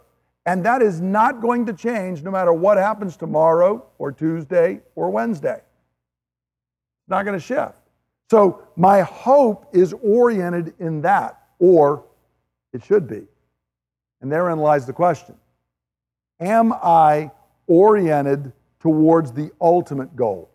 And 0.48 0.64
that 0.64 0.80
is 0.80 1.02
not 1.02 1.42
going 1.42 1.66
to 1.66 1.74
change 1.74 2.22
no 2.22 2.30
matter 2.30 2.54
what 2.54 2.78
happens 2.78 3.18
tomorrow 3.18 3.84
or 3.98 4.10
Tuesday 4.10 4.80
or 4.94 5.10
Wednesday. 5.10 5.56
It's 5.56 7.08
not 7.10 7.26
going 7.26 7.38
to 7.38 7.44
shift. 7.44 7.74
So 8.30 8.62
my 8.74 9.02
hope 9.02 9.66
is 9.74 9.92
oriented 10.02 10.72
in 10.78 11.02
that 11.02 11.42
or 11.58 12.02
it 12.72 12.82
should 12.82 13.06
be. 13.06 13.24
And 14.22 14.32
therein 14.32 14.58
lies 14.58 14.86
the 14.86 14.92
question 14.94 15.34
Am 16.40 16.72
I 16.72 17.30
oriented 17.66 18.50
towards 18.80 19.32
the 19.32 19.50
ultimate 19.60 20.16
goal, 20.16 20.48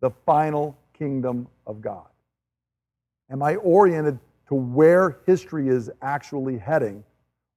the 0.00 0.10
final 0.26 0.76
kingdom 0.92 1.48
of 1.66 1.80
God? 1.80 2.08
Am 3.30 3.42
I 3.42 3.56
oriented 3.56 4.18
to 4.48 4.54
where 4.54 5.20
history 5.24 5.70
is 5.70 5.90
actually 6.02 6.58
heading? 6.58 7.02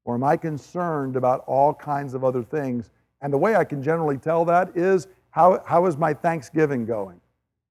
Or 0.06 0.16
am 0.16 0.24
I 0.24 0.38
concerned 0.38 1.16
about 1.16 1.44
all 1.48 1.74
kinds 1.74 2.14
of 2.14 2.24
other 2.24 2.44
things? 2.44 2.92
And 3.22 3.34
the 3.34 3.38
way 3.38 3.56
I 3.56 3.64
can 3.64 3.84
generally 3.84 4.18
tell 4.18 4.46
that 4.46 4.78
is 4.78 5.08
how, 5.32 5.62
how 5.66 5.86
is 5.88 5.98
my 5.98 6.14
thanksgiving 6.14 6.86
going? 6.86 7.20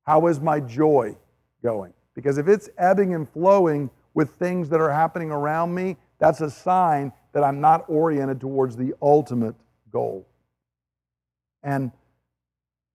How 0.02 0.26
is 0.26 0.40
my 0.40 0.60
joy 0.60 1.16
going? 1.62 1.94
Because 2.14 2.36
if 2.36 2.48
it's 2.48 2.68
ebbing 2.76 3.14
and 3.14 3.28
flowing 3.28 3.88
with 4.12 4.30
things 4.32 4.68
that 4.68 4.80
are 4.80 4.92
happening 4.92 5.30
around 5.30 5.74
me, 5.74 5.96
that's 6.18 6.40
a 6.40 6.50
sign 6.50 7.12
that 7.32 7.42
I'm 7.42 7.60
not 7.60 7.84
oriented 7.88 8.40
towards 8.40 8.76
the 8.76 8.94
ultimate 9.00 9.54
goal. 9.90 10.26
And 11.62 11.90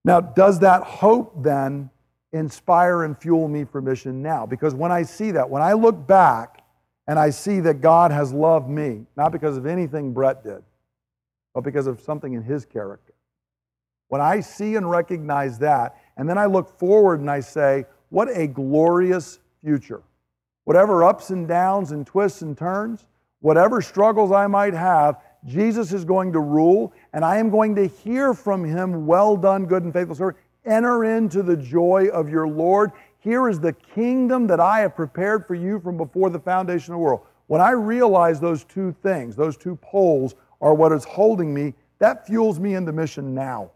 now, 0.04 0.20
does 0.20 0.60
that 0.60 0.82
hope 0.82 1.42
then 1.42 1.90
inspire 2.32 3.04
and 3.04 3.18
fuel 3.18 3.48
me 3.48 3.64
for 3.64 3.82
mission 3.82 4.22
now? 4.22 4.46
Because 4.46 4.74
when 4.74 4.92
I 4.92 5.02
see 5.02 5.30
that, 5.32 5.50
when 5.50 5.62
I 5.62 5.74
look 5.74 6.06
back 6.06 6.59
and 7.10 7.18
I 7.18 7.30
see 7.30 7.58
that 7.58 7.80
God 7.80 8.12
has 8.12 8.32
loved 8.32 8.70
me, 8.70 9.04
not 9.16 9.32
because 9.32 9.56
of 9.56 9.66
anything 9.66 10.12
Brett 10.12 10.44
did, 10.44 10.62
but 11.52 11.62
because 11.62 11.88
of 11.88 12.00
something 12.00 12.34
in 12.34 12.42
his 12.44 12.64
character. 12.64 13.14
When 14.06 14.20
I 14.20 14.38
see 14.38 14.76
and 14.76 14.88
recognize 14.88 15.58
that, 15.58 16.00
and 16.16 16.30
then 16.30 16.38
I 16.38 16.46
look 16.46 16.78
forward 16.78 17.18
and 17.18 17.28
I 17.28 17.40
say, 17.40 17.84
what 18.10 18.28
a 18.28 18.46
glorious 18.46 19.40
future 19.60 20.04
whatever 20.62 21.02
ups 21.02 21.30
and 21.30 21.48
downs 21.48 21.90
and 21.90 22.06
twists 22.06 22.42
and 22.42 22.56
turns, 22.56 23.04
whatever 23.40 23.82
struggles 23.82 24.30
I 24.30 24.46
might 24.46 24.74
have, 24.74 25.16
Jesus 25.44 25.92
is 25.92 26.04
going 26.04 26.32
to 26.32 26.38
rule, 26.38 26.92
and 27.12 27.24
I 27.24 27.38
am 27.38 27.50
going 27.50 27.74
to 27.74 27.88
hear 27.88 28.34
from 28.34 28.64
him, 28.64 29.04
Well 29.04 29.36
done, 29.36 29.66
good 29.66 29.82
and 29.82 29.92
faithful 29.92 30.14
servant. 30.14 30.36
Enter 30.64 31.04
into 31.16 31.42
the 31.42 31.56
joy 31.56 32.06
of 32.12 32.28
your 32.28 32.46
Lord. 32.46 32.92
Here 33.20 33.48
is 33.48 33.60
the 33.60 33.72
kingdom 33.72 34.46
that 34.46 34.60
I 34.60 34.80
have 34.80 34.96
prepared 34.96 35.46
for 35.46 35.54
you 35.54 35.78
from 35.80 35.96
before 35.96 36.30
the 36.30 36.40
foundation 36.40 36.94
of 36.94 36.98
the 36.98 37.04
world. 37.04 37.20
When 37.46 37.60
I 37.60 37.72
realize 37.72 38.40
those 38.40 38.64
two 38.64 38.94
things, 39.02 39.36
those 39.36 39.56
two 39.56 39.76
poles 39.76 40.34
are 40.60 40.74
what 40.74 40.92
is 40.92 41.04
holding 41.04 41.52
me, 41.52 41.74
that 41.98 42.26
fuels 42.26 42.58
me 42.58 42.74
into 42.74 42.92
mission 42.92 43.34
now. 43.34 43.72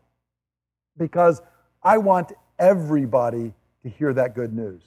Because 0.96 1.42
I 1.82 1.98
want 1.98 2.32
everybody 2.58 3.52
to 3.82 3.88
hear 3.88 4.14
that 4.14 4.34
good 4.34 4.54
news. 4.54 4.82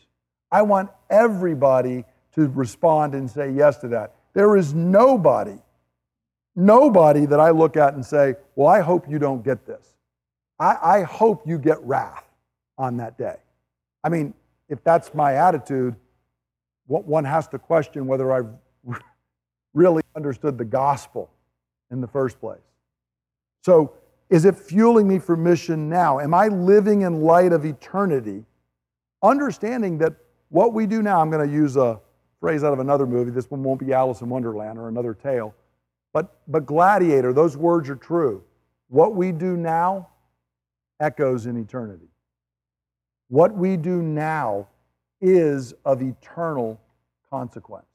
I 0.52 0.64
want 0.64 0.90
everybody 1.10 2.06
to 2.34 2.48
respond 2.48 3.14
and 3.14 3.30
say 3.30 3.52
yes 3.52 3.78
to 3.80 3.88
that. 3.90 4.16
There 4.34 4.56
is 4.58 4.74
nobody, 4.74 5.58
nobody 6.56 7.26
that 7.26 7.40
I 7.40 7.52
look 7.52 7.78
at 7.78 7.94
and 7.94 8.06
say, 8.06 8.36
Well, 8.56 8.68
I 8.68 8.80
hope 8.80 9.10
you 9.10 9.20
don't 9.20 9.44
get 9.44 9.66
this. 9.66 9.94
I, 10.60 10.78
I 10.82 11.02
hope 11.04 11.48
you 11.48 11.60
get 11.60 11.82
wrath 11.84 12.24
on 12.78 12.98
that 12.98 13.18
day. 13.18 13.36
I 14.04 14.10
mean, 14.10 14.34
if 14.70 14.84
that's 14.84 15.14
my 15.14 15.36
attitude, 15.36 15.96
one 16.88 17.26
has 17.26 17.48
to 17.50 17.60
question 17.60 18.08
whether 18.08 18.32
I've 18.32 18.50
really 19.74 20.04
understood 20.16 20.58
the 20.58 20.66
gospel 20.66 21.30
in 21.92 22.02
the 22.02 22.08
first 22.08 22.40
place. 22.40 22.60
So, 23.64 23.94
is 24.30 24.44
it 24.44 24.58
fueling 24.58 25.08
me 25.08 25.20
for 25.20 25.38
mission 25.38 25.88
now? 25.88 26.20
Am 26.20 26.34
I 26.34 26.48
living 26.48 27.04
in 27.04 27.22
light 27.22 27.54
of 27.54 27.66
eternity, 27.66 28.44
understanding 29.24 29.98
that 30.00 30.16
what 30.50 30.74
we 30.74 30.86
do 30.86 31.02
now, 31.02 31.22
I'm 31.22 31.30
going 31.30 31.48
to 31.48 31.54
use 31.54 31.78
a 31.78 32.00
phrase 32.40 32.64
out 32.64 32.74
of 32.74 32.80
another 32.80 33.06
movie. 33.06 33.32
This 33.32 33.50
one 33.50 33.64
won't 33.64 33.80
be 33.80 33.94
Alice 33.94 34.22
in 34.22 34.30
Wonderland 34.30 34.78
or 34.78 34.88
another 34.88 35.14
tale. 35.14 35.56
But, 36.14 36.40
but 36.48 36.66
Gladiator, 36.66 37.34
those 37.34 37.58
words 37.58 37.90
are 37.90 37.96
true. 37.96 38.44
What 38.90 39.16
we 39.16 39.32
do 39.32 39.58
now 39.58 40.10
echoes 41.00 41.46
in 41.46 41.58
eternity. 41.58 42.08
What 43.30 43.54
we 43.54 43.78
do 43.78 44.02
now 44.02 44.68
is 45.20 45.74
of 45.84 46.02
eternal 46.02 46.80
consequence. 47.30 47.86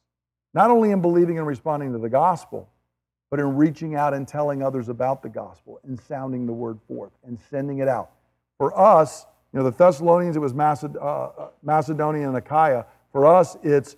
Not 0.55 0.70
only 0.70 0.91
in 0.91 1.01
believing 1.01 1.39
and 1.39 1.47
responding 1.47 1.93
to 1.93 1.99
the 1.99 2.09
gospel, 2.09 2.68
but 3.30 3.41
in 3.41 3.57
reaching 3.57 3.95
out 3.95 4.12
and 4.12 4.28
telling 4.28 4.62
others 4.62 4.91
about 4.91 5.22
the 5.22 5.28
gospel 5.28 5.80
and 5.85 5.99
sounding 5.99 6.45
the 6.45 6.53
word 6.53 6.78
forth 6.87 7.12
and 7.24 7.39
sending 7.49 7.78
it 7.78 7.89
out. 7.89 8.11
For 8.59 8.78
us, 8.78 9.24
you 9.53 9.59
know, 9.59 9.64
the 9.64 9.70
Thessalonians, 9.70 10.37
it 10.37 10.41
was 10.41 10.53
uh, 10.53 10.99
uh, 11.01 11.49
Macedonia 11.62 12.28
and 12.28 12.37
Achaia. 12.37 12.85
For 13.11 13.24
us, 13.26 13.57
it's 13.62 13.97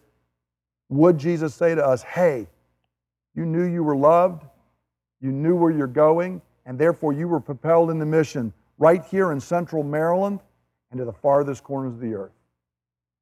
would 0.89 1.19
Jesus 1.19 1.55
say 1.55 1.75
to 1.75 1.85
us, 1.85 2.03
hey, 2.03 2.47
you 3.35 3.45
knew 3.45 3.65
you 3.65 3.83
were 3.83 3.97
loved, 3.97 4.45
you 5.21 5.33
knew 5.33 5.57
where 5.57 5.73
you're 5.73 5.87
going, 5.89 6.41
and 6.67 6.79
therefore 6.79 7.13
you 7.13 7.27
were 7.27 7.41
propelled 7.41 7.91
in 7.91 7.99
the 7.99 8.07
mission 8.07 8.53
right 8.79 9.05
here 9.05 9.33
in 9.33 9.41
central 9.41 9.83
Maryland 9.83 10.41
and 10.95 11.01
to 11.01 11.05
the 11.05 11.13
farthest 11.13 11.63
corners 11.63 11.95
of 11.95 12.01
the 12.01 12.15
earth. 12.15 12.33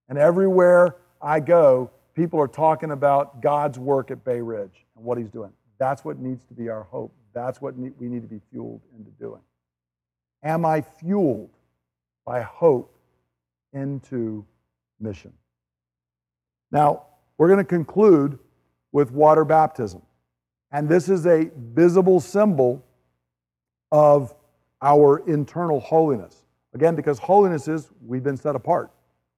And 0.08 0.18
everywhere 0.18 0.96
I 1.20 1.40
go, 1.40 1.90
people 2.14 2.38
are 2.40 2.48
talking 2.48 2.90
about 2.90 3.40
God's 3.40 3.78
work 3.78 4.10
at 4.10 4.24
Bay 4.24 4.40
Ridge 4.40 4.84
and 4.96 5.04
what 5.04 5.18
He's 5.18 5.30
doing. 5.30 5.52
That's 5.78 6.04
what 6.04 6.18
needs 6.18 6.44
to 6.46 6.54
be 6.54 6.68
our 6.68 6.82
hope. 6.84 7.12
That's 7.34 7.60
what 7.60 7.76
we 7.76 8.08
need 8.08 8.22
to 8.22 8.28
be 8.28 8.40
fueled 8.50 8.82
into 8.96 9.10
doing. 9.12 9.40
Am 10.42 10.64
I 10.64 10.82
fueled 10.82 11.50
by 12.26 12.42
hope 12.42 12.94
into 13.72 14.44
mission. 15.00 15.32
Now, 16.70 17.06
we're 17.36 17.48
going 17.48 17.58
to 17.58 17.64
conclude 17.64 18.38
with 18.92 19.10
water 19.10 19.44
baptism. 19.44 20.02
And 20.70 20.88
this 20.88 21.08
is 21.08 21.26
a 21.26 21.50
visible 21.56 22.20
symbol 22.20 22.84
of 23.90 24.34
our 24.80 25.18
internal 25.28 25.80
holiness. 25.80 26.44
Again, 26.74 26.94
because 26.94 27.18
holiness 27.18 27.68
is 27.68 27.90
we've 28.06 28.22
been 28.22 28.36
set 28.36 28.56
apart. 28.56 28.90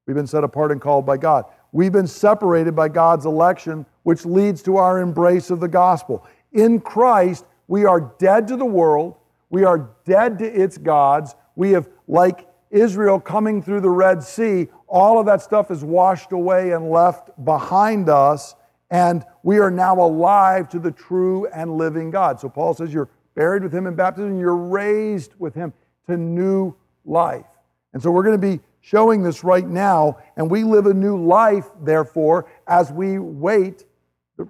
We've 0.06 0.16
been 0.16 0.26
set 0.26 0.44
apart 0.44 0.70
and 0.70 0.80
called 0.80 1.06
by 1.06 1.16
God. 1.16 1.46
We've 1.72 1.92
been 1.92 2.06
separated 2.06 2.76
by 2.76 2.88
God's 2.88 3.26
election, 3.26 3.86
which 4.04 4.24
leads 4.24 4.62
to 4.64 4.76
our 4.76 5.00
embrace 5.00 5.50
of 5.50 5.60
the 5.60 5.68
gospel. 5.68 6.26
In 6.52 6.80
Christ, 6.80 7.44
we 7.66 7.84
are 7.84 8.12
dead 8.18 8.46
to 8.48 8.56
the 8.56 8.64
world. 8.64 9.16
We 9.50 9.64
are 9.64 9.90
dead 10.04 10.38
to 10.38 10.44
its 10.44 10.78
gods. 10.78 11.34
We 11.56 11.72
have, 11.72 11.88
like 12.06 12.46
Israel 12.70 13.18
coming 13.18 13.62
through 13.62 13.80
the 13.80 13.90
Red 13.90 14.22
Sea, 14.22 14.68
all 14.86 15.18
of 15.18 15.26
that 15.26 15.42
stuff 15.42 15.70
is 15.70 15.82
washed 15.82 16.32
away 16.32 16.72
and 16.72 16.90
left 16.90 17.30
behind 17.44 18.08
us, 18.08 18.54
and 18.90 19.24
we 19.42 19.58
are 19.58 19.70
now 19.70 20.00
alive 20.00 20.68
to 20.68 20.78
the 20.78 20.90
true 20.90 21.46
and 21.46 21.76
living 21.76 22.10
God. 22.10 22.38
So 22.38 22.48
Paul 22.48 22.74
says 22.74 22.92
you're 22.92 23.08
buried 23.34 23.62
with 23.62 23.72
him 23.72 23.86
in 23.86 23.94
baptism, 23.94 24.38
you're 24.38 24.56
raised 24.56 25.34
with 25.38 25.54
him 25.54 25.72
to 26.06 26.16
new 26.16 26.74
life. 27.04 27.46
And 27.92 28.02
so 28.02 28.10
we're 28.10 28.22
going 28.22 28.40
to 28.40 28.56
be 28.56 28.60
showing 28.80 29.22
this 29.22 29.44
right 29.44 29.66
now, 29.66 30.18
and 30.36 30.50
we 30.50 30.64
live 30.64 30.86
a 30.86 30.94
new 30.94 31.16
life, 31.16 31.66
therefore, 31.82 32.50
as 32.66 32.92
we 32.92 33.18
wait 33.18 33.84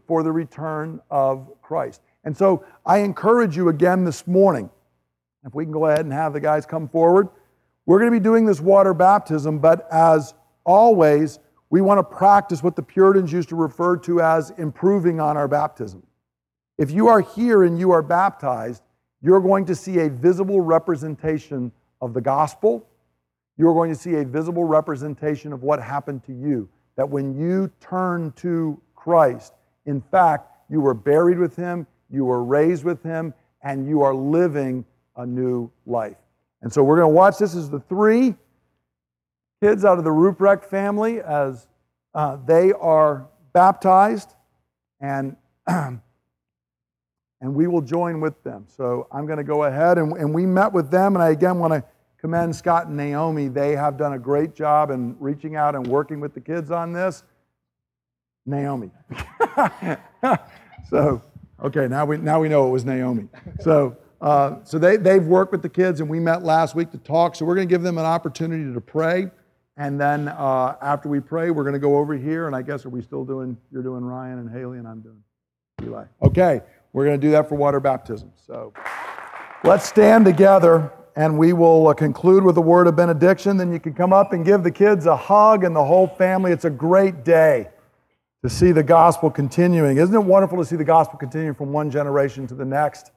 for 0.07 0.23
the 0.23 0.33
return 0.33 1.01
of 1.11 1.51
Christ. 1.63 2.01
And 2.25 2.37
so 2.37 2.65
I 2.85 2.99
encourage 2.99 3.57
you 3.57 3.69
again 3.69 4.05
this 4.05 4.27
morning, 4.27 4.71
if 5.45 5.55
we 5.55 5.65
can 5.65 5.73
go 5.73 5.87
ahead 5.87 6.01
and 6.01 6.13
have 6.13 6.33
the 6.33 6.41
guys 6.41 6.65
come 6.65 6.89
forward. 6.89 7.29
We're 7.87 7.99
going 7.99 8.11
to 8.11 8.19
be 8.19 8.25
doing 8.25 8.47
this 8.47 8.61
water 8.61 8.95
baptism, 8.95 9.59
but 9.59 9.87
as 9.93 10.33
always, 10.65 11.39
we 11.69 11.83
want 11.83 11.99
to 11.99 12.03
practice 12.03 12.63
what 12.63 12.77
the 12.77 12.83
Puritans 12.83 13.31
used 13.31 13.51
to 13.51 13.57
refer 13.57 13.99
to 13.99 14.23
as 14.23 14.51
improving 14.57 15.21
on 15.21 15.37
our 15.37 15.49
baptism. 15.49 16.03
If 16.79 16.91
you 16.91 17.09
are 17.09 17.21
here 17.21 17.65
and 17.65 17.79
you 17.79 17.91
are 17.91 18.03
baptized, 18.03 18.83
you're 19.21 19.41
going 19.41 19.67
to 19.67 19.75
see 19.75 19.99
a 19.99 20.09
visible 20.09 20.61
representation 20.61 21.73
of 22.01 22.15
the 22.15 22.21
gospel. 22.21 22.87
You're 23.57 23.75
going 23.75 23.93
to 23.93 23.99
see 23.99 24.15
a 24.17 24.25
visible 24.25 24.65
representation 24.65 25.53
of 25.53 25.63
what 25.63 25.81
happened 25.81 26.25
to 26.25 26.33
you. 26.33 26.69
That 26.97 27.09
when 27.09 27.37
you 27.37 27.71
turn 27.81 28.33
to 28.37 28.81
Christ, 28.95 29.55
in 29.87 30.01
fact, 30.01 30.51
you 30.71 30.81
were 30.81 30.95
buried 30.95 31.39
with 31.39 31.57
him, 31.57 31.87
you 32.11 32.25
were 32.25 32.43
raised 32.43 32.85
with 32.85 33.03
him, 33.03 33.35
and 33.63 33.89
you 33.89 34.03
are 34.03 34.15
living 34.15 34.85
a 35.17 35.27
new 35.27 35.71
life. 35.87 36.17
And 36.63 36.73
so 36.73 36.83
we're 36.83 36.97
going 36.97 37.11
to 37.11 37.15
watch 37.15 37.39
this 37.39 37.55
as 37.55 37.69
the 37.69 37.81
three 37.81 38.35
kids 39.63 39.85
out 39.85 39.99
of 39.99 40.05
the 40.05 40.11
Ruprecht 40.11 40.65
family 40.65 41.21
as 41.21 41.69
uh, 42.15 42.39
they 42.47 42.73
are 42.73 43.27
baptized, 43.53 44.35
and, 45.01 45.37
and 47.45 47.55
we 47.55 47.67
will 47.67 47.83
join 47.83 48.23
with 48.23 48.43
them. 48.43 48.65
So 48.75 49.07
I'm 49.13 49.27
going 49.27 49.37
to 49.37 49.45
go 49.45 49.65
ahead, 49.65 49.99
and, 49.99 50.17
and 50.17 50.33
we 50.33 50.47
met 50.47 50.73
with 50.73 50.91
them, 50.91 51.15
and 51.15 51.23
I 51.23 51.29
again 51.29 51.59
want 51.59 51.75
to 51.75 51.85
commend 52.19 52.57
Scott 52.57 52.87
and 52.87 52.97
Naomi. 52.97 53.49
They 53.49 53.77
have 53.77 53.99
done 53.99 54.15
a 54.15 54.19
great 54.19 54.55
job 54.55 54.91
in 54.91 55.15
reaching 55.21 55.55
out 55.55 55.75
and 55.75 55.87
working 55.87 56.21
with 56.21 56.33
the 56.33 56.41
kids 56.41 56.71
on 56.71 56.95
this. 56.95 57.23
Naomi. 58.47 58.91
so, 60.89 61.21
okay, 61.63 61.87
now 61.87 62.07
we, 62.07 62.17
now 62.17 62.41
we 62.41 62.49
know 62.49 62.67
it 62.67 62.71
was 62.71 62.87
Naomi. 62.87 63.29
So, 63.61 63.99
uh, 64.23 64.65
so 64.65 64.79
they, 64.79 64.97
they've 64.97 65.27
worked 65.27 65.53
with 65.53 65.61
the 65.61 65.69
kids, 65.69 66.01
and 66.01 66.09
we 66.09 66.21
met 66.21 66.45
last 66.45 66.75
week 66.75 66.91
to 66.93 66.99
talk. 66.99 67.37
So 67.37 67.45
we're 67.45 67.57
going 67.57 67.69
to 67.69 67.73
give 67.75 67.83
them 67.83 67.99
an 67.99 68.07
opportunity 68.07 68.73
to 68.73 68.81
pray. 68.81 69.31
And 69.77 70.01
then 70.01 70.29
uh, 70.29 70.77
after 70.81 71.11
we 71.11 71.21
pray, 71.21 71.51
we're 71.51 71.65
going 71.65 71.75
to 71.75 71.79
go 71.79 71.99
over 71.99 72.17
here. 72.17 72.47
And 72.47 72.57
I 72.57 72.63
guess 72.63 72.87
are 72.87 72.91
we 72.91 73.03
still 73.03 73.27
doing, 73.27 73.59
you're 73.71 73.83
doing 73.83 74.03
Ryan 74.03 74.39
and 74.39 74.51
Haley, 74.51 74.79
and 74.79 74.89
I'm 74.89 75.01
doing 75.01 75.23
Eli. 75.83 76.05
Okay, 76.23 76.63
we're 76.95 77.05
going 77.05 77.21
to 77.21 77.27
do 77.27 77.33
that 77.33 77.49
for 77.49 77.57
water 77.57 77.81
baptism. 77.81 78.33
So 78.47 78.73
let's 79.65 79.87
stand 79.87 80.25
together 80.25 80.93
and 81.17 81.37
we 81.37 81.53
will 81.53 81.89
uh, 81.89 81.95
conclude 81.95 82.45
with 82.45 82.57
a 82.57 82.61
word 82.61 82.87
of 82.87 82.97
benediction. 82.97 83.57
Then 83.57 83.73
you 83.73 83.81
can 83.81 83.95
come 83.95 84.13
up 84.13 84.33
and 84.33 84.45
give 84.45 84.63
the 84.63 84.71
kids 84.71 85.07
a 85.07 85.17
hug 85.17 85.65
and 85.65 85.75
the 85.75 85.85
whole 85.85 86.07
family. 86.07 86.53
It's 86.53 86.65
a 86.65 86.71
great 86.71 87.25
day 87.25 87.69
to 88.43 88.49
see 88.49 88.73
the 88.73 88.83
gospel 88.83 89.31
continuing. 89.31 89.99
Isn't 89.99 90.15
it 90.15 90.25
wonderful 90.25 90.59
to 90.59 90.65
see 90.65 90.77
the 90.77 90.85
gospel 90.85 91.19
continuing 91.19 91.55
from 91.55 91.73
one 91.73 91.91
generation 91.91 92.47
to 92.47 92.55
the 92.55 92.65
next? 92.65 93.11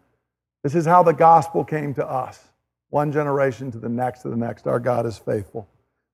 This 0.63 0.73
is 0.73 0.85
how 0.85 1.03
the 1.03 1.13
gospel 1.13 1.63
came 1.63 1.93
to 1.93 2.05
us 2.05 2.43
one 2.89 3.11
generation 3.11 3.69
to 3.71 3.79
the 3.79 3.89
next 3.89 4.21
to 4.21 4.29
the 4.29 4.35
next. 4.35 4.65
Our 4.65 4.79
God 4.79 5.05
is 5.05 5.17
faithful. 5.17 5.67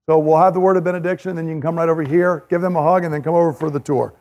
So 0.06 0.20
we'll 0.20 0.38
have 0.38 0.54
the 0.54 0.60
word 0.60 0.76
of 0.76 0.84
benediction, 0.84 1.36
then 1.36 1.48
you 1.48 1.54
can 1.54 1.62
come 1.62 1.78
right 1.78 1.88
over 1.88 2.04
here, 2.04 2.46
give 2.50 2.62
them 2.62 2.76
a 2.76 2.84
hug, 2.84 3.06
and 3.06 3.14
then 3.14 3.24
come 3.24 3.36
over 3.36 3.54
for 3.54 3.70
the 3.70 3.80
tour. 3.80 4.14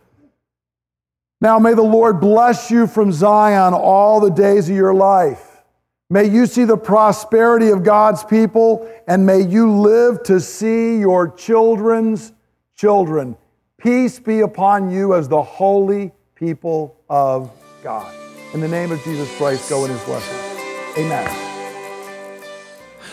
Now, 1.42 1.58
may 1.58 1.74
the 1.74 1.82
Lord 1.82 2.20
bless 2.20 2.70
you 2.70 2.86
from 2.86 3.10
Zion 3.10 3.74
all 3.74 4.20
the 4.20 4.30
days 4.30 4.70
of 4.70 4.76
your 4.76 4.94
life. 4.94 5.64
May 6.08 6.26
you 6.26 6.46
see 6.46 6.62
the 6.62 6.76
prosperity 6.76 7.70
of 7.70 7.82
God's 7.82 8.22
people, 8.22 8.88
and 9.08 9.26
may 9.26 9.40
you 9.40 9.72
live 9.80 10.22
to 10.22 10.38
see 10.38 10.98
your 10.98 11.28
children's 11.28 12.32
children. 12.76 13.36
Peace 13.76 14.20
be 14.20 14.42
upon 14.42 14.92
you 14.92 15.14
as 15.14 15.26
the 15.26 15.42
holy 15.42 16.12
people 16.36 16.96
of 17.08 17.50
God. 17.82 18.14
In 18.54 18.60
the 18.60 18.68
name 18.68 18.92
of 18.92 19.02
Jesus 19.02 19.28
Christ, 19.36 19.68
go 19.68 19.84
in 19.84 19.90
his 19.90 20.04
blessing. 20.04 21.04
Amen. 21.04 21.28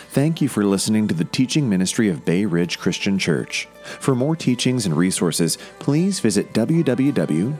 Thank 0.09 0.39
you 0.39 0.49
for 0.49 0.63
listening 0.63 1.07
to 1.07 1.15
the 1.15 1.25
teaching 1.25 1.67
ministry 1.67 2.09
of 2.09 2.25
Bay 2.25 2.45
Ridge 2.45 2.77
Christian 2.77 3.17
Church. 3.17 3.67
For 3.99 4.15
more 4.15 4.35
teachings 4.35 4.85
and 4.85 4.95
resources, 4.95 5.57
please 5.79 6.19
visit 6.19 6.53
www.brcc.church. 6.53 7.59